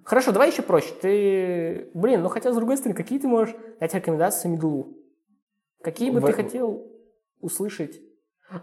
Хорошо, 0.08 0.32
давай 0.32 0.48
еще 0.50 0.62
проще. 0.62 0.88
Ты, 1.02 1.90
блин, 1.92 2.22
ну 2.22 2.30
хотя 2.30 2.50
с 2.50 2.56
другой 2.56 2.78
стороны, 2.78 2.96
какие 2.96 3.18
ты 3.18 3.28
можешь 3.28 3.54
дать 3.78 3.92
рекомендации 3.92 4.48
медлу? 4.48 4.96
Какие 5.82 6.10
бы 6.10 6.20
В- 6.20 6.24
ты 6.24 6.32
хотел 6.32 6.86
услышать? 7.42 8.00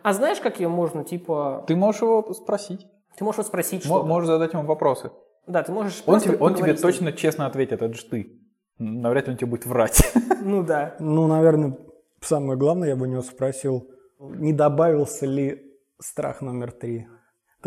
А 0.02 0.14
знаешь, 0.14 0.40
как 0.40 0.60
ее 0.60 0.70
можно, 0.70 1.04
типа, 1.04 1.64
Ты 1.68 1.76
можешь 1.76 2.02
его 2.02 2.34
спросить. 2.34 2.88
ты 3.16 3.24
можешь 3.24 3.38
его 3.38 3.48
спросить 3.48 3.86
Мо- 3.86 3.98
что 4.00 4.08
Можешь 4.08 4.28
задать 4.28 4.54
ему 4.54 4.64
вопросы. 4.64 5.12
Да, 5.46 5.62
ты 5.62 5.72
можешь 5.72 6.02
Он 6.08 6.20
тебе, 6.20 6.36
он 6.38 6.56
тебе 6.56 6.74
точно 6.74 7.14
честно 7.14 7.46
ответит, 7.46 7.84
это 7.84 7.94
же 7.94 8.04
ты. 8.06 8.42
Навряд 8.80 9.28
ли 9.28 9.34
он 9.34 9.38
тебе 9.38 9.52
будет 9.52 9.68
врать. 9.68 10.02
Ну 10.42 10.64
да. 10.64 10.96
Ну, 11.00 11.28
наверное, 11.28 11.78
самое 12.22 12.58
главное, 12.58 12.90
я 12.90 12.96
бы 12.96 13.04
у 13.08 13.10
него 13.10 13.22
спросил, 13.22 13.88
не 14.20 14.52
добавился 14.52 15.28
ли 15.28 15.72
страх 16.00 16.42
номер 16.42 16.72
три? 16.72 17.08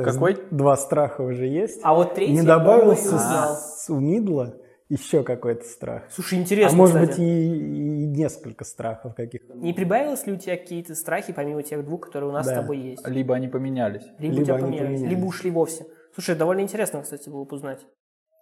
То 0.02 0.08
есть 0.08 0.14
Какой? 0.18 0.36
Два 0.50 0.76
страха 0.76 1.22
уже 1.22 1.46
есть. 1.46 1.80
А 1.82 1.94
вот 1.94 2.14
третий 2.14 2.32
не 2.32 2.42
добавился 2.42 3.16
узнал. 3.16 3.56
с- 3.56 3.90
у 3.90 3.98
Мидла 3.98 4.54
еще 4.88 5.22
какой-то 5.22 5.64
страх. 5.64 6.04
Слушай, 6.10 6.38
А 6.38 6.42
интересно, 6.42 6.76
может 6.78 6.94
кстати. 6.96 7.10
быть 7.10 7.18
и, 7.20 8.02
и 8.02 8.06
несколько 8.06 8.64
страхов 8.64 9.14
каких-то. 9.14 9.54
Не 9.54 9.72
прибавилось 9.74 10.26
ли 10.26 10.32
у 10.32 10.36
тебя 10.36 10.56
какие-то 10.56 10.94
страхи, 10.94 11.32
помимо 11.32 11.62
тех 11.62 11.84
двух, 11.84 12.02
которые 12.06 12.30
у 12.30 12.32
нас 12.32 12.46
Да. 12.46 12.52
с 12.52 12.56
тобой 12.60 12.78
есть? 12.78 13.06
Либо 13.08 13.34
они 13.34 13.48
поменялись. 13.48 14.04
Либо, 14.18 14.32
у 14.32 14.36
Либо 14.36 14.44
тебя 14.46 14.54
они 14.54 14.64
поменялись, 14.64 14.86
поменялись. 15.00 15.10
либо 15.16 15.26
ушли 15.26 15.50
вовсе. 15.50 15.84
Слушай, 16.14 16.36
довольно 16.36 16.60
интересно, 16.62 17.02
кстати, 17.02 17.28
было 17.28 17.44
бы 17.44 17.54
узнать. 17.54 17.86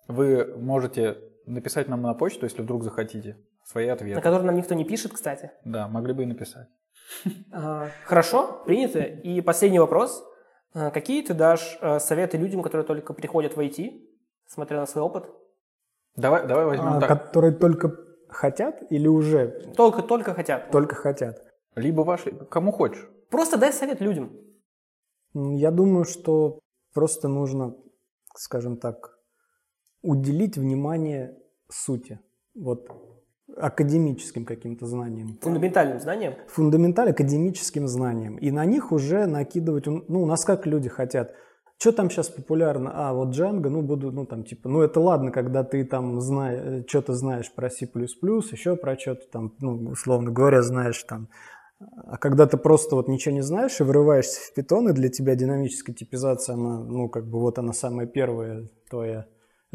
Вы 0.09 0.57
можете 0.57 1.17
написать 1.47 1.89
нам 1.89 2.03
на 2.03 2.15
почту, 2.15 2.47
если 2.47 2.63
вдруг 2.63 2.85
захотите, 2.85 3.39
свои 3.65 3.87
На 3.89 3.95
ответы. 3.95 4.21
который 4.21 4.45
нам 4.45 4.55
никто 4.57 4.75
не 4.75 4.85
пишет, 4.85 5.13
кстати. 5.13 5.51
Да, 5.65 5.89
могли 5.89 6.13
бы 6.13 6.23
и 6.23 6.27
написать. 6.27 6.69
А, 7.53 7.89
Хорошо, 8.05 8.63
принято. 8.67 9.01
И 9.01 9.41
последний 9.41 9.79
вопрос. 9.79 10.25
А, 10.77 10.91
Какие 10.91 11.23
ты 11.23 11.33
дашь 11.33 11.79
а, 11.81 11.99
советы 11.99 12.37
людям, 12.37 12.63
которые 12.63 12.87
только 12.87 13.15
приходят 13.15 13.57
в 13.57 13.61
IT, 13.61 14.03
смотря 14.47 14.81
на 14.81 14.87
свой 14.87 15.05
опыт? 15.05 15.25
Давай, 16.17 16.47
давай 16.47 16.67
возьмем 16.67 16.89
А, 16.89 17.01
так. 17.01 17.09
которые 17.09 17.55
только 17.55 17.97
хотят 18.29 18.83
или 18.91 19.09
уже 19.09 19.73
Только-только 19.75 20.35
хотят. 20.35 20.71
только 20.71 20.95
хотят? 20.95 21.43
Либо 21.77 22.03
ваши, 22.03 22.31
кому 22.31 22.73
хочешь. 22.73 23.09
Просто 23.31 23.57
дай 23.57 23.73
совет 23.73 24.01
людям. 24.03 24.37
Я 25.33 25.71
думаю, 25.71 26.05
что 26.05 26.61
просто 26.93 27.29
нужно, 27.29 27.75
скажем 28.35 28.77
так, 28.77 29.19
уделить 30.03 30.59
внимание 30.59 31.39
сути. 31.71 32.21
Вот 32.55 32.89
академическим 33.57 34.45
каким-то 34.45 34.87
знаниям. 34.87 35.39
Фундаментальным 35.41 36.01
знаниям. 36.01 36.35
фундаменталь 36.49 37.11
академическим 37.11 37.89
знаниям. 37.89 38.37
И 38.37 38.51
на 38.51 38.65
них 38.65 38.93
уже 38.93 39.27
накидывать, 39.27 39.87
ну, 39.87 40.23
у 40.23 40.27
нас 40.27 40.45
как 40.45 40.67
люди 40.67 40.89
хотят. 40.89 41.35
Что 41.79 41.93
там 41.93 42.09
сейчас 42.09 42.29
популярно? 42.29 42.91
А, 42.95 43.13
вот 43.13 43.37
Django, 43.37 43.69
ну, 43.69 43.83
буду, 43.83 44.11
ну, 44.11 44.25
там, 44.25 44.45
типа, 44.45 44.69
ну, 44.69 44.81
это 44.81 44.99
ладно, 44.99 45.31
когда 45.31 45.63
ты 45.63 45.85
там 45.85 46.21
знаешь, 46.21 46.85
что-то 46.89 47.13
знаешь 47.13 47.53
про 47.53 47.69
C++, 47.69 47.87
еще 47.87 48.77
про 48.77 48.99
что-то 48.99 49.27
там, 49.31 49.55
ну, 49.61 49.91
условно 49.91 50.31
говоря, 50.31 50.63
знаешь 50.63 51.03
там. 51.05 51.29
А 52.07 52.17
когда 52.17 52.47
ты 52.47 52.57
просто 52.57 52.97
вот 52.97 53.09
ничего 53.09 53.35
не 53.35 53.43
знаешь 53.43 53.79
и 53.81 53.85
врываешься 53.85 54.41
в 54.41 54.55
питон, 54.55 54.89
и 54.89 54.93
для 54.93 55.11
тебя 55.11 55.35
динамическая 55.35 55.95
типизация, 55.95 56.55
она, 56.55 56.81
ну, 56.81 57.11
как 57.11 57.27
бы 57.27 57.41
вот 57.41 57.59
она 57.59 57.75
самая 57.75 58.07
первая 58.07 58.71
твоя 58.89 59.27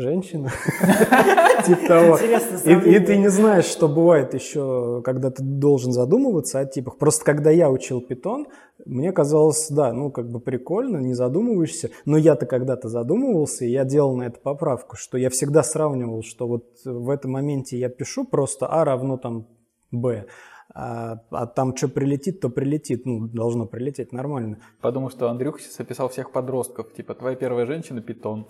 женщина. 0.01 0.49
Типа 1.65 1.87
того. 1.87 2.17
И, 2.17 2.99
ты 2.99 3.17
не 3.17 3.29
знаешь, 3.29 3.65
что 3.65 3.87
бывает 3.87 4.33
еще, 4.33 5.01
когда 5.03 5.29
ты 5.29 5.43
должен 5.43 5.91
задумываться 5.91 6.59
о 6.59 6.65
типах. 6.65 6.97
Просто 6.97 7.23
когда 7.23 7.51
я 7.51 7.69
учил 7.69 8.01
питон, 8.01 8.47
мне 8.85 9.11
казалось, 9.11 9.69
да, 9.69 9.93
ну 9.93 10.11
как 10.11 10.29
бы 10.29 10.39
прикольно, 10.39 10.97
не 10.97 11.13
задумываешься. 11.13 11.91
Но 12.05 12.17
я-то 12.17 12.45
когда-то 12.45 12.89
задумывался, 12.89 13.65
и 13.65 13.71
я 13.71 13.85
делал 13.85 14.15
на 14.15 14.23
это 14.23 14.39
поправку, 14.39 14.95
что 14.95 15.17
я 15.17 15.29
всегда 15.29 15.63
сравнивал, 15.63 16.23
что 16.23 16.47
вот 16.47 16.65
в 16.83 17.09
этом 17.09 17.31
моменте 17.31 17.77
я 17.77 17.89
пишу 17.89 18.25
просто 18.25 18.67
А 18.67 18.83
равно 18.83 19.17
там 19.17 19.47
Б. 19.91 20.25
А, 20.73 21.19
а 21.31 21.47
там 21.47 21.75
что 21.75 21.89
прилетит, 21.89 22.39
то 22.39 22.49
прилетит. 22.49 23.05
Ну, 23.05 23.27
должно 23.27 23.65
прилететь 23.65 24.13
нормально. 24.13 24.57
Подумал, 24.81 25.09
что 25.09 25.29
Андрюха 25.29 25.59
сейчас 25.59 25.79
описал 25.79 26.07
всех 26.09 26.31
подростков. 26.31 26.93
Типа, 26.93 27.13
твоя 27.13 27.35
первая 27.35 27.65
женщина– 27.65 28.01
питон. 28.01 28.47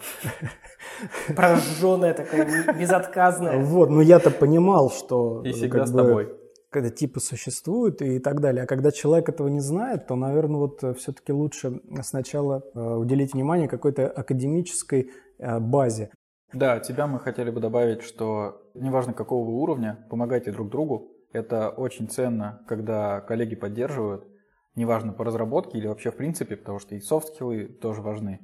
Прожженная 1.36 2.14
такая, 2.14 2.74
безотказная. 2.74 3.64
Вот, 3.64 3.90
но 3.90 4.02
я-то 4.02 4.30
понимал, 4.30 4.92
что... 4.92 5.42
И 5.44 5.50
э, 5.50 5.54
всегда 5.54 5.86
с 5.86 5.92
тобой. 5.92 6.30
когда 6.70 6.90
типы 6.90 7.20
существуют 7.20 8.02
и 8.02 8.20
так 8.20 8.40
далее. 8.40 8.64
А 8.64 8.68
когда 8.68 8.92
человек 8.92 9.30
этого 9.30 9.48
не 9.48 9.62
знает, 9.62 10.06
то, 10.08 10.16
наверное, 10.16 10.60
вот 10.60 10.98
все-таки 11.00 11.32
лучше 11.34 11.82
сначала 12.04 12.64
э, 12.76 12.80
уделить 12.80 13.34
внимание 13.34 13.68
какой-то 13.68 14.08
академической 14.08 15.10
э, 15.40 15.60
базе. 15.60 16.12
Да, 16.54 16.80
тебя 16.80 17.08
мы 17.08 17.20
хотели 17.20 17.50
бы 17.50 17.62
добавить, 17.62 18.04
что 18.04 18.62
неважно 18.76 19.14
какого 19.14 19.46
вы 19.46 19.54
уровня, 19.54 20.06
помогайте 20.10 20.52
друг 20.52 20.70
другу. 20.70 21.12
Это 21.34 21.70
очень 21.70 22.10
ценно, 22.10 22.64
когда 22.68 23.22
коллеги 23.22 23.56
поддерживают, 23.56 24.28
неважно 24.76 25.14
по 25.14 25.24
разработке 25.24 25.78
или 25.78 25.88
вообще 25.88 26.12
в 26.12 26.18
принципе, 26.18 26.56
потому 26.56 26.80
что 26.80 26.96
и 26.96 27.00
софт-скиллы 27.00 27.68
тоже 27.68 28.02
важны. 28.02 28.40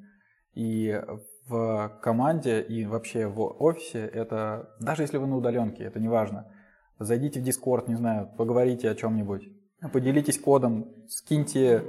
И 0.53 0.99
в 1.47 1.99
команде 2.01 2.61
и 2.61 2.85
вообще 2.85 3.27
в 3.27 3.41
офисе 3.61 4.05
это, 4.05 4.75
даже 4.79 5.03
если 5.03 5.17
вы 5.17 5.27
на 5.27 5.37
удаленке, 5.37 5.83
это 5.83 5.99
не 5.99 6.07
важно. 6.07 6.51
Зайдите 6.99 7.39
в 7.39 7.43
Discord, 7.43 7.85
не 7.87 7.95
знаю, 7.95 8.31
поговорите 8.37 8.89
о 8.89 8.95
чем-нибудь, 8.95 9.49
поделитесь 9.93 10.39
кодом, 10.39 10.91
скиньте, 11.07 11.83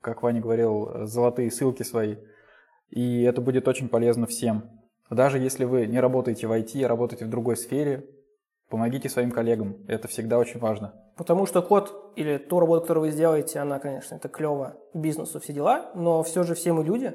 как 0.00 0.22
Ваня 0.22 0.40
говорил, 0.40 1.06
золотые 1.06 1.50
ссылки 1.50 1.82
свои. 1.82 2.16
И 2.88 3.22
это 3.22 3.40
будет 3.40 3.68
очень 3.68 3.88
полезно 3.88 4.26
всем. 4.26 4.70
Даже 5.10 5.38
если 5.38 5.64
вы 5.64 5.86
не 5.86 6.00
работаете 6.00 6.46
в 6.46 6.52
IT, 6.52 6.84
а 6.84 6.88
работаете 6.88 7.26
в 7.26 7.30
другой 7.30 7.56
сфере, 7.56 8.08
помогите 8.68 9.08
своим 9.08 9.30
коллегам. 9.30 9.76
Это 9.88 10.08
всегда 10.08 10.38
очень 10.38 10.60
важно. 10.60 10.94
Потому 11.16 11.46
что 11.46 11.62
код 11.62 12.12
или 12.16 12.38
ту 12.38 12.60
работу, 12.60 12.82
которую 12.82 13.06
вы 13.06 13.10
сделаете, 13.12 13.60
она, 13.60 13.78
конечно, 13.78 14.16
это 14.16 14.28
клево 14.28 14.76
бизнесу, 14.94 15.40
все 15.40 15.52
дела, 15.52 15.90
но 15.94 16.22
все 16.22 16.42
же 16.42 16.54
все 16.54 16.72
мы 16.72 16.84
люди, 16.84 17.14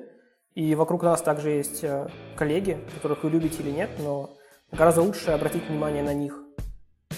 и 0.54 0.76
вокруг 0.76 1.04
нас 1.04 1.22
также 1.22 1.52
есть 1.52 1.84
э, 1.84 2.08
коллеги, 2.36 2.78
которых 2.96 3.24
вы 3.24 3.30
любите 3.30 3.62
или 3.64 3.72
нет, 3.72 3.90
но 4.00 4.30
гораздо 4.72 5.02
лучше 5.02 5.32
обратить 5.32 5.68
внимание 5.68 6.04
на 6.04 6.14
них. 6.14 6.38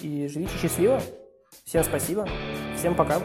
И 0.02 0.28
живите 0.28 0.56
счастливо. 0.58 1.02
Всем 1.66 1.84
спасибо. 1.84 2.28
Всем 2.76 2.96
пока. 2.96 3.20